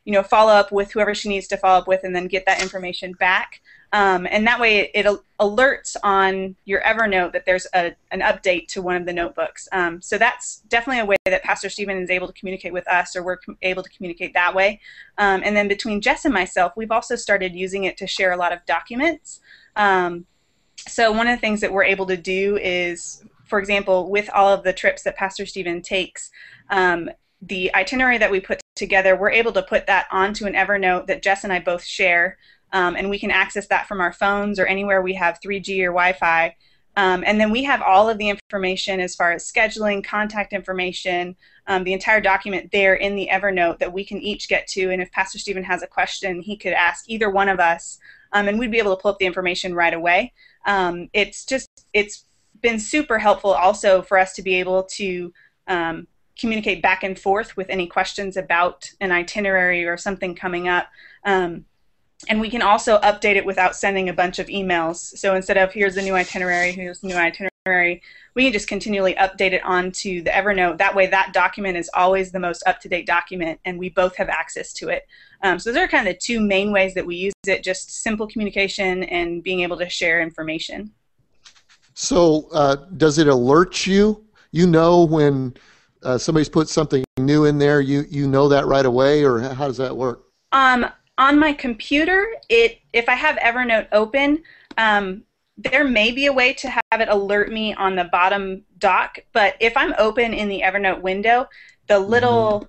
you 0.08 0.14
know 0.14 0.22
follow 0.22 0.52
up 0.52 0.72
with 0.72 0.90
whoever 0.90 1.14
she 1.14 1.28
needs 1.28 1.46
to 1.48 1.58
follow 1.58 1.80
up 1.80 1.86
with, 1.86 2.02
and 2.02 2.16
then 2.16 2.28
get 2.28 2.46
that 2.46 2.62
information 2.62 3.12
back. 3.12 3.60
Um, 3.92 4.26
and 4.30 4.46
that 4.46 4.58
way 4.58 4.90
it, 4.94 5.04
it, 5.04 5.20
alerts 5.38 5.96
on 6.02 6.56
your 6.64 6.80
Evernote 6.80 7.34
that 7.34 7.44
there's 7.44 7.66
a, 7.74 7.94
an 8.10 8.20
update 8.20 8.68
to 8.68 8.80
one 8.80 8.96
of 8.96 9.04
the 9.04 9.12
notebooks. 9.12 9.68
Um, 9.70 10.00
so 10.00 10.16
that's 10.16 10.60
definitely 10.70 11.00
a 11.00 11.04
way 11.04 11.16
that 11.26 11.42
Pastor 11.42 11.68
Steven 11.68 11.98
is 11.98 12.08
able 12.08 12.26
to 12.26 12.32
communicate 12.32 12.72
with 12.72 12.88
us, 12.88 13.16
or 13.16 13.22
we're 13.22 13.36
able 13.60 13.82
to 13.82 13.90
communicate 13.90 14.32
that 14.32 14.54
way. 14.54 14.80
Um, 15.18 15.42
and 15.44 15.54
then 15.54 15.68
between 15.68 16.00
Jess 16.00 16.24
and 16.24 16.32
myself, 16.32 16.72
we've 16.74 16.90
also 16.90 17.14
started 17.14 17.54
using 17.54 17.84
it 17.84 17.98
to 17.98 18.06
share 18.06 18.32
a 18.32 18.36
lot 18.38 18.54
of 18.54 18.64
documents. 18.64 19.40
Um, 19.76 20.24
so 20.78 21.12
one 21.12 21.26
of 21.26 21.36
the 21.36 21.40
things 21.40 21.60
that 21.60 21.70
we're 21.70 21.84
able 21.84 22.06
to 22.06 22.16
do 22.16 22.56
is, 22.56 23.22
for 23.44 23.58
example, 23.58 24.08
with 24.08 24.30
all 24.32 24.48
of 24.48 24.64
the 24.64 24.72
trips 24.72 25.02
that 25.02 25.16
Pastor 25.16 25.44
Steven 25.44 25.82
takes, 25.82 26.30
um, 26.70 27.10
the 27.42 27.74
itinerary 27.74 28.16
that 28.16 28.30
we 28.30 28.40
put 28.40 28.58
together, 28.78 29.14
we're 29.16 29.30
able 29.30 29.52
to 29.52 29.62
put 29.62 29.86
that 29.86 30.06
onto 30.10 30.46
an 30.46 30.54
Evernote 30.54 31.06
that 31.08 31.22
Jess 31.22 31.44
and 31.44 31.52
I 31.52 31.58
both 31.58 31.84
share 31.84 32.38
um, 32.72 32.96
and 32.96 33.08
we 33.08 33.18
can 33.18 33.30
access 33.30 33.66
that 33.68 33.86
from 33.86 34.00
our 34.00 34.12
phones 34.12 34.58
or 34.58 34.66
anywhere 34.66 35.00
we 35.02 35.14
have 35.14 35.40
3G 35.44 35.80
or 35.80 35.92
Wi-Fi. 35.92 36.54
Um, 36.96 37.22
and 37.24 37.40
then 37.40 37.50
we 37.50 37.62
have 37.62 37.80
all 37.80 38.08
of 38.08 38.18
the 38.18 38.28
information 38.28 38.98
as 38.98 39.14
far 39.14 39.32
as 39.32 39.50
scheduling, 39.50 40.04
contact 40.04 40.52
information, 40.52 41.36
um, 41.68 41.84
the 41.84 41.92
entire 41.92 42.20
document 42.20 42.70
there 42.72 42.94
in 42.94 43.14
the 43.14 43.28
Evernote 43.32 43.78
that 43.78 43.92
we 43.92 44.04
can 44.04 44.18
each 44.18 44.48
get 44.48 44.66
to. 44.68 44.90
And 44.90 45.00
if 45.00 45.10
Pastor 45.12 45.38
Steven 45.38 45.62
has 45.62 45.82
a 45.82 45.86
question, 45.86 46.42
he 46.42 46.56
could 46.56 46.72
ask 46.72 47.04
either 47.08 47.30
one 47.30 47.48
of 47.48 47.60
us, 47.60 47.98
um, 48.32 48.48
and 48.48 48.58
we'd 48.58 48.72
be 48.72 48.78
able 48.78 48.96
to 48.96 49.00
pull 49.00 49.12
up 49.12 49.18
the 49.18 49.26
information 49.26 49.74
right 49.74 49.94
away. 49.94 50.32
Um, 50.66 51.08
it's 51.12 51.44
just 51.44 51.68
it's 51.92 52.24
been 52.60 52.80
super 52.80 53.18
helpful 53.18 53.52
also 53.52 54.02
for 54.02 54.18
us 54.18 54.32
to 54.34 54.42
be 54.42 54.56
able 54.56 54.82
to 54.82 55.32
um, 55.68 56.08
communicate 56.38 56.82
back 56.82 57.02
and 57.02 57.18
forth 57.18 57.56
with 57.56 57.68
any 57.68 57.86
questions 57.86 58.36
about 58.36 58.90
an 59.00 59.12
itinerary 59.12 59.84
or 59.84 59.96
something 59.96 60.34
coming 60.34 60.68
up. 60.68 60.88
Um, 61.24 61.64
and 62.28 62.40
we 62.40 62.50
can 62.50 62.62
also 62.62 62.98
update 62.98 63.36
it 63.36 63.44
without 63.44 63.76
sending 63.76 64.08
a 64.08 64.12
bunch 64.12 64.38
of 64.38 64.48
emails. 64.48 64.96
So 64.96 65.34
instead 65.34 65.56
of 65.56 65.72
here's 65.72 65.94
the 65.94 66.02
new 66.02 66.14
itinerary, 66.14 66.72
here's 66.72 67.00
the 67.00 67.08
new 67.08 67.16
itinerary, 67.16 68.02
we 68.34 68.44
can 68.44 68.52
just 68.52 68.68
continually 68.68 69.14
update 69.14 69.52
it 69.52 69.62
onto 69.64 70.22
the 70.22 70.30
Evernote. 70.30 70.78
That 70.78 70.94
way, 70.94 71.06
that 71.08 71.32
document 71.32 71.76
is 71.76 71.90
always 71.94 72.32
the 72.32 72.40
most 72.40 72.62
up 72.66 72.80
to 72.80 72.88
date 72.88 73.06
document, 73.06 73.60
and 73.64 73.78
we 73.78 73.88
both 73.90 74.16
have 74.16 74.28
access 74.28 74.72
to 74.74 74.88
it. 74.88 75.06
Um, 75.42 75.58
so 75.58 75.70
those 75.70 75.84
are 75.84 75.88
kind 75.88 76.06
of 76.06 76.14
the 76.14 76.18
two 76.18 76.40
main 76.40 76.72
ways 76.72 76.94
that 76.94 77.06
we 77.06 77.16
use 77.16 77.34
it 77.46 77.62
just 77.62 78.02
simple 78.02 78.26
communication 78.26 79.04
and 79.04 79.42
being 79.42 79.60
able 79.60 79.76
to 79.78 79.88
share 79.88 80.20
information. 80.20 80.92
So, 81.94 82.48
uh, 82.52 82.76
does 82.96 83.18
it 83.18 83.26
alert 83.26 83.86
you? 83.86 84.24
You 84.52 84.66
know 84.66 85.04
when 85.04 85.54
uh, 86.02 86.18
somebody's 86.18 86.48
put 86.48 86.68
something 86.68 87.04
new 87.18 87.44
in 87.44 87.58
there, 87.58 87.80
you, 87.80 88.04
you 88.08 88.28
know 88.28 88.48
that 88.48 88.66
right 88.66 88.86
away, 88.86 89.24
or 89.24 89.40
how 89.40 89.66
does 89.66 89.76
that 89.78 89.96
work? 89.96 90.24
Um, 90.52 90.86
on 91.18 91.38
my 91.38 91.52
computer, 91.52 92.26
it 92.48 92.78
if 92.92 93.08
I 93.08 93.14
have 93.14 93.36
Evernote 93.36 93.88
open, 93.92 94.42
um, 94.76 95.24
there 95.56 95.84
may 95.84 96.12
be 96.12 96.26
a 96.26 96.32
way 96.32 96.52
to 96.54 96.70
have 96.70 97.00
it 97.00 97.08
alert 97.08 97.50
me 97.50 97.74
on 97.74 97.96
the 97.96 98.04
bottom 98.04 98.64
dock. 98.78 99.18
But 99.32 99.56
if 99.60 99.76
I'm 99.76 99.94
open 99.98 100.32
in 100.32 100.48
the 100.48 100.62
Evernote 100.64 101.02
window, 101.02 101.48
the 101.88 101.98
little 101.98 102.60
mm-hmm. 102.60 102.66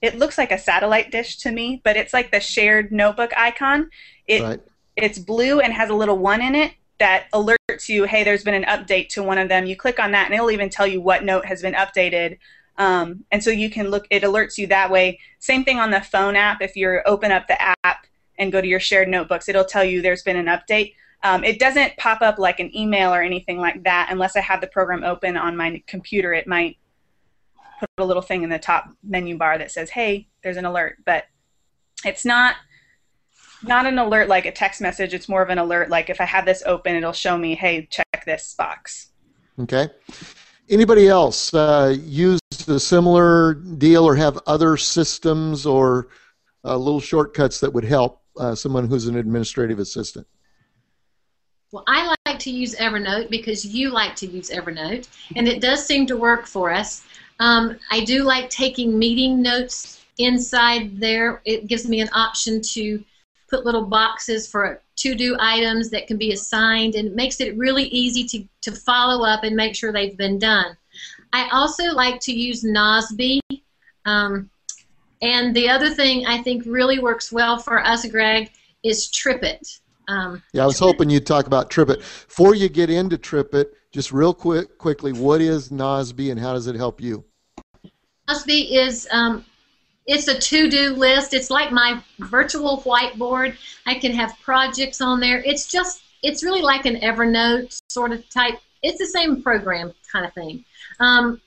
it 0.00 0.18
looks 0.18 0.38
like 0.38 0.50
a 0.50 0.58
satellite 0.58 1.12
dish 1.12 1.36
to 1.38 1.52
me, 1.52 1.82
but 1.84 1.96
it's 1.96 2.14
like 2.14 2.30
the 2.30 2.40
shared 2.40 2.90
notebook 2.90 3.32
icon. 3.36 3.90
It 4.26 4.42
right. 4.42 4.60
it's 4.96 5.18
blue 5.18 5.60
and 5.60 5.72
has 5.72 5.90
a 5.90 5.94
little 5.94 6.18
one 6.18 6.40
in 6.40 6.54
it 6.54 6.72
that 6.98 7.30
alerts 7.32 7.88
you, 7.88 8.04
hey, 8.04 8.24
there's 8.24 8.44
been 8.44 8.54
an 8.54 8.64
update 8.64 9.08
to 9.08 9.22
one 9.22 9.38
of 9.38 9.48
them. 9.48 9.66
You 9.66 9.74
click 9.74 9.98
on 9.98 10.12
that, 10.12 10.26
and 10.26 10.34
it'll 10.34 10.50
even 10.50 10.68
tell 10.68 10.86
you 10.86 11.00
what 11.00 11.24
note 11.24 11.46
has 11.46 11.62
been 11.62 11.74
updated. 11.74 12.38
Um, 12.78 13.24
and 13.30 13.42
so 13.42 13.50
you 13.50 13.70
can 13.70 13.88
look, 13.88 14.06
it 14.10 14.22
alerts 14.22 14.56
you 14.56 14.66
that 14.68 14.90
way. 14.90 15.18
Same 15.38 15.64
thing 15.64 15.78
on 15.78 15.90
the 15.90 16.00
phone 16.00 16.36
app. 16.36 16.62
If 16.62 16.76
you 16.76 17.00
open 17.04 17.30
up 17.30 17.46
the 17.46 17.60
app 17.60 18.06
and 18.38 18.50
go 18.50 18.60
to 18.60 18.66
your 18.66 18.80
shared 18.80 19.08
notebooks, 19.08 19.48
it'll 19.48 19.64
tell 19.64 19.84
you 19.84 20.00
there's 20.00 20.22
been 20.22 20.36
an 20.36 20.46
update. 20.46 20.94
Um, 21.22 21.44
it 21.44 21.58
doesn't 21.58 21.96
pop 21.98 22.22
up 22.22 22.38
like 22.38 22.60
an 22.60 22.74
email 22.74 23.12
or 23.12 23.20
anything 23.20 23.58
like 23.58 23.82
that 23.84 24.08
unless 24.10 24.36
I 24.36 24.40
have 24.40 24.62
the 24.62 24.66
program 24.66 25.04
open 25.04 25.36
on 25.36 25.56
my 25.56 25.82
computer. 25.86 26.32
It 26.32 26.46
might 26.46 26.78
put 27.78 27.90
a 27.98 28.04
little 28.04 28.22
thing 28.22 28.42
in 28.42 28.50
the 28.50 28.58
top 28.58 28.88
menu 29.02 29.36
bar 29.36 29.58
that 29.58 29.70
says, 29.70 29.90
hey, 29.90 30.28
there's 30.42 30.56
an 30.56 30.64
alert. 30.64 30.98
But 31.04 31.24
it's 32.04 32.24
not 32.24 32.56
not 33.62 33.84
an 33.84 33.98
alert 33.98 34.28
like 34.28 34.46
a 34.46 34.52
text 34.52 34.80
message. 34.80 35.12
It's 35.12 35.28
more 35.28 35.42
of 35.42 35.50
an 35.50 35.58
alert 35.58 35.90
like 35.90 36.08
if 36.08 36.20
I 36.20 36.24
have 36.24 36.46
this 36.46 36.62
open, 36.64 36.96
it'll 36.96 37.12
show 37.12 37.36
me, 37.36 37.54
hey, 37.54 37.86
check 37.90 38.24
this 38.24 38.54
box. 38.54 39.10
Okay. 39.58 39.88
Anybody 40.70 41.08
else 41.08 41.52
uh, 41.52 41.96
use 42.00 42.38
a 42.68 42.78
similar 42.78 43.54
deal 43.54 44.04
or 44.04 44.14
have 44.14 44.38
other 44.46 44.76
systems 44.76 45.66
or 45.66 46.06
uh, 46.64 46.76
little 46.76 47.00
shortcuts 47.00 47.58
that 47.58 47.72
would 47.72 47.82
help 47.82 48.22
uh, 48.38 48.54
someone 48.54 48.86
who's 48.86 49.08
an 49.08 49.16
administrative 49.16 49.80
assistant? 49.80 50.28
Well, 51.72 51.82
I 51.88 52.14
like 52.26 52.38
to 52.38 52.50
use 52.52 52.76
Evernote 52.76 53.30
because 53.30 53.64
you 53.64 53.90
like 53.90 54.14
to 54.16 54.26
use 54.28 54.50
Evernote, 54.50 55.08
and 55.34 55.48
it 55.48 55.60
does 55.60 55.84
seem 55.84 56.06
to 56.06 56.16
work 56.16 56.46
for 56.46 56.70
us. 56.70 57.02
Um, 57.40 57.76
I 57.90 58.04
do 58.04 58.22
like 58.22 58.48
taking 58.48 58.96
meeting 58.96 59.42
notes 59.42 60.04
inside 60.18 61.00
there. 61.00 61.42
It 61.44 61.66
gives 61.66 61.88
me 61.88 62.00
an 62.00 62.10
option 62.12 62.60
to 62.62 63.02
put 63.48 63.64
little 63.64 63.84
boxes 63.84 64.48
for 64.48 64.82
to-do 65.00 65.36
items 65.40 65.90
that 65.90 66.06
can 66.06 66.18
be 66.18 66.32
assigned, 66.32 66.94
and 66.94 67.08
it 67.08 67.14
makes 67.14 67.40
it 67.40 67.56
really 67.56 67.84
easy 67.84 68.24
to, 68.24 68.70
to 68.70 68.72
follow 68.72 69.24
up 69.24 69.44
and 69.44 69.56
make 69.56 69.74
sure 69.74 69.92
they've 69.92 70.16
been 70.16 70.38
done. 70.38 70.76
I 71.32 71.48
also 71.50 71.84
like 71.92 72.20
to 72.20 72.32
use 72.32 72.62
Nozbe. 72.62 73.40
Um, 74.04 74.50
and 75.22 75.54
the 75.54 75.68
other 75.68 75.90
thing 75.90 76.26
I 76.26 76.42
think 76.42 76.64
really 76.66 76.98
works 76.98 77.32
well 77.32 77.58
for 77.58 77.84
us, 77.84 78.06
Greg, 78.06 78.50
is 78.82 79.08
TripIt. 79.08 79.80
Um, 80.08 80.42
yeah, 80.52 80.64
I 80.64 80.66
was 80.66 80.78
hoping 80.78 81.08
you'd 81.08 81.26
talk 81.26 81.46
about 81.46 81.70
TripIt. 81.70 81.98
Before 81.98 82.54
you 82.54 82.68
get 82.68 82.90
into 82.90 83.16
TripIt, 83.16 83.66
just 83.92 84.12
real 84.12 84.34
quick, 84.34 84.76
quickly, 84.76 85.12
what 85.12 85.40
is 85.40 85.70
Nozbe 85.70 86.30
and 86.30 86.40
how 86.40 86.52
does 86.52 86.66
it 86.66 86.74
help 86.76 87.00
you? 87.00 87.24
Nozbe 88.28 88.70
is 88.70 89.08
um, 89.12 89.44
it's 90.10 90.28
a 90.28 90.38
to-do 90.38 90.94
list. 90.94 91.32
It's 91.32 91.50
like 91.50 91.72
my 91.72 92.02
virtual 92.18 92.82
whiteboard. 92.82 93.56
I 93.86 93.94
can 93.94 94.12
have 94.12 94.34
projects 94.42 95.00
on 95.00 95.20
there. 95.20 95.42
It's 95.42 95.66
just 95.66 96.02
it's 96.22 96.44
really 96.44 96.62
like 96.62 96.84
an 96.84 96.96
Evernote 96.96 97.80
sort 97.88 98.12
of 98.12 98.28
type. 98.28 98.54
It's 98.82 98.98
the 98.98 99.06
same 99.06 99.42
program 99.42 99.92
kind 100.12 100.26
of 100.26 100.34
thing, 100.34 100.64
um, 100.98 101.40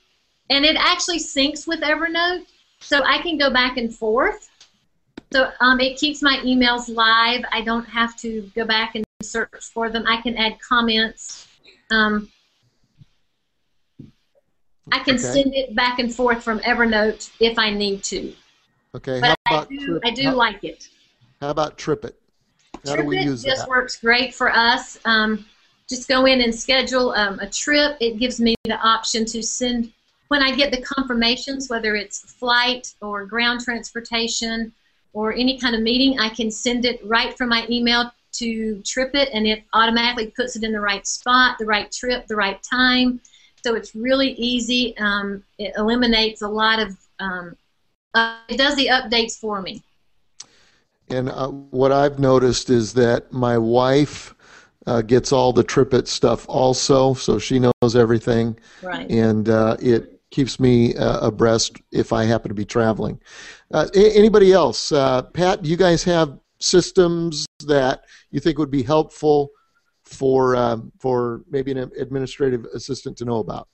and 0.50 0.66
it 0.66 0.76
actually 0.78 1.20
syncs 1.20 1.68
with 1.68 1.82
Evernote, 1.82 2.46
so 2.80 3.04
I 3.04 3.22
can 3.22 3.38
go 3.38 3.52
back 3.52 3.78
and 3.78 3.94
forth 3.94 4.50
so 5.34 5.52
um, 5.62 5.80
it 5.80 5.98
keeps 5.98 6.22
my 6.22 6.38
emails 6.46 6.94
live. 6.94 7.44
I 7.52 7.62
don't 7.62 7.86
have 7.86 8.16
to 8.18 8.52
go 8.54 8.66
back 8.66 8.94
and 8.94 9.04
search 9.24 9.50
for 9.74 9.90
them. 9.90 10.06
I 10.08 10.22
can 10.22 10.38
add 10.38 10.60
comments. 10.60 11.48
Um, 11.90 12.30
I 14.92 15.00
can 15.00 15.16
okay. 15.16 15.24
send 15.24 15.56
it 15.56 15.76
back 15.76 15.98
and 15.98 16.14
forth 16.14 16.44
from 16.44 16.60
Evernote 16.60 17.32
if 17.40 17.58
I 17.58 17.72
need 17.72 18.04
to. 18.06 18.32
Okay. 18.96 19.20
But 19.20 19.38
I 19.48 19.66
do, 19.66 20.00
I 20.04 20.12
do 20.12 20.24
how, 20.24 20.36
like 20.36 20.64
it. 20.64 20.90
How 21.42 21.50
about 21.50 21.78
TripIt? 21.78 22.14
How 22.86 22.96
TripIt 22.96 22.98
do 22.98 23.06
we 23.06 23.20
use 23.20 23.44
just 23.44 23.62
that? 23.62 23.70
works 23.70 24.00
great 24.00 24.34
for 24.34 24.52
us. 24.52 25.00
Um, 25.06 25.46
just 25.90 26.08
go 26.08 26.26
in 26.26 26.42
and 26.42 26.54
schedule 26.54 27.12
um, 27.14 27.40
a 27.40 27.50
trip. 27.50 27.98
It 28.00 28.18
gives 28.18 28.40
me 28.40 28.56
the 28.66 28.78
option 28.78 29.26
to 29.26 29.44
send 29.44 29.92
when 30.30 30.42
I 30.42 30.56
get 30.56 30.72
the 30.72 30.82
confirmations, 30.82 31.70
whether 31.70 31.96
it's 31.96 32.22
flight 32.34 32.96
or 33.02 33.24
ground 33.26 33.62
transportation 33.62 34.74
or 35.14 35.32
any 35.32 35.60
kind 35.60 35.76
of 35.76 35.82
meeting, 35.82 36.20
I 36.20 36.30
can 36.30 36.50
send 36.50 36.86
it 36.86 37.06
right 37.06 37.38
from 37.38 37.50
my 37.50 37.68
email 37.70 38.12
to 38.34 38.78
TripIt, 38.78 39.30
and 39.32 39.46
it 39.46 39.64
automatically 39.74 40.34
puts 40.36 40.56
it 40.56 40.64
in 40.64 40.72
the 40.72 40.80
right 40.80 41.06
spot, 41.06 41.58
the 41.60 41.68
right 41.68 41.92
trip, 41.92 42.26
the 42.26 42.36
right 42.36 42.60
time. 42.64 43.22
So 43.64 43.76
it's 43.76 43.94
really 43.96 44.32
easy. 44.32 44.98
Um, 44.98 45.44
it 45.60 45.74
eliminates 45.78 46.42
a 46.42 46.48
lot 46.48 46.80
of. 46.80 46.98
Um, 47.20 47.56
uh, 48.14 48.38
it 48.48 48.58
does 48.58 48.76
the 48.76 48.88
updates 48.88 49.38
for 49.38 49.62
me. 49.62 49.84
And 51.10 51.30
uh, 51.30 51.50
what 51.50 51.92
I've 51.92 52.20
noticed 52.20 52.70
is 52.70 52.94
that 52.94 53.32
my 53.32 53.58
wife 53.58 54.34
uh, 54.86 55.02
gets 55.02 55.32
all 55.32 55.54
the 55.54 55.64
TripIt 55.64 56.08
stuff 56.08 56.46
also, 56.48 57.14
so 57.14 57.40
she 57.40 57.60
knows 57.60 57.96
everything. 57.96 58.58
Right. 58.82 59.10
And 59.10 59.50
uh, 59.50 59.78
it 59.80 60.22
keeps 60.32 60.60
me 60.60 60.96
uh, 60.96 61.28
abreast 61.28 61.78
if 61.92 62.12
I 62.12 62.24
happen 62.24 62.50
to 62.50 62.56
be 62.56 62.66
traveling. 62.66 63.20
Uh, 63.72 63.88
anybody 63.94 64.52
else? 64.52 64.92
Uh, 64.92 65.22
Pat, 65.22 65.62
do 65.62 65.70
you 65.70 65.78
guys 65.78 66.04
have 66.04 66.40
systems 66.60 67.46
that 67.66 68.04
you 68.32 68.40
think 68.40 68.58
would 68.58 68.72
be 68.72 68.84
helpful 68.84 69.52
for 70.04 70.56
um, 70.56 70.92
for 71.00 71.44
maybe 71.50 71.72
an 71.72 71.78
administrative 72.00 72.66
assistant 72.74 73.18
to 73.18 73.26
know 73.26 73.40
about? 73.40 73.68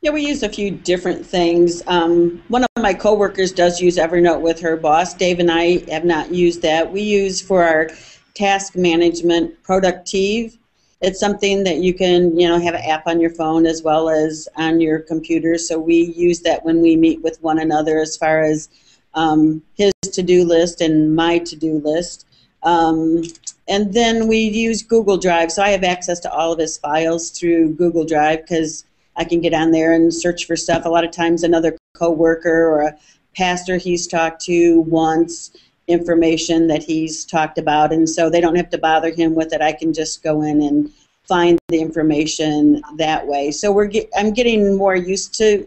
Yeah, 0.00 0.10
we 0.10 0.26
use 0.26 0.42
a 0.42 0.48
few 0.48 0.70
different 0.70 1.24
things. 1.24 1.82
Um, 1.86 2.42
one 2.48 2.62
of 2.62 2.68
my 2.78 2.94
coworkers 2.94 3.52
does 3.52 3.80
use 3.80 3.96
Evernote 3.96 4.40
with 4.40 4.60
her 4.60 4.76
boss. 4.76 5.14
Dave 5.14 5.38
and 5.38 5.50
I 5.50 5.84
have 5.90 6.04
not 6.04 6.32
used 6.32 6.62
that. 6.62 6.92
We 6.92 7.02
use 7.02 7.40
for 7.40 7.62
our 7.64 7.88
task 8.34 8.76
management 8.76 9.62
Producteev 9.62 10.56
it's 11.00 11.20
something 11.20 11.64
that 11.64 11.78
you 11.78 11.92
can 11.92 12.38
you 12.38 12.48
know 12.48 12.58
have 12.58 12.74
an 12.74 12.82
app 12.82 13.06
on 13.06 13.20
your 13.20 13.30
phone 13.30 13.66
as 13.66 13.82
well 13.82 14.08
as 14.08 14.48
on 14.56 14.80
your 14.80 14.98
computer 14.98 15.58
so 15.58 15.78
we 15.78 16.12
use 16.16 16.40
that 16.40 16.64
when 16.64 16.80
we 16.80 16.96
meet 16.96 17.22
with 17.22 17.42
one 17.42 17.58
another 17.58 17.98
as 17.98 18.16
far 18.16 18.42
as 18.42 18.68
um, 19.14 19.62
his 19.76 19.92
to-do 20.12 20.44
list 20.44 20.80
and 20.80 21.14
my 21.14 21.38
to-do 21.38 21.78
list 21.80 22.26
um, 22.62 23.22
and 23.68 23.92
then 23.92 24.26
we 24.26 24.38
use 24.38 24.82
google 24.82 25.18
drive 25.18 25.52
so 25.52 25.62
i 25.62 25.68
have 25.68 25.84
access 25.84 26.20
to 26.20 26.32
all 26.32 26.52
of 26.52 26.58
his 26.58 26.78
files 26.78 27.30
through 27.30 27.74
google 27.74 28.04
drive 28.04 28.40
because 28.42 28.84
i 29.16 29.24
can 29.24 29.40
get 29.40 29.54
on 29.54 29.70
there 29.70 29.92
and 29.92 30.12
search 30.12 30.46
for 30.46 30.56
stuff 30.56 30.84
a 30.84 30.88
lot 30.88 31.04
of 31.04 31.10
times 31.10 31.42
another 31.42 31.76
coworker 31.94 32.66
or 32.66 32.82
a 32.82 32.98
pastor 33.34 33.76
he's 33.76 34.06
talked 34.06 34.40
to 34.40 34.80
wants 34.82 35.52
information 35.88 36.66
that 36.66 36.82
he's 36.82 37.24
talked 37.24 37.58
about, 37.58 37.92
and 37.92 38.08
so 38.08 38.28
they 38.28 38.40
don't 38.40 38.56
have 38.56 38.70
to 38.70 38.78
bother 38.78 39.10
him 39.10 39.34
with 39.34 39.52
it. 39.52 39.60
I 39.60 39.72
can 39.72 39.92
just 39.92 40.22
go 40.22 40.42
in 40.42 40.62
and 40.62 40.90
find 41.28 41.58
the 41.68 41.80
information 41.80 42.82
that 42.96 43.26
way. 43.26 43.50
So 43.50 43.72
we're 43.72 43.86
get, 43.86 44.08
I'm 44.16 44.32
getting 44.32 44.76
more 44.76 44.96
used 44.96 45.34
to 45.38 45.66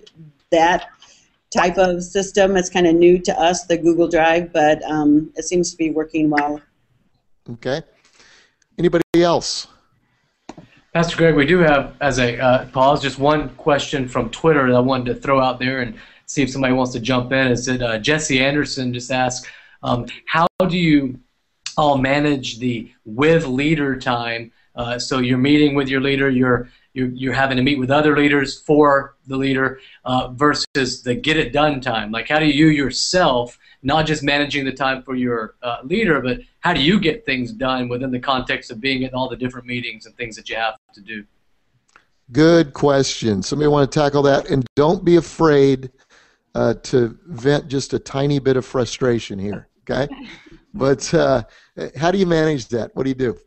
that 0.52 0.89
type 1.54 1.78
of 1.78 2.04
system. 2.04 2.56
It's 2.56 2.70
kind 2.70 2.88
of 2.88 2.95
new 2.95 3.20
to 3.20 3.39
us, 3.39 3.66
the 3.66 3.78
Google 3.78 4.08
Drive, 4.08 4.54
but 4.54 4.82
um, 4.84 5.32
it 5.36 5.43
seems 5.43 5.72
to 5.72 5.78
be 5.78 5.91
working 5.91 6.30
well. 6.30 6.62
Okay. 7.50 7.82
Anybody 8.78 9.04
else? 9.16 9.68
Pastor 10.92 11.18
Greg, 11.18 11.36
we 11.36 11.46
do 11.46 11.60
have, 11.60 11.94
as 12.02 12.18
a 12.18 12.40
uh, 12.40 12.66
pause, 12.70 13.00
just 13.00 13.20
one 13.20 13.50
question 13.50 14.08
from 14.08 14.28
Twitter 14.32 14.72
that 14.72 14.76
I 14.76 14.80
wanted 14.80 15.14
to 15.14 15.22
throw 15.22 15.40
out 15.40 15.60
there 15.60 15.82
and 15.82 15.94
see 16.26 16.42
if 16.42 16.50
somebody 16.50 16.74
wants 16.74 16.94
to 16.94 17.00
jump 17.00 17.32
in. 17.32 17.52
Is 17.52 17.68
it 17.68 17.84
uh, 17.84 18.00
Jesse 18.00 18.44
Anderson 18.44 18.92
just 18.92 19.12
asked, 19.12 19.48
um, 19.84 20.08
how 20.26 20.48
do 20.68 20.80
you 20.80 21.20
all 21.78 22.00
manage 22.00 22.58
the 22.58 22.92
with 23.06 23.46
leader 23.46 24.00
time? 24.00 24.52
Uh, 24.76 24.98
so 24.98 25.20
you're 25.20 25.38
meeting 25.38 25.76
with 25.76 25.90
your 25.90 26.02
leader, 26.02 26.28
you're, 26.28 26.70
you're, 26.94 27.10
you're 27.10 27.34
having 27.34 27.58
to 27.58 27.64
meet 27.64 27.78
with 27.78 27.92
other 27.92 28.18
leaders 28.18 28.60
for 28.60 29.16
the 29.28 29.38
leader 29.38 29.80
uh, 30.06 30.30
versus 30.30 31.04
the 31.04 31.14
get 31.14 31.38
it 31.38 31.54
done 31.54 31.82
time. 31.82 32.12
Like 32.12 32.30
how 32.30 32.40
do 32.40 32.48
you 32.48 32.70
yourself, 32.70 33.60
not 33.82 34.06
just 34.06 34.24
managing 34.24 34.66
the 34.66 34.72
time 34.72 35.04
for 35.04 35.16
your 35.16 35.56
uh, 35.64 35.78
leader, 35.84 36.22
but 36.22 36.40
how 36.60 36.74
do 36.74 36.82
you 36.82 37.00
get 37.00 37.26
things 37.26 37.52
done 37.52 37.88
within 37.88 38.12
the 38.12 38.20
context 38.20 38.72
of 38.72 38.82
being 38.82 39.04
at 39.06 39.14
all 39.14 39.30
the 39.30 39.38
different 39.38 39.66
meetings 39.66 40.06
and 40.06 40.16
things 40.18 40.36
that 40.36 40.50
you 40.50 40.56
have 40.56 40.76
to 40.94 41.02
do? 41.02 41.24
Good 42.32 42.74
question. 42.74 43.42
Somebody 43.42 43.70
want 43.70 43.92
to 43.92 44.00
tackle 44.00 44.22
that? 44.24 44.50
And 44.50 44.66
don't 44.76 45.04
be 45.04 45.16
afraid 45.16 45.92
uh, 46.56 46.76
to 46.76 47.18
vent 47.26 47.68
just 47.68 47.94
a 47.94 48.00
tiny 48.00 48.40
bit 48.40 48.58
of 48.58 48.66
frustration 48.66 49.40
here. 49.40 49.68
Okay, 49.90 50.08
but 50.74 51.12
uh, 51.14 51.44
how 51.96 52.12
do 52.12 52.18
you 52.18 52.28
manage 52.28 52.68
that? 52.68 52.96
What 52.96 53.04
do 53.04 53.10
you 53.10 53.16
do? 53.16 53.38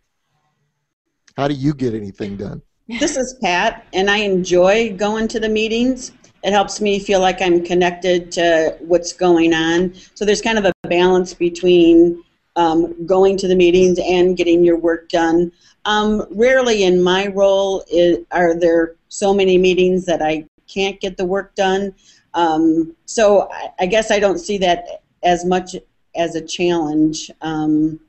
How 1.37 1.49
do 1.49 1.55
you 1.55 1.75
get 1.75 1.95
anything 1.95 2.37
done? 2.37 2.63
This 2.89 3.17
is 3.17 3.37
Pat, 3.43 3.87
and 3.93 4.11
I 4.11 4.19
enjoy 4.19 4.97
going 4.97 5.29
to 5.29 5.41
the 5.41 5.49
meetings. 5.49 6.13
It 6.43 6.53
helps 6.53 6.81
me 6.81 6.99
feel 6.99 7.21
like 7.21 7.41
I'm 7.41 7.65
connected 7.65 8.33
to 8.33 8.77
what's 8.81 9.13
going 9.13 9.55
on. 9.55 9.95
So 10.15 10.25
there's 10.25 10.43
kind 10.43 10.59
of 10.59 10.65
a 10.65 10.89
balance 10.89 11.35
between 11.35 12.23
um, 12.57 13.07
going 13.07 13.37
to 13.39 13.49
the 13.49 13.55
meetings 13.55 13.99
and 13.99 14.37
getting 14.37 14.65
your 14.65 14.77
work 14.77 15.09
done. 15.09 15.53
Um, 15.85 16.27
rarely 16.31 16.85
in 16.85 17.03
my 17.03 17.29
role 17.29 17.85
are 18.31 18.55
there 18.55 18.97
so 19.09 19.33
many 19.33 19.59
meetings 19.59 20.05
that 20.07 20.23
I 20.23 20.47
can't 20.69 21.01
get 21.01 21.17
the 21.17 21.25
work 21.25 21.55
done. 21.55 21.95
Um, 22.35 22.97
so 23.05 23.51
I, 23.51 23.71
I, 23.81 23.87
guess 23.87 24.11
I 24.11 24.19
don't 24.19 24.39
see 24.39 24.59
that 24.59 25.03
as 25.23 25.45
much 25.45 25.77
as 26.15 26.35
a 26.35 26.41
challenge. 26.41 27.31
Um, 27.43 28.01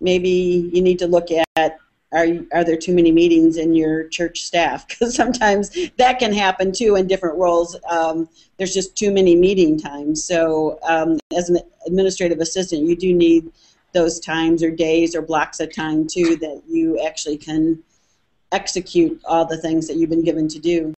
maybe 0.00 0.70
you 0.72 0.80
need 0.80 0.98
to 1.00 1.06
look 1.06 1.28
at 1.56 1.78
are, 2.12 2.26
are 2.52 2.64
there 2.64 2.76
too 2.76 2.94
many 2.94 3.12
meetings 3.12 3.56
in 3.56 3.74
your 3.74 4.08
church 4.08 4.42
staff? 4.42 4.86
Because 4.98 5.14
sometimes 5.14 5.70
that 5.96 6.18
can 6.18 6.32
happen 6.32 6.72
too 6.72 6.96
in 6.96 7.06
different 7.06 7.38
roles. 7.38 7.76
Um, 7.90 8.28
there's 8.56 8.74
just 8.74 8.96
too 8.96 9.12
many 9.12 9.36
meeting 9.36 9.78
times. 9.78 10.24
So 10.24 10.78
um, 10.82 11.18
as 11.36 11.50
an 11.50 11.58
administrative 11.86 12.40
assistant, 12.40 12.82
you 12.82 12.96
do 12.96 13.14
need 13.14 13.52
those 13.92 14.18
times 14.20 14.62
or 14.62 14.70
days 14.70 15.14
or 15.14 15.22
blocks 15.22 15.60
of 15.60 15.74
time 15.74 16.06
too 16.06 16.36
that 16.36 16.62
you 16.68 17.00
actually 17.00 17.36
can 17.36 17.82
execute 18.52 19.20
all 19.24 19.44
the 19.44 19.56
things 19.56 19.86
that 19.88 19.96
you've 19.96 20.10
been 20.10 20.24
given 20.24 20.48
to 20.48 20.58
do. 20.58 20.94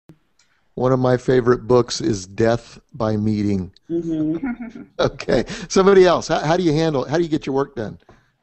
One 0.75 0.93
of 0.93 0.99
my 0.99 1.17
favorite 1.17 1.67
books 1.67 2.01
is 2.01 2.27
Death 2.27 2.81
by 2.95 3.17
Meeting. 3.17 3.73
Mm-hmm. 3.91 4.83
okay. 4.99 5.45
Somebody 5.69 6.07
else. 6.07 6.29
How, 6.29 6.39
how, 6.39 6.57
do 6.57 6.63
you 6.63 6.73
handle? 6.73 7.05
How 7.05 7.17
do 7.17 7.23
you 7.23 7.29
get 7.29 7.45
your 7.45 7.55
work 7.55 7.75
done? 7.75 7.99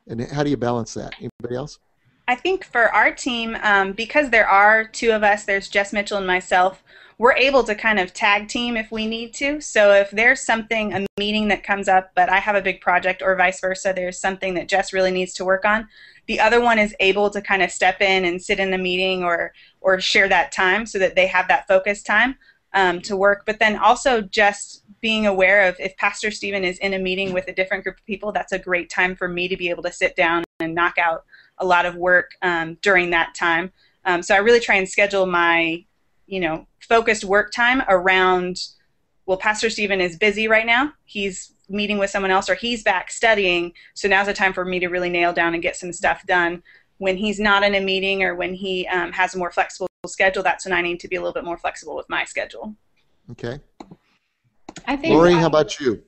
And 0.07 0.21
how 0.21 0.43
do 0.43 0.49
you 0.49 0.57
balance 0.57 0.93
that? 0.93 1.15
Anybody 1.19 1.55
else? 1.55 1.79
I 2.27 2.35
think 2.35 2.65
for 2.65 2.93
our 2.93 3.13
team, 3.13 3.57
um, 3.63 3.93
because 3.93 4.29
there 4.29 4.47
are 4.47 4.83
two 4.85 5.11
of 5.11 5.23
us, 5.23 5.45
there's 5.45 5.69
Jess 5.69 5.93
Mitchell 5.93 6.17
and 6.17 6.27
myself, 6.27 6.83
we're 7.17 7.33
able 7.33 7.63
to 7.63 7.73
kind 7.73 7.99
of 7.99 8.13
tag 8.13 8.47
team 8.47 8.77
if 8.77 8.91
we 8.91 9.07
need 9.07 9.33
to. 9.35 9.59
So 9.61 9.91
if 9.93 10.11
there's 10.11 10.41
something, 10.41 10.93
a 10.93 11.05
meeting 11.17 11.47
that 11.47 11.63
comes 11.63 11.87
up, 11.87 12.11
but 12.15 12.29
I 12.29 12.39
have 12.39 12.55
a 12.55 12.61
big 12.61 12.81
project, 12.81 13.23
or 13.23 13.35
vice 13.35 13.59
versa, 13.59 13.93
there's 13.95 14.19
something 14.19 14.53
that 14.55 14.67
Jess 14.67 14.93
really 14.93 15.11
needs 15.11 15.33
to 15.35 15.45
work 15.45 15.65
on, 15.65 15.87
the 16.27 16.39
other 16.39 16.61
one 16.61 16.77
is 16.77 16.93
able 16.99 17.29
to 17.29 17.41
kind 17.41 17.63
of 17.63 17.71
step 17.71 18.01
in 18.01 18.25
and 18.25 18.41
sit 18.41 18.59
in 18.59 18.69
the 18.71 18.77
meeting 18.77 19.23
or 19.23 19.53
or 19.79 19.99
share 19.99 20.27
that 20.27 20.51
time 20.51 20.85
so 20.85 20.99
that 20.99 21.15
they 21.15 21.25
have 21.25 21.47
that 21.47 21.65
focus 21.67 22.03
time 22.03 22.35
um, 22.73 23.01
to 23.01 23.15
work. 23.15 23.43
But 23.45 23.59
then 23.59 23.77
also 23.77 24.21
just 24.21 24.83
being 24.99 25.25
aware 25.25 25.67
of 25.67 25.77
if 25.79 25.95
Pastor 25.95 26.29
Steven 26.29 26.65
is 26.65 26.77
in 26.79 26.93
a 26.93 26.99
meeting 26.99 27.31
with 27.31 27.47
a 27.47 27.53
different 27.53 27.85
group 27.85 27.97
of 27.97 28.05
people, 28.05 28.33
that's 28.33 28.51
a 28.51 28.59
great 28.59 28.89
time 28.89 29.15
for 29.15 29.29
me 29.29 29.47
to 29.47 29.55
be 29.55 29.69
able 29.69 29.83
to 29.83 29.91
sit 29.91 30.15
down 30.17 30.43
and 30.59 30.75
knock 30.75 30.97
out 30.97 31.23
a 31.59 31.65
lot 31.65 31.85
of 31.85 31.95
work 31.95 32.31
um, 32.41 32.77
during 32.81 33.09
that 33.11 33.35
time. 33.35 33.71
Um, 34.05 34.21
so 34.21 34.35
I 34.35 34.37
really 34.37 34.59
try 34.59 34.75
and 34.75 34.87
schedule 34.87 35.25
my, 35.25 35.83
you 36.27 36.39
know, 36.39 36.67
focused 36.79 37.23
work 37.23 37.51
time 37.51 37.83
around. 37.87 38.59
Well, 39.25 39.37
Pastor 39.37 39.69
Steven 39.69 39.99
is 39.99 40.17
busy 40.17 40.47
right 40.47 40.65
now. 40.65 40.93
He's 41.05 41.53
meeting 41.69 41.97
with 41.97 42.09
someone 42.09 42.31
else, 42.31 42.49
or 42.49 42.55
he's 42.55 42.83
back 42.83 43.11
studying. 43.11 43.73
So 43.93 44.07
now's 44.07 44.27
the 44.27 44.33
time 44.33 44.53
for 44.53 44.63
me 44.63 44.79
to 44.79 44.87
really 44.87 45.09
nail 45.09 45.33
down 45.33 45.53
and 45.53 45.61
get 45.61 45.75
some 45.75 45.91
stuff 45.91 46.25
done. 46.25 46.63
When 46.99 47.17
he's 47.17 47.39
not 47.39 47.63
in 47.63 47.75
a 47.75 47.81
meeting, 47.81 48.23
or 48.23 48.35
when 48.35 48.53
he 48.53 48.87
um, 48.87 49.11
has 49.11 49.35
a 49.35 49.37
more 49.37 49.51
flexible 49.51 49.87
schedule, 50.07 50.43
that's 50.43 50.65
when 50.65 50.73
I 50.73 50.81
need 50.81 50.99
to 51.01 51.07
be 51.07 51.17
a 51.17 51.19
little 51.19 51.33
bit 51.33 51.43
more 51.43 51.57
flexible 51.57 51.95
with 51.95 52.09
my 52.09 52.23
schedule. 52.23 52.75
Okay. 53.31 53.59
I 54.87 54.95
think 54.95 55.13
Lori, 55.13 55.33
how 55.33 55.47
about 55.47 55.79
you? 55.79 56.01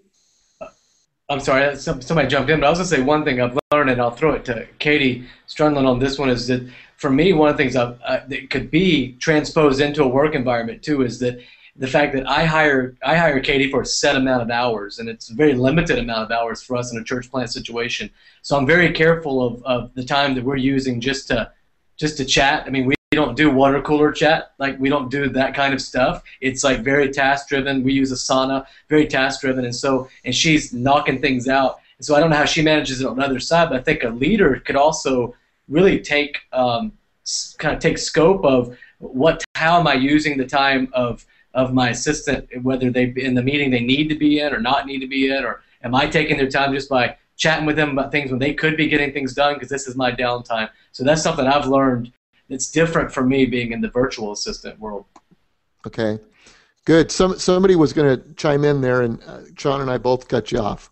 I'm 1.29 1.39
sorry, 1.39 1.75
somebody 1.75 2.27
jumped 2.27 2.49
in, 2.49 2.59
but 2.59 2.65
I 2.65 2.69
was 2.71 2.79
going 2.79 2.89
to 2.89 2.95
say 2.95 3.01
one 3.01 3.23
thing 3.23 3.39
I've 3.39 3.57
learned, 3.71 3.91
and 3.91 4.01
I'll 4.01 4.09
throw 4.09 4.33
it 4.33 4.45
to 4.45 4.65
Katie 4.79 5.25
Strundland 5.47 5.87
on 5.87 5.99
this 5.99 6.17
one, 6.17 6.29
is 6.29 6.47
that 6.47 6.67
for 6.97 7.11
me, 7.11 7.33
one 7.33 7.49
of 7.49 7.55
the 7.55 7.63
things 7.63 7.75
uh, 7.75 7.95
that 8.27 8.49
could 8.49 8.71
be 8.71 9.13
transposed 9.19 9.79
into 9.79 10.03
a 10.03 10.07
work 10.07 10.33
environment 10.33 10.81
too 10.81 11.03
is 11.03 11.19
that 11.19 11.39
the 11.75 11.87
fact 11.87 12.13
that 12.13 12.27
I 12.27 12.43
hire 12.43 12.97
I 13.03 13.15
hire 13.15 13.39
Katie 13.39 13.71
for 13.71 13.81
a 13.81 13.85
set 13.85 14.15
amount 14.15 14.41
of 14.41 14.49
hours, 14.49 14.99
and 14.99 15.07
it's 15.07 15.29
a 15.29 15.33
very 15.33 15.53
limited 15.53 15.97
amount 15.97 16.23
of 16.25 16.31
hours 16.31 16.61
for 16.61 16.75
us 16.75 16.91
in 16.91 16.99
a 16.99 17.03
church 17.03 17.31
plant 17.31 17.51
situation. 17.51 18.09
So 18.41 18.57
I'm 18.57 18.65
very 18.65 18.91
careful 18.91 19.45
of, 19.45 19.63
of 19.63 19.93
the 19.93 20.03
time 20.03 20.35
that 20.35 20.43
we're 20.43 20.57
using 20.57 20.99
just 20.99 21.27
to 21.27 21.51
just 21.97 22.17
to 22.17 22.25
chat. 22.25 22.65
I 22.65 22.69
mean, 22.69 22.85
we 22.85 22.95
don't 23.19 23.35
do 23.35 23.51
water 23.51 23.81
cooler 23.81 24.11
chat, 24.11 24.53
like 24.57 24.79
we 24.79 24.89
don't 24.89 25.09
do 25.11 25.29
that 25.29 25.53
kind 25.53 25.73
of 25.73 25.81
stuff. 25.81 26.23
It's 26.41 26.63
like 26.63 26.79
very 26.81 27.09
task 27.09 27.49
driven. 27.49 27.83
We 27.83 27.93
use 27.93 28.11
Asana, 28.11 28.65
very 28.87 29.07
task 29.07 29.41
driven, 29.41 29.65
and 29.65 29.75
so 29.75 30.07
and 30.25 30.33
she's 30.33 30.73
knocking 30.73 31.19
things 31.19 31.47
out. 31.47 31.79
And 31.97 32.05
so 32.05 32.15
I 32.15 32.19
don't 32.19 32.29
know 32.29 32.37
how 32.37 32.45
she 32.45 32.61
manages 32.61 33.01
it 33.01 33.07
on 33.07 33.17
the 33.17 33.23
other 33.23 33.39
side, 33.39 33.69
but 33.69 33.79
I 33.79 33.83
think 33.83 34.03
a 34.03 34.09
leader 34.09 34.61
could 34.65 34.75
also 34.75 35.35
really 35.67 35.99
take 35.99 36.39
um, 36.53 36.93
kind 37.57 37.75
of 37.75 37.81
take 37.81 37.97
scope 37.97 38.43
of 38.45 38.77
what 38.99 39.43
how 39.55 39.79
am 39.79 39.87
I 39.87 39.95
using 39.95 40.37
the 40.37 40.47
time 40.47 40.89
of 40.93 41.25
of 41.53 41.73
my 41.73 41.89
assistant, 41.89 42.47
whether 42.63 42.89
they 42.89 43.13
in 43.17 43.33
the 43.33 43.43
meeting 43.43 43.69
they 43.69 43.81
need 43.81 44.07
to 44.09 44.15
be 44.15 44.39
in 44.39 44.53
or 44.53 44.61
not 44.61 44.85
need 44.85 44.99
to 44.99 45.07
be 45.07 45.29
in, 45.29 45.43
or 45.43 45.61
am 45.83 45.93
I 45.93 46.07
taking 46.07 46.37
their 46.37 46.49
time 46.49 46.73
just 46.73 46.89
by 46.89 47.17
chatting 47.35 47.65
with 47.65 47.77
them 47.77 47.91
about 47.91 48.11
things 48.11 48.29
when 48.31 48.39
they 48.39 48.53
could 48.53 48.75
be 48.77 48.87
getting 48.87 49.11
things 49.13 49.33
done 49.33 49.53
because 49.53 49.69
this 49.69 49.87
is 49.87 49.95
my 49.95 50.11
downtime. 50.11 50.69
So 50.91 51.03
that's 51.03 51.23
something 51.23 51.47
I've 51.47 51.67
learned 51.67 52.11
that's 52.49 52.71
different 52.71 53.11
for 53.11 53.23
me 53.23 53.45
being 53.45 53.71
in 53.71 53.81
the 53.81 53.89
virtual 53.89 54.31
assistant 54.31 54.79
world. 54.79 55.05
Okay, 55.85 56.19
good. 56.85 57.11
Some 57.11 57.37
somebody 57.39 57.75
was 57.75 57.93
going 57.93 58.19
to 58.19 58.33
chime 58.33 58.65
in 58.65 58.81
there, 58.81 59.01
and 59.01 59.21
uh, 59.23 59.41
Sean 59.57 59.81
and 59.81 59.89
I 59.89 59.97
both 59.97 60.27
cut 60.27 60.51
you 60.51 60.59
off. 60.59 60.91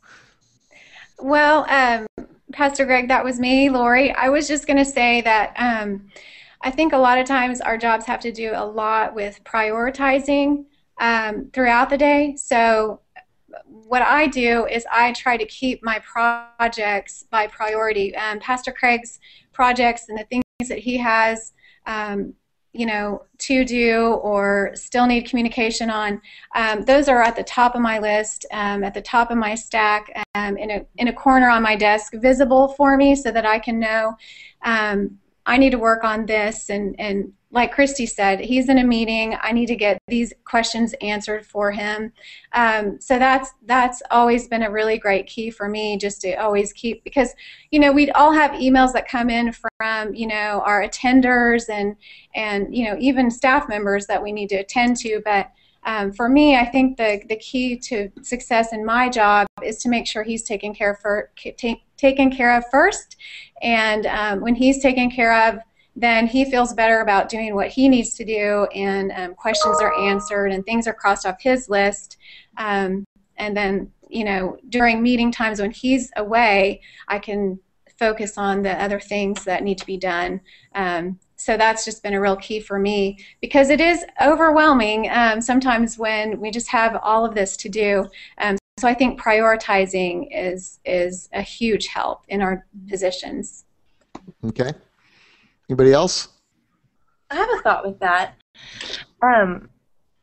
Well, 1.19 1.65
um, 1.69 2.05
Pastor 2.53 2.85
Greg, 2.85 3.07
that 3.07 3.23
was 3.23 3.39
me, 3.39 3.69
Lori. 3.69 4.13
I 4.13 4.29
was 4.29 4.47
just 4.47 4.67
going 4.67 4.77
to 4.77 4.85
say 4.85 5.21
that. 5.21 5.53
Um, 5.57 6.09
I 6.61 6.71
think 6.71 6.93
a 6.93 6.97
lot 6.97 7.19
of 7.19 7.25
times 7.25 7.61
our 7.61 7.77
jobs 7.77 8.05
have 8.05 8.19
to 8.21 8.31
do 8.31 8.51
a 8.55 8.65
lot 8.65 9.13
with 9.13 9.43
prioritizing 9.43 10.65
um, 10.99 11.49
throughout 11.53 11.89
the 11.89 11.97
day. 11.97 12.35
So, 12.37 13.01
what 13.65 14.01
I 14.01 14.27
do 14.27 14.65
is 14.67 14.85
I 14.91 15.13
try 15.13 15.37
to 15.37 15.45
keep 15.45 15.83
my 15.83 15.99
projects 15.99 17.25
by 17.29 17.47
priority. 17.47 18.15
Um, 18.15 18.39
Pastor 18.39 18.71
Craig's 18.71 19.19
projects 19.53 20.09
and 20.09 20.17
the 20.17 20.23
things 20.25 20.43
that 20.65 20.79
he 20.79 20.97
has, 20.97 21.53
um, 21.85 22.33
you 22.73 22.85
know, 22.85 23.23
to 23.37 23.63
do 23.63 24.13
or 24.23 24.71
still 24.73 25.05
need 25.05 25.29
communication 25.29 25.89
on, 25.89 26.19
um, 26.55 26.81
those 26.81 27.07
are 27.07 27.21
at 27.21 27.35
the 27.35 27.43
top 27.43 27.75
of 27.75 27.81
my 27.81 27.99
list, 27.99 28.45
um, 28.51 28.83
at 28.83 28.93
the 28.93 29.01
top 29.01 29.29
of 29.29 29.37
my 29.37 29.53
stack, 29.53 30.11
um, 30.33 30.57
in 30.57 30.71
a 30.71 30.85
in 30.97 31.09
a 31.09 31.13
corner 31.13 31.47
on 31.49 31.61
my 31.61 31.75
desk, 31.75 32.13
visible 32.15 32.69
for 32.69 32.97
me, 32.97 33.15
so 33.15 33.31
that 33.31 33.45
I 33.45 33.59
can 33.59 33.79
know 33.79 34.15
um, 34.63 35.19
I 35.45 35.57
need 35.57 35.71
to 35.71 35.79
work 35.79 36.03
on 36.03 36.25
this 36.25 36.69
and 36.69 36.95
and 36.99 37.33
like 37.57 37.73
Christy 37.73 38.05
said, 38.05 38.39
he's 38.39 38.69
in 38.69 38.77
a 38.77 38.83
meeting. 38.83 39.35
I 39.41 39.51
need 39.51 39.65
to 39.65 39.75
get 39.75 39.97
these 40.07 40.31
questions 40.45 40.93
answered 41.01 41.43
for 41.43 41.71
him. 41.71 42.13
Um, 42.53 43.01
so 43.01 43.17
that's 43.17 43.49
that's 43.65 44.03
always 44.11 44.47
been 44.47 44.61
a 44.61 44.69
really 44.69 44.99
great 44.99 45.25
key 45.25 45.49
for 45.49 45.67
me, 45.67 45.97
just 45.97 46.21
to 46.21 46.35
always 46.35 46.71
keep 46.71 47.03
because 47.03 47.33
you 47.71 47.79
know 47.79 47.91
we 47.91 48.11
all 48.11 48.31
have 48.31 48.51
emails 48.51 48.93
that 48.93 49.07
come 49.07 49.31
in 49.31 49.51
from 49.51 50.13
you 50.13 50.27
know 50.27 50.61
our 50.67 50.87
attenders 50.87 51.67
and 51.67 51.95
and 52.35 52.75
you 52.75 52.85
know 52.85 52.95
even 52.99 53.31
staff 53.31 53.67
members 53.67 54.05
that 54.05 54.21
we 54.21 54.31
need 54.31 54.49
to 54.49 54.57
attend 54.57 54.95
to, 54.97 55.19
but 55.25 55.49
um, 55.83 56.11
for 56.11 56.29
me, 56.29 56.57
I 56.57 56.65
think 56.65 56.97
the, 56.97 57.21
the 57.27 57.37
key 57.37 57.77
to 57.77 58.11
success 58.21 58.71
in 58.71 58.85
my 58.85 59.09
job 59.09 59.47
is 59.63 59.77
to 59.77 59.89
make 59.89 60.05
sure 60.05 60.21
he's 60.21 60.43
taken 60.43 60.75
care 60.75 60.91
of, 60.91 60.99
for, 60.99 61.31
take, 61.57 61.81
taken 61.95 62.29
care 62.29 62.57
of 62.57 62.65
first. 62.69 63.15
And 63.61 64.05
um, 64.05 64.41
when 64.41 64.53
he's 64.53 64.81
taken 64.81 65.09
care 65.09 65.47
of, 65.47 65.59
then 65.99 66.27
he 66.27 66.45
feels 66.45 66.73
better 66.73 67.01
about 67.01 67.27
doing 67.27 67.55
what 67.55 67.69
he 67.69 67.89
needs 67.89 68.13
to 68.13 68.23
do, 68.23 68.67
and 68.75 69.11
um, 69.13 69.33
questions 69.33 69.81
are 69.81 69.99
answered, 69.99 70.51
and 70.51 70.63
things 70.63 70.85
are 70.85 70.93
crossed 70.93 71.25
off 71.25 71.41
his 71.41 71.69
list. 71.69 72.17
Um, 72.57 73.03
and 73.37 73.57
then, 73.57 73.91
you 74.07 74.23
know, 74.23 74.57
during 74.69 75.01
meeting 75.01 75.31
times 75.31 75.59
when 75.59 75.71
he's 75.71 76.11
away, 76.15 76.81
I 77.07 77.17
can 77.17 77.59
focus 77.97 78.37
on 78.37 78.61
the 78.61 78.79
other 78.81 78.99
things 78.99 79.43
that 79.45 79.63
need 79.63 79.79
to 79.79 79.85
be 79.87 79.97
done. 79.97 80.39
Um, 80.75 81.19
so 81.35 81.57
that's 81.57 81.83
just 81.83 82.03
been 82.03 82.13
a 82.13 82.21
real 82.21 82.35
key 82.35 82.59
for 82.59 82.77
me 82.77 83.17
because 83.41 83.71
it 83.71 83.81
is 83.81 84.05
overwhelming 84.21 85.09
um, 85.11 85.41
sometimes 85.41 85.97
when 85.97 86.39
we 86.39 86.51
just 86.51 86.67
have 86.67 86.99
all 87.01 87.25
of 87.25 87.33
this 87.33 87.57
to 87.57 87.69
do. 87.69 88.07
Um, 88.37 88.57
so 88.79 88.87
I 88.87 88.93
think 88.93 89.19
prioritizing 89.19 90.27
is 90.31 90.79
is 90.85 91.27
a 91.33 91.41
huge 91.41 91.87
help 91.87 92.21
in 92.27 92.41
our 92.43 92.67
positions. 92.87 93.65
Okay. 94.45 94.73
Anybody 95.69 95.93
else? 95.93 96.29
I 97.29 97.35
have 97.35 97.49
a 97.49 97.61
thought 97.61 97.85
with 97.85 97.99
that. 97.99 98.35
Um, 99.21 99.69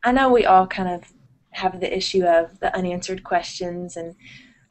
I 0.03 0.13
know 0.13 0.33
we 0.33 0.47
all 0.47 0.67
kind 0.67 0.89
of 0.89 1.13
have 1.51 1.81
the 1.81 1.95
issue 1.95 2.25
of 2.25 2.59
the 2.61 2.75
unanswered 2.77 3.25
questions, 3.25 3.97
and 3.97 4.15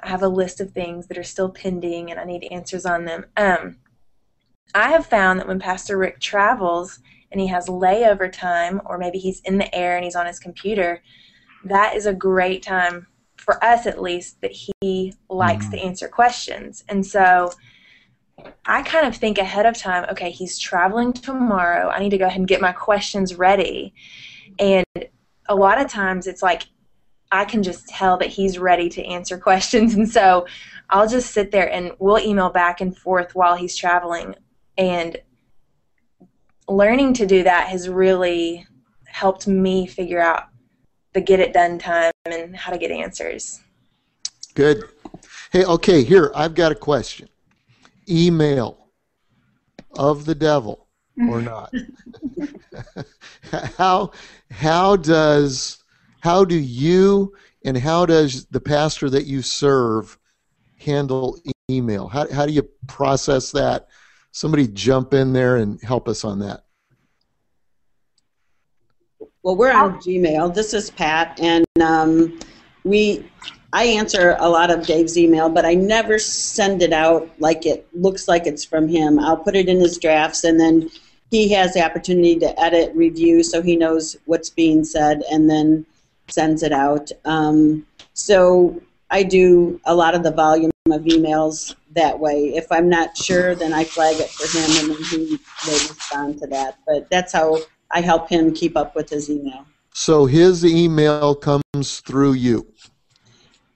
I 0.01 0.09
have 0.09 0.23
a 0.23 0.27
list 0.27 0.59
of 0.59 0.71
things 0.71 1.07
that 1.07 1.17
are 1.17 1.23
still 1.23 1.49
pending, 1.49 2.11
and 2.11 2.19
I 2.19 2.23
need 2.23 2.47
answers 2.51 2.85
on 2.85 3.05
them. 3.05 3.25
Um, 3.37 3.77
I 4.75 4.89
have 4.89 5.05
found 5.05 5.39
that 5.39 5.47
when 5.47 5.59
Pastor 5.59 5.97
Rick 5.97 6.19
travels 6.19 6.99
and 7.31 7.39
he 7.39 7.47
has 7.47 7.67
layover 7.67 8.31
time, 8.31 8.81
or 8.85 8.97
maybe 8.97 9.19
he's 9.19 9.41
in 9.41 9.57
the 9.57 9.73
air 9.73 9.95
and 9.95 10.03
he's 10.03 10.15
on 10.15 10.25
his 10.25 10.39
computer, 10.39 11.01
that 11.65 11.95
is 11.95 12.05
a 12.05 12.13
great 12.13 12.63
time 12.63 13.07
for 13.37 13.63
us 13.63 13.85
at 13.85 14.01
least 14.01 14.41
that 14.41 14.51
he 14.51 15.13
likes 15.29 15.65
mm-hmm. 15.65 15.75
to 15.75 15.81
answer 15.81 16.07
questions. 16.07 16.83
And 16.89 17.05
so 17.05 17.51
I 18.65 18.81
kind 18.81 19.05
of 19.05 19.15
think 19.15 19.37
ahead 19.37 19.65
of 19.65 19.77
time, 19.77 20.05
okay, 20.09 20.31
he's 20.31 20.57
traveling 20.57 21.13
tomorrow. 21.13 21.89
I 21.89 21.99
need 21.99 22.09
to 22.11 22.17
go 22.17 22.25
ahead 22.25 22.39
and 22.39 22.47
get 22.47 22.61
my 22.61 22.71
questions 22.71 23.35
ready. 23.35 23.93
And 24.59 24.85
a 25.47 25.55
lot 25.55 25.79
of 25.79 25.89
times 25.89 26.27
it's 26.27 26.41
like 26.41 26.63
I 27.31 27.45
can 27.45 27.63
just 27.63 27.87
tell 27.89 28.17
that 28.17 28.29
he's 28.29 28.59
ready 28.59 28.89
to 28.89 29.03
answer 29.05 29.37
questions. 29.49 29.95
And 29.95 30.09
so 30.09 30.45
I'll 30.89 31.07
just 31.07 31.31
sit 31.31 31.51
there 31.51 31.71
and 31.71 31.91
we'll 31.99 32.19
email 32.19 32.49
back 32.49 32.81
and 32.81 32.95
forth 32.95 33.35
while 33.35 33.55
he's 33.55 33.75
traveling 33.75 34.35
and 34.77 35.17
learning 36.67 37.13
to 37.13 37.25
do 37.25 37.43
that 37.43 37.67
has 37.67 37.89
really 37.89 38.65
helped 39.05 39.47
me 39.47 39.85
figure 39.85 40.21
out 40.21 40.45
the 41.13 41.21
get 41.21 41.39
it 41.39 41.53
done 41.53 41.77
time 41.77 42.11
and 42.25 42.55
how 42.55 42.71
to 42.71 42.77
get 42.77 42.91
answers. 42.91 43.61
Good. 44.55 44.83
Hey, 45.51 45.65
okay, 45.65 46.03
here, 46.03 46.31
I've 46.33 46.55
got 46.55 46.71
a 46.71 46.75
question. 46.75 47.27
Email 48.09 48.89
of 49.95 50.25
the 50.25 50.35
devil 50.35 50.87
or 51.29 51.41
not? 51.41 51.71
how 53.77 54.11
how 54.51 54.95
does 54.95 55.83
how 56.21 56.43
do 56.43 56.55
you 56.55 57.33
and 57.65 57.77
how 57.77 58.05
does 58.05 58.45
the 58.47 58.59
pastor 58.59 59.09
that 59.09 59.25
you 59.25 59.41
serve 59.41 60.17
handle 60.77 61.39
email? 61.69 62.07
How 62.07 62.31
how 62.31 62.45
do 62.45 62.51
you 62.51 62.67
process 62.87 63.51
that? 63.51 63.87
somebody 64.33 64.67
jump 64.67 65.13
in 65.13 65.31
there 65.31 65.57
and 65.57 65.81
help 65.81 66.09
us 66.09 66.25
on 66.25 66.39
that. 66.39 66.65
Well, 69.43 69.55
we're 69.55 69.71
on 69.71 69.99
Gmail. 69.99 70.53
This 70.53 70.73
is 70.73 70.89
Pat, 70.89 71.39
and 71.41 71.65
um, 71.81 72.39
we 72.83 73.29
I 73.73 73.85
answer 73.85 74.37
a 74.39 74.47
lot 74.47 74.69
of 74.69 74.85
Dave's 74.85 75.17
email, 75.17 75.49
but 75.49 75.65
I 75.65 75.73
never 75.73 76.19
send 76.19 76.83
it 76.83 76.93
out 76.93 77.27
like 77.39 77.65
it 77.65 77.87
looks 77.93 78.27
like 78.27 78.45
it's 78.45 78.63
from 78.63 78.87
him. 78.87 79.17
I'll 79.17 79.35
put 79.35 79.55
it 79.55 79.67
in 79.67 79.79
his 79.79 79.97
drafts, 79.97 80.43
and 80.43 80.59
then 80.59 80.91
he 81.31 81.51
has 81.53 81.73
the 81.73 81.83
opportunity 81.83 82.37
to 82.37 82.59
edit, 82.61 82.95
review, 82.95 83.41
so 83.41 83.63
he 83.63 83.75
knows 83.75 84.15
what's 84.25 84.51
being 84.51 84.83
said, 84.83 85.23
and 85.31 85.49
then 85.49 85.87
sends 86.27 86.61
it 86.61 86.71
out. 86.71 87.11
Um, 87.25 87.87
so 88.13 88.79
I 89.09 89.23
do 89.23 89.81
a 89.85 89.95
lot 89.95 90.13
of 90.13 90.21
the 90.21 90.31
volume 90.31 90.69
of 90.91 91.01
emails 91.01 91.75
that 91.95 92.19
way. 92.19 92.53
If 92.55 92.71
I'm 92.71 92.89
not 92.89 93.17
sure, 93.17 93.55
then 93.55 93.73
I 93.73 93.85
flag 93.85 94.17
it 94.19 94.29
for 94.29 94.45
him, 94.55 94.69
and 94.81 94.95
then 94.95 95.03
he 95.05 95.39
will 95.65 95.73
respond 95.73 96.37
to 96.41 96.47
that. 96.47 96.77
But 96.85 97.09
that's 97.09 97.33
how 97.33 97.57
I 97.89 98.01
help 98.01 98.29
him 98.29 98.53
keep 98.53 98.77
up 98.77 98.95
with 98.95 99.09
his 99.09 99.31
email. 99.31 99.65
So 99.95 100.27
his 100.27 100.63
email 100.63 101.33
comes 101.33 102.01
through 102.01 102.33
you. 102.33 102.67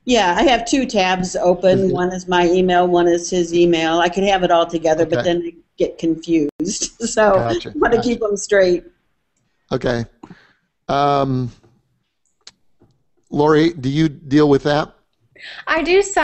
Yeah, 0.08 0.36
I 0.38 0.44
have 0.44 0.66
two 0.66 0.86
tabs 0.86 1.36
open. 1.36 1.92
One 1.92 2.14
is 2.14 2.30
my 2.30 2.48
email, 2.48 2.88
one 2.88 3.10
is 3.10 3.30
his 3.30 3.54
email. 3.54 4.00
I 4.00 4.08
could 4.08 4.24
have 4.24 4.42
it 4.42 4.52
all 4.52 4.66
together, 4.66 5.06
but 5.06 5.26
then 5.26 5.44
I 5.46 5.54
get 5.78 5.98
confused. 5.98 6.50
So 7.08 7.34
Gotcha, 7.34 7.70
I 7.70 7.74
want 7.76 7.92
to 7.92 7.98
gotcha. 7.98 8.10
keep 8.10 8.20
them 8.20 8.38
straight. 8.38 8.86
Okay. 9.72 10.06
Um, 10.88 11.52
Lori, 13.30 13.74
do 13.74 13.90
you 13.90 14.08
deal 14.10 14.50
with 14.50 14.64
that? 14.64 14.94
I 15.68 15.84
do 15.84 16.02
some. 16.02 16.24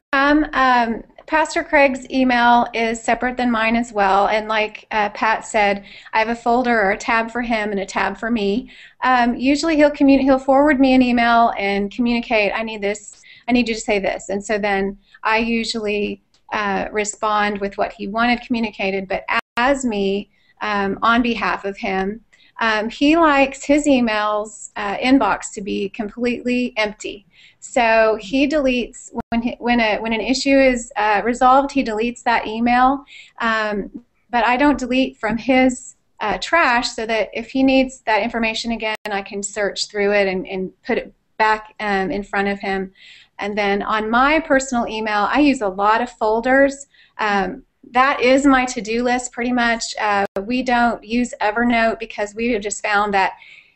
Um, 0.54 1.04
Pastor 1.26 1.64
Craig's 1.64 2.10
email 2.10 2.68
is 2.74 3.02
separate 3.02 3.38
than 3.38 3.52
mine 3.52 3.76
as 3.76 3.94
well. 3.94 4.28
And 4.28 4.48
like 4.48 4.88
uh, 4.92 5.10
Pat 5.10 5.46
said, 5.46 5.86
I 6.14 6.20
have 6.20 6.30
a 6.30 6.36
folder 6.36 6.80
or 6.80 6.92
a 6.92 6.98
tab 6.98 7.32
for 7.32 7.42
him 7.42 7.72
and 7.72 7.80
a 7.80 7.86
tab 7.86 8.18
for 8.18 8.32
me. 8.32 8.72
Um, 9.04 9.36
usually 9.36 9.76
he'll 9.76 9.92
commun- 9.92 10.20
he'll 10.20 10.40
forward 10.40 10.80
me 10.80 10.94
an 10.94 11.02
email 11.02 11.54
and 11.58 11.92
communicate, 11.92 12.52
I 12.54 12.64
need 12.64 12.82
this, 12.82 13.23
I 13.48 13.52
need 13.52 13.68
you 13.68 13.76
to 13.76 13.82
say 13.82 14.00
this. 14.00 14.30
And 14.30 14.44
so 14.44 14.58
then 14.58 14.98
I 15.24 15.38
usually 15.38 16.22
uh, 16.52 16.88
respond 16.92 17.60
with 17.60 17.78
what 17.78 17.94
he 17.94 18.08
wanted 18.08 18.42
communicated, 18.42 19.08
but 19.08 19.24
as 19.58 19.86
me, 19.86 20.30
um, 20.62 20.98
on 21.02 21.22
behalf 21.22 21.66
of 21.66 21.78
him, 21.78 22.22
um, 22.62 22.90
he 22.90 23.18
likes 23.18 23.64
his 23.64 23.88
emails 23.88 24.72
uh, 24.76 24.96
inbox 24.98 25.52
to 25.54 25.62
be 25.62 25.90
completely 25.90 26.74
empty. 26.78 27.26
So 27.60 28.18
he 28.22 28.48
deletes 28.48 29.12
when 29.30 29.42
he, 29.42 29.56
when 29.60 29.80
a 29.80 29.98
when 30.00 30.14
an 30.14 30.22
issue 30.22 30.58
is 30.60 30.92
uh, 30.96 31.22
resolved, 31.26 31.72
he 31.72 31.84
deletes 31.84 32.24
that 32.24 32.48
email. 32.48 33.04
Um, 33.40 34.04
but 34.30 34.46
I 34.46 34.58
don't 34.58 34.80
delete 34.80 35.18
from 35.18 35.38
his 35.38 35.96
uh, 36.20 36.38
trash, 36.40 36.92
so 36.92 37.06
that 37.06 37.30
if 37.34 37.52
he 37.52 37.64
needs 37.64 38.02
that 38.02 38.24
information 38.24 38.72
again, 38.72 38.96
I 39.10 39.22
can 39.22 39.44
search 39.44 39.88
through 39.88 40.14
it 40.14 40.28
and, 40.28 40.48
and 40.48 40.72
put 40.84 40.98
it 40.98 41.14
back 41.38 41.74
um, 41.80 42.12
in 42.12 42.24
front 42.24 42.48
of 42.48 42.60
him. 42.60 42.94
And 43.40 43.58
then 43.58 43.82
on 43.82 44.10
my 44.10 44.40
personal 44.40 44.88
email, 44.88 45.28
I 45.30 45.40
use 45.40 45.62
a 45.62 45.68
lot 45.68 46.02
of 46.02 46.10
folders. 46.12 46.88
Um, 47.18 47.64
that 47.92 48.22
is 48.22 48.46
my 48.46 48.66
to-do 48.66 49.04
list 49.04 49.32
pretty 49.32 49.52
much. 49.52 49.84
Uh, 50.00 50.26
we 50.46 50.64
don't 50.64 51.04
use 51.04 51.34
Evernote 51.42 52.00
because 52.00 52.34
we 52.34 52.52
have 52.52 52.62
just 52.62 52.82
found 52.82 53.14
that 53.14 53.34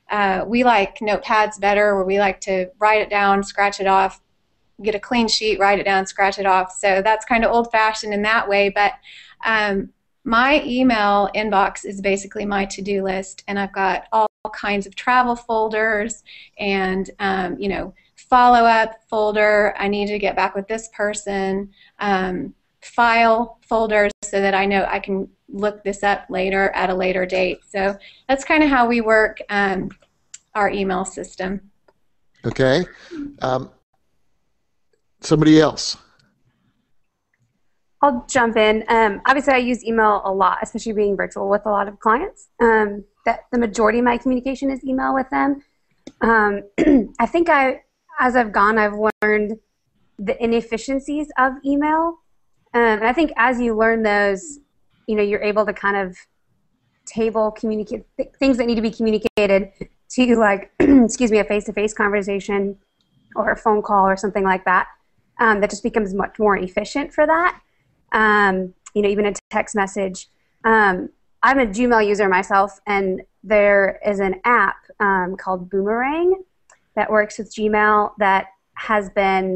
uh, 0.10 0.45
we 0.47 0.64
like 0.64 0.99
notepads 0.99 1.60
better, 1.60 1.95
where 1.95 2.05
we 2.05 2.20
like 2.20 2.39
to 2.41 2.70
write 2.80 3.01
it 3.01 3.10
down, 3.10 3.43
scratch 3.43 3.80
it 3.80 3.88
off, 3.88 4.22
get 4.82 4.95
a 4.95 4.99
clean 4.99 5.28
sheet, 5.28 5.60
write 5.60 5.80
it 5.80 5.84
down, 5.84 6.05
scratch 6.05 6.39
it 6.39 6.45
off. 6.45 6.72
So 6.72 7.01
that's 7.01 7.26
kind 7.26 7.43
of 7.43 7.51
old-fashioned 7.51 8.14
in 8.14 8.22
that 8.22 8.47
way. 8.47 8.70
But 8.70 8.93
um, 9.45 9.89
my 10.24 10.64
email 10.64 11.30
inbox 11.36 11.84
is 11.84 11.99
basically 11.99 12.45
my 12.45 12.66
to-do 12.66 13.03
list, 13.03 13.43
and 13.47 13.60
I've 13.60 13.74
got 13.74 14.08
all 14.12 14.28
kinds 14.53 14.88
of 14.88 14.95
travel 14.95 15.36
folders 15.36 16.24
and 16.58 17.10
um, 17.20 17.60
you 17.60 17.68
know 17.68 17.93
follow-up 18.30 18.99
folder. 19.09 19.73
I 19.78 19.88
need 19.88 20.07
to 20.07 20.19
get 20.19 20.36
back 20.36 20.55
with 20.55 20.67
this 20.67 20.89
person. 20.89 21.71
Um, 21.99 22.53
file 22.82 23.59
folders 23.67 24.11
so 24.23 24.41
that 24.41 24.53
I 24.53 24.65
know 24.65 24.86
I 24.89 24.99
can 24.99 25.28
look 25.49 25.84
this 25.84 26.03
up 26.03 26.25
later 26.30 26.69
at 26.69 26.89
a 26.89 26.93
later 26.93 27.25
date. 27.25 27.59
So 27.67 27.97
that's 28.28 28.43
kind 28.43 28.63
of 28.63 28.69
how 28.69 28.88
we 28.88 29.01
work 29.01 29.39
um, 29.49 29.89
our 30.55 30.69
email 30.69 31.05
system. 31.05 31.61
Okay. 32.45 32.86
Um, 33.41 33.69
somebody 35.21 35.59
else. 35.59 35.97
I'll 38.01 38.25
jump 38.30 38.57
in. 38.57 38.84
Um, 38.89 39.21
obviously, 39.25 39.53
I 39.53 39.57
use 39.57 39.84
email 39.84 40.21
a 40.23 40.32
lot, 40.32 40.59
especially 40.61 40.93
being 40.93 41.17
virtual 41.17 41.49
with 41.49 41.65
a 41.65 41.69
lot 41.69 41.88
of 41.88 41.99
clients. 41.99 42.49
Um, 42.61 43.03
that 43.25 43.41
the 43.51 43.57
majority 43.57 43.99
of 43.99 44.05
my 44.05 44.17
communication 44.17 44.69
is 44.69 44.84
email 44.84 45.13
with 45.13 45.30
them. 45.30 45.63
Um, 46.21 46.61
I 47.19 47.25
think 47.25 47.49
I, 47.49 47.82
as 48.20 48.36
I've 48.36 48.51
gone, 48.51 48.78
I've 48.78 48.95
learned 49.22 49.59
the 50.20 50.41
inefficiencies 50.43 51.28
of 51.38 51.53
email, 51.65 52.20
um, 52.74 52.82
and 52.82 53.07
I 53.07 53.13
think 53.13 53.32
as 53.38 53.59
you 53.59 53.76
learn 53.76 54.03
those, 54.03 54.59
you 55.07 55.15
know, 55.15 55.24
you're 55.24 55.43
able 55.43 55.65
to 55.65 55.74
kind 55.74 55.97
of 55.97 56.18
table 57.05 57.51
communicate 57.51 58.03
th- 58.18 58.30
things 58.39 58.57
that 58.57 58.65
need 58.65 58.76
to 58.76 58.82
be 58.82 58.91
communicated 58.91 59.72
to 60.09 60.36
like, 60.36 60.72
excuse 60.80 61.32
me, 61.32 61.39
a 61.39 61.43
face-to-face 61.43 61.93
conversation 61.93 62.78
or 63.36 63.51
a 63.51 63.55
phone 63.55 63.82
call 63.82 64.05
or 64.07 64.18
something 64.18 64.43
like 64.43 64.65
that. 64.65 64.88
Um, 65.39 65.61
that 65.61 65.70
just 65.70 65.84
becomes 65.84 66.15
much 66.15 66.39
more 66.39 66.57
efficient 66.57 67.13
for 67.13 67.28
that 67.28 67.61
um, 68.11 68.74
you 68.93 69.01
know, 69.01 69.09
even 69.09 69.26
a 69.26 69.34
text 69.49 69.76
message. 69.76 70.28
Um, 70.63 71.09
I'm 71.43 71.59
a 71.59 71.65
Gmail 71.65 72.05
user 72.07 72.28
myself, 72.28 72.80
and 72.88 73.22
there 73.43 73.99
is 74.05 74.20
an 74.20 74.41
app 74.43 74.78
um, 74.99 75.36
called 75.38 75.70
Boomerang 75.70 76.43
that 76.98 77.10
works 77.10 77.38
with 77.38 77.54
Gmail 77.56 78.12
that 78.20 78.48
has 78.74 79.10
been 79.12 79.56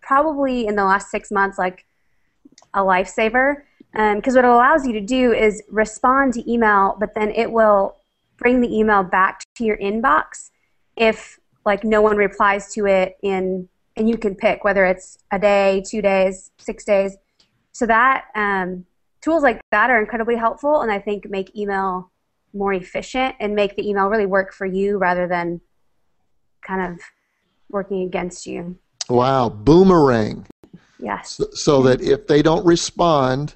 probably 0.00 0.66
in 0.66 0.74
the 0.74 0.84
last 0.84 1.10
six 1.10 1.30
months 1.30 1.56
like 1.58 1.86
a 2.74 2.80
lifesaver. 2.80 3.62
Because 3.92 4.34
what 4.34 4.44
it 4.44 4.50
allows 4.50 4.84
you 4.84 4.92
to 4.94 5.00
do 5.00 5.32
is 5.32 5.62
respond 5.70 6.32
to 6.34 6.50
email, 6.50 6.96
but 6.98 7.14
then 7.14 7.30
it 7.30 7.52
will 7.52 7.96
bring 8.38 8.60
the 8.60 8.76
email 8.76 9.04
back 9.04 9.42
to 9.54 9.64
your 9.64 9.76
inbox 9.76 10.50
if 10.96 11.38
like 11.64 11.84
no 11.84 12.02
one 12.02 12.16
replies 12.16 12.74
to 12.74 12.86
it 12.86 13.16
in, 13.22 13.68
and 13.96 14.08
you 14.08 14.16
can 14.16 14.34
pick 14.34 14.64
whether 14.64 14.84
it's 14.84 15.18
a 15.30 15.38
day, 15.38 15.84
two 15.88 16.02
days, 16.02 16.50
six 16.58 16.84
days 16.84 17.16
so 17.72 17.86
that 17.86 18.26
um, 18.34 18.84
tools 19.20 19.42
like 19.42 19.60
that 19.70 19.90
are 19.90 19.98
incredibly 19.98 20.36
helpful 20.36 20.82
and 20.82 20.92
i 20.92 20.98
think 20.98 21.28
make 21.28 21.54
email 21.56 22.10
more 22.54 22.72
efficient 22.72 23.34
and 23.40 23.54
make 23.54 23.74
the 23.76 23.88
email 23.88 24.08
really 24.08 24.26
work 24.26 24.52
for 24.52 24.66
you 24.66 24.98
rather 24.98 25.26
than 25.26 25.60
kind 26.66 26.92
of 26.92 27.00
working 27.70 28.02
against 28.02 28.46
you 28.46 28.76
Wow, 29.08 29.48
boomerang. 29.48 30.46
yes 30.98 31.38
So, 31.38 31.46
so 31.52 31.82
that 31.82 32.00
if 32.00 32.26
they 32.26 32.42
don't 32.42 32.64
respond, 32.64 33.54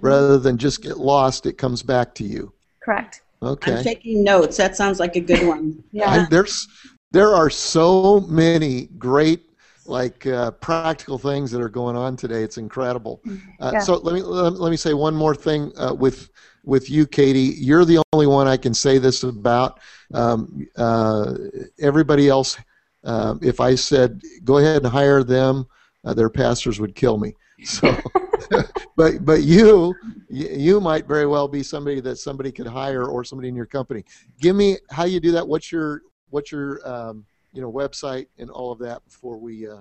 rather 0.00 0.38
than 0.38 0.56
just 0.58 0.82
get 0.82 0.98
lost, 0.98 1.46
it 1.46 1.58
comes 1.58 1.82
back 1.82 2.14
to 2.16 2.24
you. 2.24 2.52
correct 2.82 3.22
Okay. 3.42 3.72
I'm 3.72 3.78
Okay. 3.78 3.82
taking 3.84 4.24
notes. 4.24 4.56
That 4.56 4.76
sounds 4.76 4.98
like 5.00 5.16
a 5.16 5.20
good 5.20 5.46
one. 5.46 5.82
I, 6.04 6.26
there's 6.30 6.68
there 7.12 7.34
are 7.34 7.50
so 7.50 8.20
many 8.20 8.86
great 8.98 9.50
like 9.86 10.26
uh, 10.26 10.50
practical 10.52 11.18
things 11.18 11.50
that 11.52 11.60
are 11.60 11.68
going 11.68 11.96
on 11.96 12.16
today. 12.16 12.42
It's 12.42 12.58
incredible. 12.58 13.22
Uh, 13.60 13.72
Yeah. 13.72 13.80
So 13.80 13.96
let 13.96 14.14
me 14.14 14.22
let, 14.22 14.54
let 14.54 14.70
me 14.70 14.76
say 14.76 14.94
one 14.94 15.14
more 15.14 15.34
thing 15.34 15.72
uh, 15.78 15.94
with 15.94 16.30
with 16.66 16.90
you, 16.90 17.06
Katie. 17.06 17.54
You're 17.56 17.86
the 17.86 18.02
only 18.12 18.26
one 18.26 18.46
I 18.46 18.58
can 18.58 18.74
say 18.74 18.98
this 18.98 19.22
about. 19.22 19.80
Um, 20.12 20.66
uh, 20.76 21.34
everybody 21.80 22.28
else, 22.28 22.58
uh, 23.04 23.36
if 23.40 23.60
I 23.60 23.74
said 23.74 24.20
go 24.44 24.58
ahead 24.58 24.82
and 24.82 24.92
hire 24.92 25.22
them, 25.22 25.66
uh, 26.04 26.12
their 26.12 26.28
pastors 26.28 26.78
would 26.78 26.94
kill 26.94 27.16
me. 27.16 27.34
So. 27.64 27.96
but 28.96 29.24
but 29.24 29.42
you 29.42 29.94
you 30.28 30.80
might 30.80 31.06
very 31.06 31.26
well 31.26 31.48
be 31.48 31.62
somebody 31.62 32.00
that 32.00 32.16
somebody 32.16 32.52
could 32.52 32.66
hire 32.66 33.04
or 33.04 33.24
somebody 33.24 33.48
in 33.48 33.56
your 33.56 33.66
company. 33.66 34.04
Give 34.40 34.54
me 34.54 34.76
how 34.90 35.04
you 35.04 35.20
do 35.20 35.32
that. 35.32 35.48
What's 35.48 35.72
your 35.72 36.02
what's 36.30 36.52
your 36.52 36.86
um, 36.86 37.24
you 37.52 37.62
know 37.62 37.72
website 37.72 38.26
and 38.38 38.50
all 38.50 38.70
of 38.70 38.78
that 38.80 39.04
before 39.04 39.38
we 39.38 39.68
uh, 39.68 39.78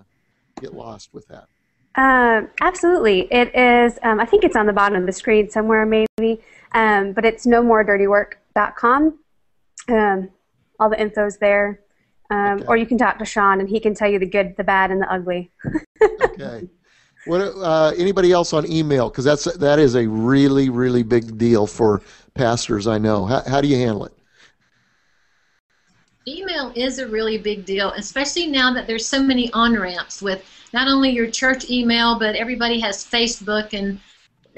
get 0.61 0.73
lost 0.73 1.13
with 1.13 1.27
that. 1.27 1.47
um, 1.97 2.49
absolutely 2.61 3.27
it 3.31 3.53
is 3.55 3.99
um, 4.03 4.19
i 4.19 4.25
think 4.25 4.43
it's 4.43 4.55
on 4.55 4.65
the 4.65 4.73
bottom 4.73 4.97
of 4.97 5.05
the 5.05 5.11
screen 5.11 5.49
somewhere 5.49 5.86
maybe 5.86 6.41
um, 6.76 7.13
but 7.13 7.26
it's 7.26 7.47
no 7.47 7.63
more 7.63 7.84
dirtywork.com 7.84 9.17
um, 9.89 10.30
all 10.80 10.89
the 10.89 10.99
info's 11.01 11.38
there 11.38 11.80
um, 12.30 12.57
Okay. 12.57 12.65
or 12.67 12.78
you 12.78 12.86
can 12.86 12.97
talk 12.97 13.17
to 13.19 13.26
sean 13.26 13.59
and 13.59 13.69
he 13.69 13.80
can 13.80 13.95
tell 13.95 14.09
you 14.09 14.19
the 14.19 14.26
good 14.26 14.55
the 14.57 14.63
bad 14.63 14.91
and 14.91 15.01
the 15.01 15.11
ugly 15.11 15.51
Okay. 16.23 16.67
What 17.26 17.41
uh, 17.41 17.91
anybody 17.97 18.32
else 18.32 18.53
on 18.53 18.71
email? 18.71 19.09
Because 19.09 19.26
that's 19.26 19.45
that 19.55 19.80
is 19.80 19.95
a 19.95 20.07
really 20.07 20.69
really 20.69 21.01
big 21.01 21.39
deal 21.39 21.65
for 21.65 22.03
pastors. 22.36 22.86
I 22.86 22.99
know. 22.99 23.26
How, 23.26 23.41
how 23.47 23.61
do 23.61 23.67
you 23.67 23.78
handle 23.78 24.05
it? 24.05 24.13
Email 26.28 26.71
is 26.76 26.99
a 26.99 27.07
really 27.07 27.38
big 27.38 27.65
deal, 27.65 27.91
especially 27.93 28.47
now 28.47 28.73
that 28.73 28.86
there's 28.86 29.07
so 29.07 29.21
many 29.21 29.51
on 29.53 29.78
ramps 29.78 30.21
with 30.21 30.43
not 30.73 30.88
only 30.88 31.09
your 31.09 31.30
church 31.30 31.69
email, 31.69 32.19
but 32.19 32.36
everybody 32.36 32.80
has 32.80 33.03
Facebook 33.03 33.73
and 33.73 33.99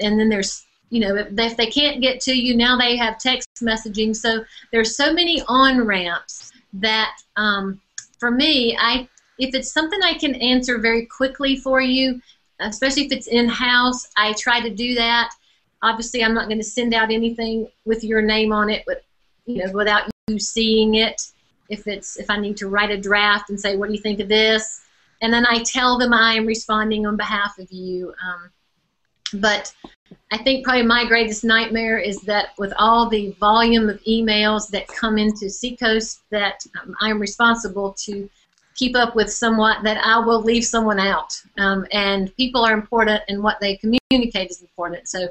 and 0.00 0.20
then 0.20 0.28
there's 0.28 0.66
you 0.90 1.00
know 1.00 1.16
if 1.16 1.30
they, 1.30 1.46
if 1.46 1.56
they 1.56 1.66
can't 1.66 2.00
get 2.00 2.20
to 2.20 2.34
you 2.34 2.56
now 2.56 2.76
they 2.76 2.96
have 2.96 3.18
text 3.18 3.48
messaging. 3.62 4.14
So 4.14 4.44
there's 4.72 4.96
so 4.96 5.12
many 5.12 5.42
on 5.48 5.86
ramps 5.86 6.52
that 6.74 7.16
um, 7.36 7.80
for 8.18 8.30
me 8.30 8.76
I 8.78 9.08
if 9.38 9.54
it's 9.54 9.72
something 9.72 10.00
I 10.02 10.14
can 10.14 10.34
answer 10.36 10.78
very 10.78 11.06
quickly 11.06 11.56
for 11.56 11.80
you, 11.80 12.20
especially 12.60 13.06
if 13.06 13.12
it's 13.12 13.28
in 13.28 13.48
house, 13.48 14.08
I 14.16 14.34
try 14.34 14.60
to 14.60 14.70
do 14.70 14.94
that. 14.96 15.30
Obviously, 15.82 16.24
I'm 16.24 16.34
not 16.34 16.48
going 16.48 16.58
to 16.58 16.64
send 16.64 16.92
out 16.92 17.12
anything 17.12 17.68
with 17.84 18.02
your 18.02 18.20
name 18.20 18.52
on 18.52 18.68
it, 18.68 18.82
but 18.84 19.04
you 19.46 19.64
know, 19.64 19.72
without 19.72 20.10
you 20.26 20.38
seeing 20.38 20.96
it. 20.96 21.22
If 21.68 21.86
it's 21.86 22.16
if 22.18 22.30
I 22.30 22.38
need 22.38 22.56
to 22.58 22.68
write 22.68 22.90
a 22.90 22.96
draft 22.96 23.50
and 23.50 23.60
say, 23.60 23.76
what 23.76 23.88
do 23.88 23.92
you 23.94 24.00
think 24.00 24.20
of 24.20 24.28
this? 24.28 24.80
And 25.20 25.32
then 25.32 25.46
I 25.46 25.62
tell 25.62 25.98
them 25.98 26.12
I 26.12 26.34
am 26.34 26.46
responding 26.46 27.06
on 27.06 27.16
behalf 27.16 27.58
of 27.58 27.70
you. 27.70 28.14
Um, 28.24 29.40
but 29.40 29.72
I 30.30 30.38
think 30.38 30.64
probably 30.64 30.82
my 30.82 31.06
greatest 31.06 31.44
nightmare 31.44 31.98
is 31.98 32.20
that 32.22 32.50
with 32.58 32.72
all 32.78 33.08
the 33.08 33.30
volume 33.40 33.88
of 33.88 34.00
emails 34.04 34.68
that 34.70 34.86
come 34.88 35.16
into 35.16 35.48
Seacoast, 35.48 36.22
that 36.30 36.64
um, 36.82 36.94
I'm 37.00 37.18
responsible 37.18 37.94
to 38.04 38.28
keep 38.74 38.94
up 38.94 39.16
with 39.16 39.32
somewhat 39.32 39.82
that 39.82 39.98
I 40.04 40.18
will 40.18 40.42
leave 40.42 40.64
someone 40.64 41.00
out. 41.00 41.40
Um, 41.58 41.86
and 41.92 42.34
people 42.36 42.62
are 42.64 42.74
important, 42.74 43.22
and 43.28 43.42
what 43.42 43.58
they 43.60 43.76
communicate 43.76 44.50
is 44.50 44.60
important. 44.60 45.08
So 45.08 45.28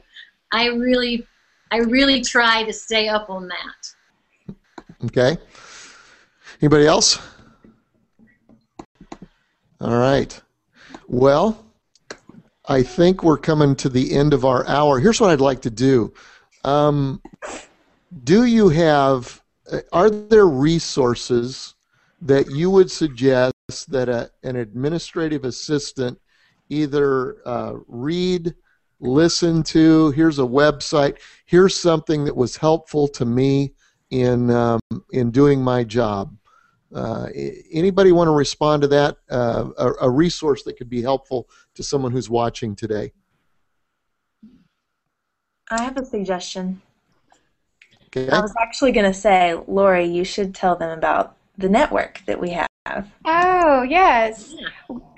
I 0.51 0.67
really, 0.67 1.25
I 1.71 1.77
really 1.77 2.21
try 2.21 2.63
to 2.63 2.73
stay 2.73 3.07
up 3.07 3.29
on 3.29 3.47
that. 3.47 4.55
Okay. 5.05 5.37
Anybody 6.61 6.87
else? 6.87 7.19
All 9.79 9.95
right. 9.95 10.41
Well, 11.07 11.66
I 12.67 12.83
think 12.83 13.23
we're 13.23 13.37
coming 13.37 13.75
to 13.77 13.89
the 13.89 14.13
end 14.13 14.33
of 14.33 14.43
our 14.43 14.67
hour. 14.67 14.99
Here's 14.99 15.21
what 15.21 15.29
I'd 15.29 15.39
like 15.39 15.61
to 15.61 15.69
do. 15.69 16.13
Um, 16.65 17.21
do 18.23 18.43
you 18.45 18.69
have, 18.69 19.41
are 19.93 20.09
there 20.09 20.47
resources 20.47 21.75
that 22.21 22.51
you 22.51 22.69
would 22.69 22.91
suggest 22.91 23.53
that 23.89 24.09
a, 24.09 24.31
an 24.43 24.57
administrative 24.57 25.45
assistant 25.45 26.19
either 26.69 27.37
uh, 27.45 27.73
read, 27.87 28.53
listen 28.99 29.63
to, 29.63 30.11
here's 30.11 30.39
a 30.39 30.43
website, 30.43 31.17
here's 31.45 31.75
something 31.75 32.25
that 32.25 32.35
was 32.35 32.57
helpful 32.57 33.07
to 33.07 33.25
me 33.25 33.73
in, 34.09 34.49
um, 34.51 34.79
in 35.11 35.31
doing 35.31 35.61
my 35.61 35.83
job? 35.83 36.35
Uh, 36.93 37.27
anybody 37.71 38.11
want 38.11 38.27
to 38.27 38.31
respond 38.31 38.81
to 38.81 38.87
that? 38.87 39.17
Uh, 39.29 39.69
a, 39.77 39.91
a, 40.01 40.09
resource 40.09 40.63
that 40.63 40.77
could 40.77 40.89
be 40.89 41.01
helpful 41.01 41.49
to 41.75 41.83
someone 41.83 42.11
who's 42.11 42.29
watching 42.29 42.75
today. 42.75 43.11
I 45.69 45.81
have 45.81 45.97
a 45.97 46.05
suggestion. 46.05 46.81
Okay. 48.07 48.29
I 48.29 48.39
was 48.39 48.53
actually 48.61 48.93
going 48.93 49.11
to 49.11 49.13
say, 49.13 49.59
Lori, 49.67 50.05
you 50.05 50.23
should 50.23 50.55
tell 50.55 50.77
them 50.77 50.97
about 50.97 51.35
the 51.57 51.67
network 51.67 52.21
that 52.25 52.39
we 52.39 52.51
have. 52.51 52.67
Oh, 53.25 53.81
yes. 53.81 54.55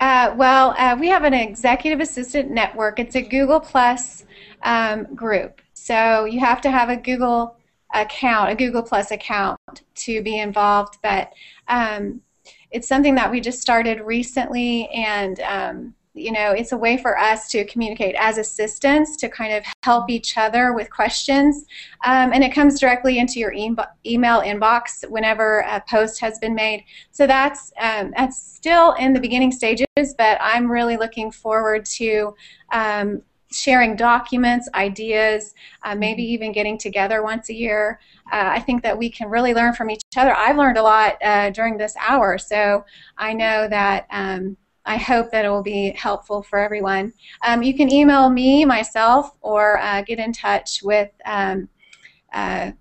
Uh, 0.00 0.34
well, 0.36 0.74
uh, 0.76 0.96
we 0.98 1.06
have 1.08 1.22
an 1.22 1.34
executive 1.34 2.00
assistant 2.00 2.50
network. 2.50 2.98
It's 2.98 3.14
a 3.14 3.22
Google 3.22 3.60
Plus 3.60 4.24
um, 4.62 5.04
group. 5.14 5.60
So 5.74 6.24
you 6.24 6.40
have 6.40 6.60
to 6.62 6.70
have 6.70 6.88
a 6.88 6.96
Google 6.96 7.56
account, 7.94 8.50
a 8.50 8.54
Google 8.54 8.82
Plus 8.82 9.10
account 9.10 9.58
to 9.94 10.22
be 10.22 10.38
involved. 10.38 10.98
But 11.02 11.32
um, 11.68 12.20
it's 12.70 12.88
something 12.88 13.14
that 13.16 13.30
we 13.30 13.40
just 13.40 13.60
started 13.60 14.00
recently, 14.00 14.88
and 14.88 15.40
um, 15.40 15.94
you 16.14 16.32
know, 16.32 16.50
it's 16.50 16.72
a 16.72 16.76
way 16.76 16.96
for 16.96 17.18
us 17.18 17.48
to 17.50 17.64
communicate 17.66 18.14
as 18.18 18.36
assistants 18.36 19.16
to 19.16 19.28
kind 19.28 19.52
of 19.52 19.64
help 19.84 20.10
each 20.10 20.36
other 20.36 20.72
with 20.72 20.90
questions, 20.90 21.64
um, 22.04 22.32
and 22.32 22.42
it 22.42 22.52
comes 22.52 22.80
directly 22.80 23.18
into 23.18 23.38
your 23.38 23.52
e- 23.52 23.74
email 24.04 24.40
inbox 24.42 25.08
whenever 25.08 25.60
a 25.60 25.82
post 25.88 26.20
has 26.20 26.38
been 26.38 26.54
made. 26.54 26.84
So 27.10 27.26
that's 27.26 27.72
um, 27.80 28.12
that's 28.16 28.40
still 28.42 28.92
in 28.94 29.12
the 29.12 29.20
beginning 29.20 29.52
stages, 29.52 29.86
but 29.96 30.38
I'm 30.40 30.70
really 30.70 30.96
looking 30.96 31.30
forward 31.30 31.84
to 31.86 32.34
um, 32.72 33.22
sharing 33.52 33.96
documents, 33.96 34.68
ideas, 34.74 35.54
uh, 35.82 35.94
maybe 35.94 36.22
mm-hmm. 36.22 36.34
even 36.34 36.52
getting 36.52 36.78
together 36.78 37.22
once 37.22 37.48
a 37.48 37.54
year. 37.54 38.00
Uh, 38.32 38.50
I 38.52 38.60
think 38.60 38.82
that 38.82 38.96
we 38.96 39.10
can 39.10 39.28
really 39.28 39.54
learn 39.54 39.74
from 39.74 39.90
each 39.90 40.02
other. 40.16 40.34
I've 40.34 40.56
learned 40.56 40.78
a 40.78 40.82
lot 40.82 41.16
uh, 41.22 41.50
during 41.50 41.76
this 41.76 41.94
hour, 41.98 42.38
so 42.38 42.84
I 43.18 43.32
know 43.32 43.68
that. 43.68 44.06
Um, 44.10 44.56
I 44.86 44.96
hope 44.96 45.30
that 45.30 45.44
it 45.44 45.50
will 45.50 45.62
be 45.62 45.90
helpful 45.90 46.42
for 46.42 46.58
everyone. 46.58 47.12
Um, 47.46 47.62
you 47.62 47.74
can 47.74 47.92
email 47.92 48.30
me, 48.30 48.64
myself, 48.64 49.36
or 49.42 49.78
uh, 49.78 50.00
get 50.02 50.18
in 50.18 50.32
touch 50.32 50.82
with 50.82 51.10
um, 51.26 51.68
uh, 52.32 52.72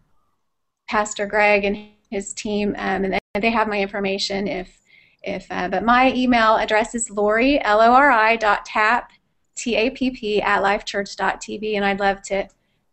Pastor 0.87 1.25
Greg 1.25 1.65
and 1.65 1.89
his 2.09 2.33
team, 2.33 2.69
um, 2.77 3.03
and 3.03 3.19
they 3.35 3.51
have 3.51 3.67
my 3.67 3.79
information 3.79 4.47
if 4.47 4.79
if 5.21 5.45
uh, 5.51 5.67
but 5.67 5.83
my 5.83 6.13
email 6.13 6.55
address 6.55 6.95
is 6.95 7.09
lori 7.09 7.61
l-o-r-i 7.63 8.37
dot 8.37 8.65
tap 8.65 9.11
T-A-P-P 9.59 10.41
at 10.41 10.63
lifechurch.tv, 10.63 11.75
and 11.75 11.85
I'd 11.85 11.99
love 11.99 12.21
to 12.23 12.47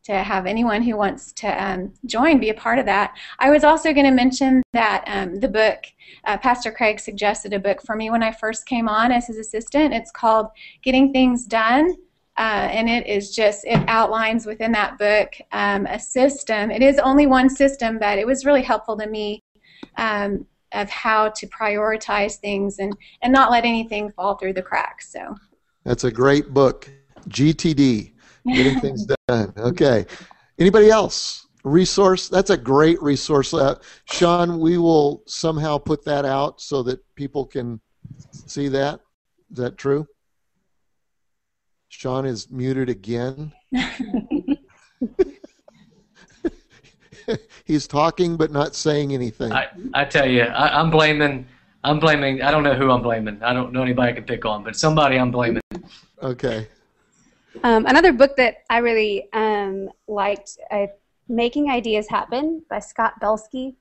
to 0.07 0.13
have 0.23 0.47
anyone 0.47 0.83
who 0.83 0.97
wants 0.97 1.33
to 1.33 1.49
um, 1.49 1.93
join 2.07 2.39
be 2.39 2.51
a 2.51 2.55
part 2.55 2.79
of 2.79 2.87
that. 2.87 3.17
I 3.41 3.51
was 3.51 3.65
also 3.65 3.93
going 3.93 4.07
to 4.07 4.13
mention 4.13 4.63
that 4.73 5.03
um, 5.09 5.41
the 5.41 5.49
book, 5.49 5.81
uh, 6.25 6.39
Pastor 6.39 6.71
Craig 6.71 7.01
suggested 7.01 7.53
a 7.53 7.59
book 7.59 7.83
for 7.83 7.97
me 7.97 8.11
when 8.11 8.23
I 8.23 8.31
first 8.31 8.67
came 8.67 8.89
on 8.89 9.11
as 9.11 9.27
his 9.27 9.37
assistant. 9.37 9.93
It's 9.93 10.13
called 10.13 10.47
Getting 10.83 11.13
Things 11.13 11.45
Done. 11.45 11.97
Uh, 12.39 12.69
and 12.71 12.89
it 12.89 13.07
is 13.07 13.35
just 13.35 13.65
it 13.65 13.83
outlines 13.89 14.45
within 14.45 14.71
that 14.71 14.99
book 14.99 15.33
um, 15.53 15.87
a 15.87 15.99
system 15.99 16.71
it 16.71 16.83
is 16.83 16.99
only 16.99 17.27
one 17.27 17.49
system 17.49 17.99
but 17.99 18.19
it 18.19 18.27
was 18.27 18.45
really 18.45 18.61
helpful 18.61 18.95
to 18.95 19.07
me 19.07 19.43
um, 19.97 20.47
of 20.73 20.91
how 20.91 21.31
to 21.31 21.47
prioritize 21.47 22.37
things 22.37 22.79
and 22.79 22.95
and 23.23 23.33
not 23.33 23.51
let 23.51 23.65
anything 23.65 24.13
fall 24.13 24.35
through 24.35 24.53
the 24.53 24.61
cracks 24.61 25.11
so 25.11 25.35
that's 25.87 26.05
a 26.05 26.11
great 26.11 26.53
book. 26.53 26.91
GTD, 27.29 28.13
getting 28.45 28.81
things 28.81 29.07
done. 29.29 29.53
Okay. 29.57 30.05
Anybody 30.59 30.91
else? 30.91 31.47
Resource? 31.63 32.29
That's 32.29 32.51
a 32.51 32.57
great 32.57 33.01
resource. 33.01 33.55
Uh, 33.55 33.77
Sean, 34.05 34.59
we 34.59 34.79
will 34.79 35.23
somehow 35.27 35.79
put 35.79 36.05
that 36.05 36.25
out 36.25 36.61
so 36.61 36.83
that 36.83 36.99
people 37.15 37.47
can 37.47 37.81
see 38.33 38.67
that. 38.69 39.01
Is 39.53 39.59
that 39.59 39.79
true? 39.79 40.09
Sean 41.89 42.27
is 42.27 42.51
muted 42.51 42.89
again. 42.89 43.53
He's 47.65 47.87
talking 47.87 48.37
but 48.37 48.51
not 48.51 48.75
saying 48.75 49.13
anything. 49.15 49.53
I, 49.53 49.69
I 49.95 50.05
tell 50.05 50.29
you, 50.29 50.43
I, 50.43 50.81
I'm 50.81 50.91
blaming 50.91 51.47
I'm 51.87 52.01
blaming. 52.01 52.43
I 52.43 52.51
don't 52.51 52.65
know 52.65 52.75
who 52.75 52.91
I'm 52.91 53.01
blaming. 53.01 53.41
I 53.45 53.53
don't 53.53 53.73
know 53.73 53.81
anybody 53.81 54.11
I 54.11 54.15
can 54.15 54.25
pick 54.25 54.45
on, 54.45 54.65
but 54.65 54.75
somebody 54.75 55.21
I'm 55.21 55.31
blaming. 55.31 55.63
Okay. 56.23 56.69
Um, 57.63 57.87
another 57.87 58.13
book 58.13 58.37
that 58.37 58.65
I 58.71 58.79
really 58.79 59.29
um, 59.33 59.89
liked, 60.09 60.59
uh, 60.71 60.87
"Making 61.29 61.71
Ideas 61.71 62.09
Happen" 62.09 62.63
by 62.69 62.81
Scott 62.81 63.15
Belsky. 63.21 63.77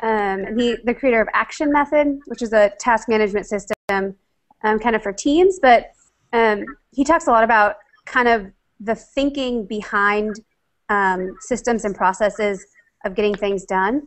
Um, 0.00 0.56
he, 0.56 0.76
the 0.84 0.94
creator 0.94 1.20
of 1.20 1.28
Action 1.32 1.72
Method, 1.72 2.20
which 2.26 2.42
is 2.42 2.52
a 2.52 2.70
task 2.78 3.08
management 3.08 3.46
system, 3.46 3.74
um, 3.90 4.78
kind 4.78 4.94
of 4.94 5.02
for 5.02 5.12
teams. 5.12 5.58
But 5.60 5.92
um, 6.32 6.64
he 6.92 7.04
talks 7.04 7.26
a 7.26 7.30
lot 7.30 7.44
about 7.44 7.76
kind 8.04 8.28
of 8.28 8.50
the 8.80 8.94
thinking 8.94 9.64
behind 9.64 10.40
um, 10.88 11.36
systems 11.40 11.84
and 11.84 11.94
processes 11.94 12.66
of 13.04 13.14
getting 13.14 13.34
things 13.34 13.64
done. 13.64 14.06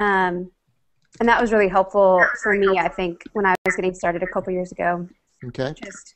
Um, 0.00 0.50
and 1.20 1.28
that 1.28 1.40
was 1.40 1.52
really 1.52 1.68
helpful 1.68 2.24
for 2.42 2.54
me. 2.54 2.78
I 2.78 2.88
think 2.88 3.22
when 3.32 3.46
I 3.46 3.54
was 3.64 3.76
getting 3.76 3.94
started 3.94 4.22
a 4.22 4.26
couple 4.26 4.52
years 4.52 4.72
ago. 4.72 5.08
Okay. 5.44 5.72
Just 5.82 6.14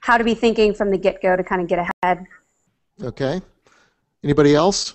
how 0.00 0.18
to 0.18 0.24
be 0.24 0.34
thinking 0.34 0.74
from 0.74 0.90
the 0.90 0.98
get 0.98 1.20
go 1.22 1.36
to 1.36 1.44
kind 1.44 1.60
of 1.60 1.68
get 1.68 1.90
ahead. 2.02 2.24
Okay. 3.02 3.40
Anybody 4.24 4.54
else? 4.54 4.94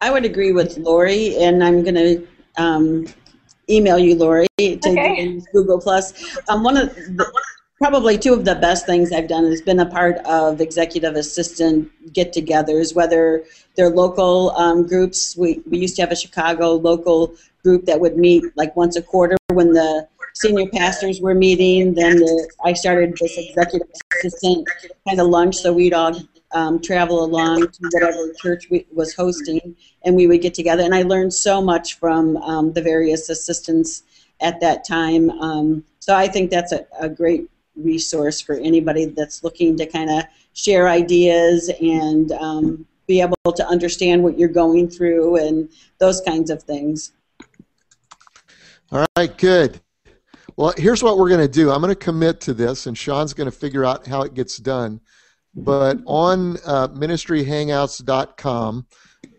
I 0.00 0.10
would 0.10 0.24
agree 0.24 0.52
with 0.52 0.78
Lori, 0.78 1.36
and 1.36 1.62
I'm 1.62 1.82
going 1.82 1.94
to 1.94 2.26
um, 2.56 3.06
email 3.70 3.98
you, 3.98 4.16
Lori, 4.16 4.46
to 4.58 4.74
okay. 4.74 5.40
Google 5.52 5.80
Plus. 5.80 6.38
Um, 6.48 6.62
one 6.62 6.76
of 6.76 6.94
the, 6.94 7.32
probably 7.78 8.18
two 8.18 8.32
of 8.32 8.44
the 8.44 8.56
best 8.56 8.86
things 8.86 9.12
I've 9.12 9.28
done 9.28 9.44
has 9.44 9.62
been 9.62 9.80
a 9.80 9.86
part 9.86 10.16
of 10.18 10.60
executive 10.60 11.14
assistant 11.14 11.90
get-togethers, 12.12 12.94
whether 12.94 13.44
they're 13.76 13.90
local 13.90 14.50
um, 14.52 14.86
groups. 14.86 15.36
We, 15.36 15.62
we 15.68 15.78
used 15.78 15.96
to 15.96 16.02
have 16.02 16.12
a 16.12 16.16
Chicago 16.16 16.74
local 16.74 17.34
group 17.62 17.84
that 17.86 17.98
would 18.00 18.16
meet 18.16 18.44
like 18.56 18.74
once 18.76 18.96
a 18.96 19.02
quarter 19.02 19.36
when 19.52 19.72
the 19.72 20.08
senior 20.34 20.68
pastors 20.68 21.20
were 21.20 21.34
meeting. 21.34 21.94
Then 21.94 22.16
the, 22.16 22.50
I 22.64 22.72
started 22.72 23.16
this 23.20 23.36
executive 23.38 23.88
assistant 24.16 24.68
kind 25.06 25.20
of 25.20 25.26
lunch, 25.28 25.56
so 25.56 25.72
we'd 25.72 25.94
all 25.94 26.14
um, 26.54 26.80
travel 26.80 27.24
along 27.24 27.68
to 27.68 27.88
whatever 27.92 28.32
church 28.34 28.68
we, 28.70 28.86
was 28.92 29.14
hosting, 29.14 29.76
and 30.04 30.14
we 30.14 30.26
would 30.26 30.42
get 30.42 30.54
together. 30.54 30.82
And 30.82 30.94
I 30.94 31.02
learned 31.02 31.32
so 31.32 31.62
much 31.62 31.98
from 31.98 32.36
um, 32.38 32.72
the 32.72 32.82
various 32.82 33.28
assistants 33.30 34.02
at 34.40 34.60
that 34.60 34.86
time. 34.86 35.30
Um, 35.30 35.84
so 36.00 36.14
I 36.14 36.28
think 36.28 36.50
that's 36.50 36.72
a, 36.72 36.86
a 37.00 37.08
great 37.08 37.48
resource 37.76 38.40
for 38.40 38.54
anybody 38.54 39.06
that's 39.06 39.42
looking 39.42 39.76
to 39.78 39.86
kind 39.86 40.10
of 40.10 40.24
share 40.52 40.88
ideas 40.88 41.70
and 41.80 42.32
um, 42.32 42.86
be 43.06 43.20
able 43.20 43.52
to 43.54 43.66
understand 43.66 44.22
what 44.22 44.38
you're 44.38 44.48
going 44.48 44.88
through 44.88 45.36
and 45.36 45.68
those 45.98 46.20
kinds 46.20 46.50
of 46.50 46.62
things. 46.62 47.12
All 48.90 49.06
right, 49.16 49.36
good. 49.38 49.80
Well, 50.56 50.74
here's 50.76 51.02
what 51.02 51.16
we're 51.16 51.28
going 51.28 51.40
to 51.40 51.48
do. 51.48 51.70
I'm 51.70 51.80
going 51.80 51.94
to 51.94 51.96
commit 51.96 52.40
to 52.42 52.52
this, 52.52 52.86
and 52.86 52.96
Sean's 52.96 53.32
going 53.32 53.50
to 53.50 53.56
figure 53.56 53.84
out 53.84 54.06
how 54.06 54.22
it 54.22 54.34
gets 54.34 54.58
done. 54.58 55.00
But 55.54 55.98
on 56.06 56.56
uh, 56.66 56.88
ministryhangouts.com, 56.88 58.86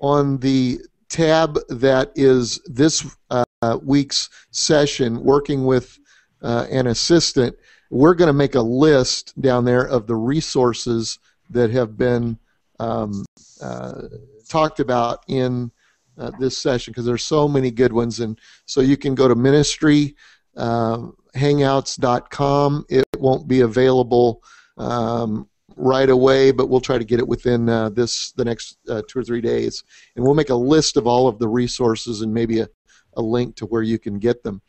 on 0.02 0.38
the 0.38 0.80
tab 1.10 1.60
that 1.70 2.12
is 2.16 2.60
this 2.66 3.06
uh, 3.30 3.44
week's 3.84 4.30
session, 4.52 5.24
working 5.24 5.66
with 5.66 6.00
uh, 6.42 6.66
an 6.72 6.88
assistant, 6.88 7.56
we're 7.90 8.16
going 8.16 8.28
to 8.28 8.34
make 8.34 8.56
a 8.56 8.62
list 8.62 9.40
down 9.40 9.66
there 9.66 9.88
of 9.88 10.08
the 10.08 10.16
resources 10.16 11.20
that 11.52 11.70
have 11.70 11.96
been 11.96 12.40
um, 12.80 13.24
uh, 13.62 14.02
talked 14.50 14.80
about 14.80 15.24
in 15.28 15.72
uh, 16.18 16.32
this 16.40 16.58
session 16.58 16.92
because 16.92 17.06
there's 17.06 17.24
so 17.24 17.48
many 17.48 17.72
good 17.72 17.94
ones. 17.94 18.20
And 18.20 18.40
so 18.66 18.82
you 18.82 18.98
can 18.98 19.16
go 19.16 19.28
to 19.28 19.36
ministry 19.36 20.16
uh, 20.56 21.08
hangouts.com. 21.36 22.86
It 22.90 23.06
won't 23.18 23.48
be 23.48 23.62
available 23.62 24.44
um, 24.78 25.48
right 25.76 26.10
away, 26.10 26.52
but 26.52 26.70
we'll 26.70 26.82
try 26.82 26.98
to 26.98 27.04
get 27.04 27.20
it 27.20 27.28
within 27.28 27.70
uh, 27.70 27.90
this 27.90 28.32
the 28.34 28.46
next 28.46 28.78
uh, 28.90 29.02
two 29.08 29.20
or 29.20 29.24
three 29.24 29.42
days, 29.42 29.84
and 30.16 30.24
we'll 30.24 30.36
make 30.36 30.50
a 30.50 30.56
list 30.56 30.98
of 30.98 31.08
all 31.08 31.28
of 31.28 31.40
the 31.40 31.48
resources 31.48 32.22
and 32.22 32.34
maybe 32.34 32.60
a, 32.60 32.70
a 33.14 33.22
link 33.22 33.56
to 33.56 33.66
where 33.66 33.82
you 33.82 34.00
can 34.00 34.20
get 34.20 34.44
them. 34.44 34.62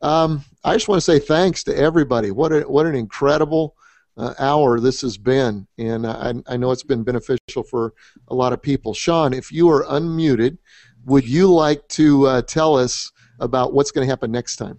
Um, 0.00 0.44
I 0.64 0.74
just 0.74 0.88
want 0.88 0.98
to 0.98 1.04
say 1.04 1.18
thanks 1.18 1.64
to 1.64 1.76
everybody. 1.76 2.30
What 2.30 2.52
a, 2.52 2.60
what 2.60 2.86
an 2.86 2.94
incredible 2.94 3.76
uh, 4.16 4.34
hour 4.38 4.78
this 4.78 5.00
has 5.00 5.16
been, 5.16 5.66
and 5.78 6.06
I, 6.06 6.34
I 6.46 6.56
know 6.56 6.70
it's 6.70 6.82
been 6.82 7.02
beneficial 7.02 7.62
for 7.62 7.94
a 8.28 8.34
lot 8.34 8.52
of 8.52 8.62
people. 8.62 8.94
Sean, 8.94 9.32
if 9.32 9.50
you 9.50 9.68
are 9.70 9.84
unmuted, 9.84 10.58
would 11.04 11.26
you 11.26 11.52
like 11.52 11.86
to 11.88 12.26
uh, 12.26 12.42
tell 12.42 12.76
us 12.76 13.10
about 13.40 13.72
what's 13.72 13.90
going 13.90 14.06
to 14.06 14.10
happen 14.10 14.30
next 14.30 14.56
time? 14.56 14.78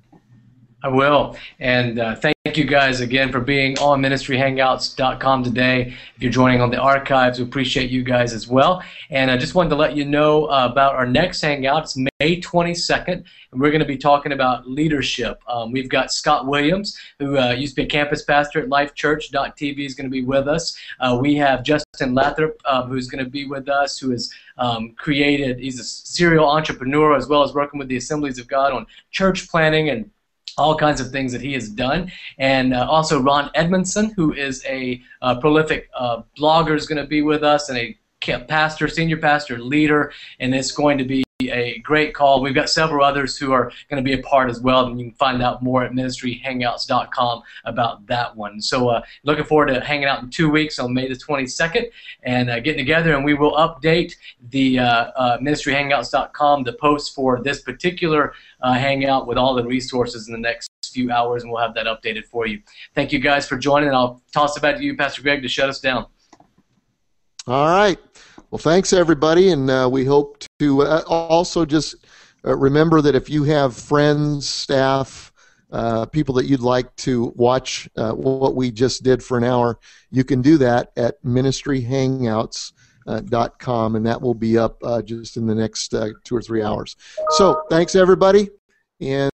I 0.84 0.90
will. 0.90 1.38
And 1.62 1.98
uh, 1.98 2.16
thank 2.16 2.58
you 2.58 2.66
guys 2.66 3.00
again 3.00 3.32
for 3.32 3.40
being 3.40 3.80
on 3.80 4.02
ministryhangouts.com 4.02 5.44
today. 5.46 5.96
If 6.18 6.22
you're 6.22 6.30
joining 6.30 6.60
on 6.60 6.72
the 6.72 6.78
archives, 6.78 7.40
we 7.40 7.46
appreciate 7.46 7.90
you 7.90 8.04
guys 8.04 8.34
as 8.34 8.50
well. 8.50 8.84
And 9.10 9.32
I 9.32 9.38
just 9.38 9.56
wanted 9.56 9.70
to 9.70 9.78
let 9.78 9.96
you 9.96 10.04
know 10.04 10.48
uh, 10.48 10.68
about 10.70 10.96
our 10.96 11.06
next 11.06 11.40
hangout. 11.40 11.84
It's 11.84 11.96
May 11.96 12.42
22nd, 12.42 13.08
and 13.08 13.62
we're 13.62 13.72
going 13.72 13.80
to 13.80 13.86
be 13.86 13.98
talking 13.98 14.34
about 14.34 14.70
leadership. 14.70 15.42
Um, 15.48 15.72
we've 15.72 15.88
got 15.88 16.12
Scott 16.12 16.46
Williams, 16.46 17.00
who 17.18 17.38
uh, 17.38 17.52
used 17.52 17.78
to 17.78 17.84
be 17.84 17.86
a 17.86 17.90
campus 17.90 18.24
pastor 18.24 18.60
at 18.60 18.68
LifeChurch.tv, 18.68 19.86
is 19.86 19.96
going 19.96 20.10
to 20.10 20.12
be 20.12 20.24
with 20.24 20.50
us. 20.50 20.78
Uh, 21.00 21.18
we 21.20 21.36
have 21.36 21.64
Justin 21.64 22.14
Lathrop, 22.14 22.60
um, 22.66 22.90
who's 22.90 23.08
going 23.08 23.24
to 23.24 23.32
be 23.32 23.46
with 23.46 23.70
us, 23.70 23.98
who 23.98 24.10
has 24.10 24.30
um, 24.58 24.92
created, 24.98 25.60
he's 25.60 25.80
a 25.80 25.84
serial 25.86 26.50
entrepreneur 26.50 27.16
as 27.16 27.30
well 27.30 27.42
as 27.42 27.54
working 27.54 27.80
with 27.80 27.88
the 27.88 27.96
Assemblies 27.96 28.38
of 28.38 28.50
God 28.50 28.74
on 28.74 28.86
church 29.12 29.48
planning 29.48 29.88
and 29.88 30.12
all 30.58 30.76
kinds 30.76 31.02
of 31.02 31.12
things 31.12 31.32
that 31.32 31.42
he 31.42 31.54
has 31.54 31.70
done. 31.70 32.12
And 32.38 32.74
uh, 32.74 32.88
also 32.90 33.22
Ron 33.22 33.50
Edmondson, 33.56 34.14
who 34.16 34.34
is 34.34 34.64
a 34.66 35.02
uh, 35.22 35.40
prolific 35.40 35.90
uh, 35.96 36.24
blogger, 36.38 36.76
is 36.76 36.86
going 36.88 37.02
to 37.02 37.08
be 37.08 37.22
with 37.22 37.44
us 37.44 37.70
and 37.70 37.78
a 37.78 37.98
pastor, 38.48 38.88
senior 38.88 39.18
pastor, 39.18 39.60
leader, 39.60 40.14
and 40.40 40.56
it's 40.56 40.72
going 40.72 40.98
to 40.98 41.04
be 41.04 41.24
a 41.52 41.80
great 41.80 42.14
call. 42.14 42.42
We've 42.42 42.54
got 42.54 42.70
several 42.70 43.06
others 43.06 43.38
who 43.38 43.52
are 43.52 43.72
going 43.90 44.04
to 44.04 44.08
be 44.08 44.14
a 44.14 44.24
part 44.24 44.50
as 44.50 44.60
well, 44.60 44.86
and 44.86 45.00
you 45.00 45.08
can 45.08 45.16
find 45.16 45.42
out 45.42 45.64
more 45.64 45.84
at 45.84 45.92
ministryhangouts.com 45.92 47.42
about 47.66 48.06
that 48.08 48.36
one. 48.36 48.62
So, 48.62 48.90
uh, 48.90 49.02
looking 49.24 49.46
forward 49.46 49.68
to 49.68 49.82
hanging 49.82 50.06
out 50.06 50.24
in 50.24 50.30
two 50.30 50.50
weeks 50.50 50.80
on 50.80 50.94
May 50.94 51.08
the 51.08 51.16
22nd 51.16 51.90
and 52.24 52.50
uh, 52.50 52.60
getting 52.60 52.80
together, 52.80 53.16
and 53.16 53.26
we 53.26 53.34
will 53.34 53.54
update 53.54 54.16
the 54.50 54.80
uh, 54.80 54.86
uh 54.86 55.38
ministryhangouts.com, 55.40 56.64
the 56.64 56.74
post 56.74 57.16
for 57.16 57.42
this 57.42 57.62
particular 57.62 58.34
uh, 58.62 58.74
hangout 58.74 59.28
with 59.28 59.38
all 59.38 59.54
the 59.54 59.64
resources 59.64 60.28
in 60.28 60.34
the 60.34 60.40
next 60.40 60.70
few 60.94 61.12
hours, 61.12 61.44
and 61.44 61.52
we'll 61.52 61.62
have 61.62 61.74
that 61.74 61.86
updated 61.86 62.26
for 62.26 62.48
you. 62.48 62.62
Thank 62.96 63.12
you 63.12 63.20
guys 63.20 63.48
for 63.48 63.58
joining, 63.58 63.90
and 63.90 63.98
I'll 63.98 64.22
toss 64.34 64.56
it 64.56 64.62
back 64.62 64.78
to 64.78 64.84
you, 64.84 64.96
Pastor 64.96 65.22
Greg, 65.22 65.42
to 65.42 65.48
shut 65.48 65.70
us 65.70 65.80
down. 65.80 66.06
All 67.48 67.68
right. 67.68 68.00
Well, 68.54 68.60
thanks 68.60 68.94
everybody, 68.94 69.50
and 69.50 69.68
uh, 69.68 69.90
we 69.92 70.06
hope 70.06 70.44
to 70.60 70.84
uh, 70.84 71.02
also 71.08 71.66
just 71.66 71.96
uh, 72.46 72.56
remember 72.56 73.02
that 73.02 73.16
if 73.16 73.28
you 73.28 73.44
have 73.46 73.76
friends, 73.76 74.48
staff, 74.48 75.34
uh, 75.72 76.06
people 76.06 76.36
that 76.36 76.46
you'd 76.46 76.60
like 76.60 76.96
to 76.98 77.34
watch 77.36 77.90
uh, 77.98 78.12
what 78.12 78.56
we 78.56 78.70
just 78.70 79.02
did 79.02 79.24
for 79.24 79.40
an 79.40 79.44
hour, 79.44 79.80
you 80.12 80.24
can 80.24 80.44
do 80.44 80.60
that 80.60 80.92
at 80.98 81.16
ministryhangouts.com, 81.24 83.96
and 83.96 84.06
that 84.06 84.22
will 84.22 84.36
be 84.36 84.56
up 84.56 84.80
just 85.04 85.36
in 85.36 85.48
the 85.48 85.56
next 85.56 85.96
two 86.24 86.36
or 86.36 86.42
three 86.44 86.62
hours. 86.62 86.96
So, 87.32 87.64
thanks 87.72 87.96
everybody, 87.96 88.50
and 89.02 89.32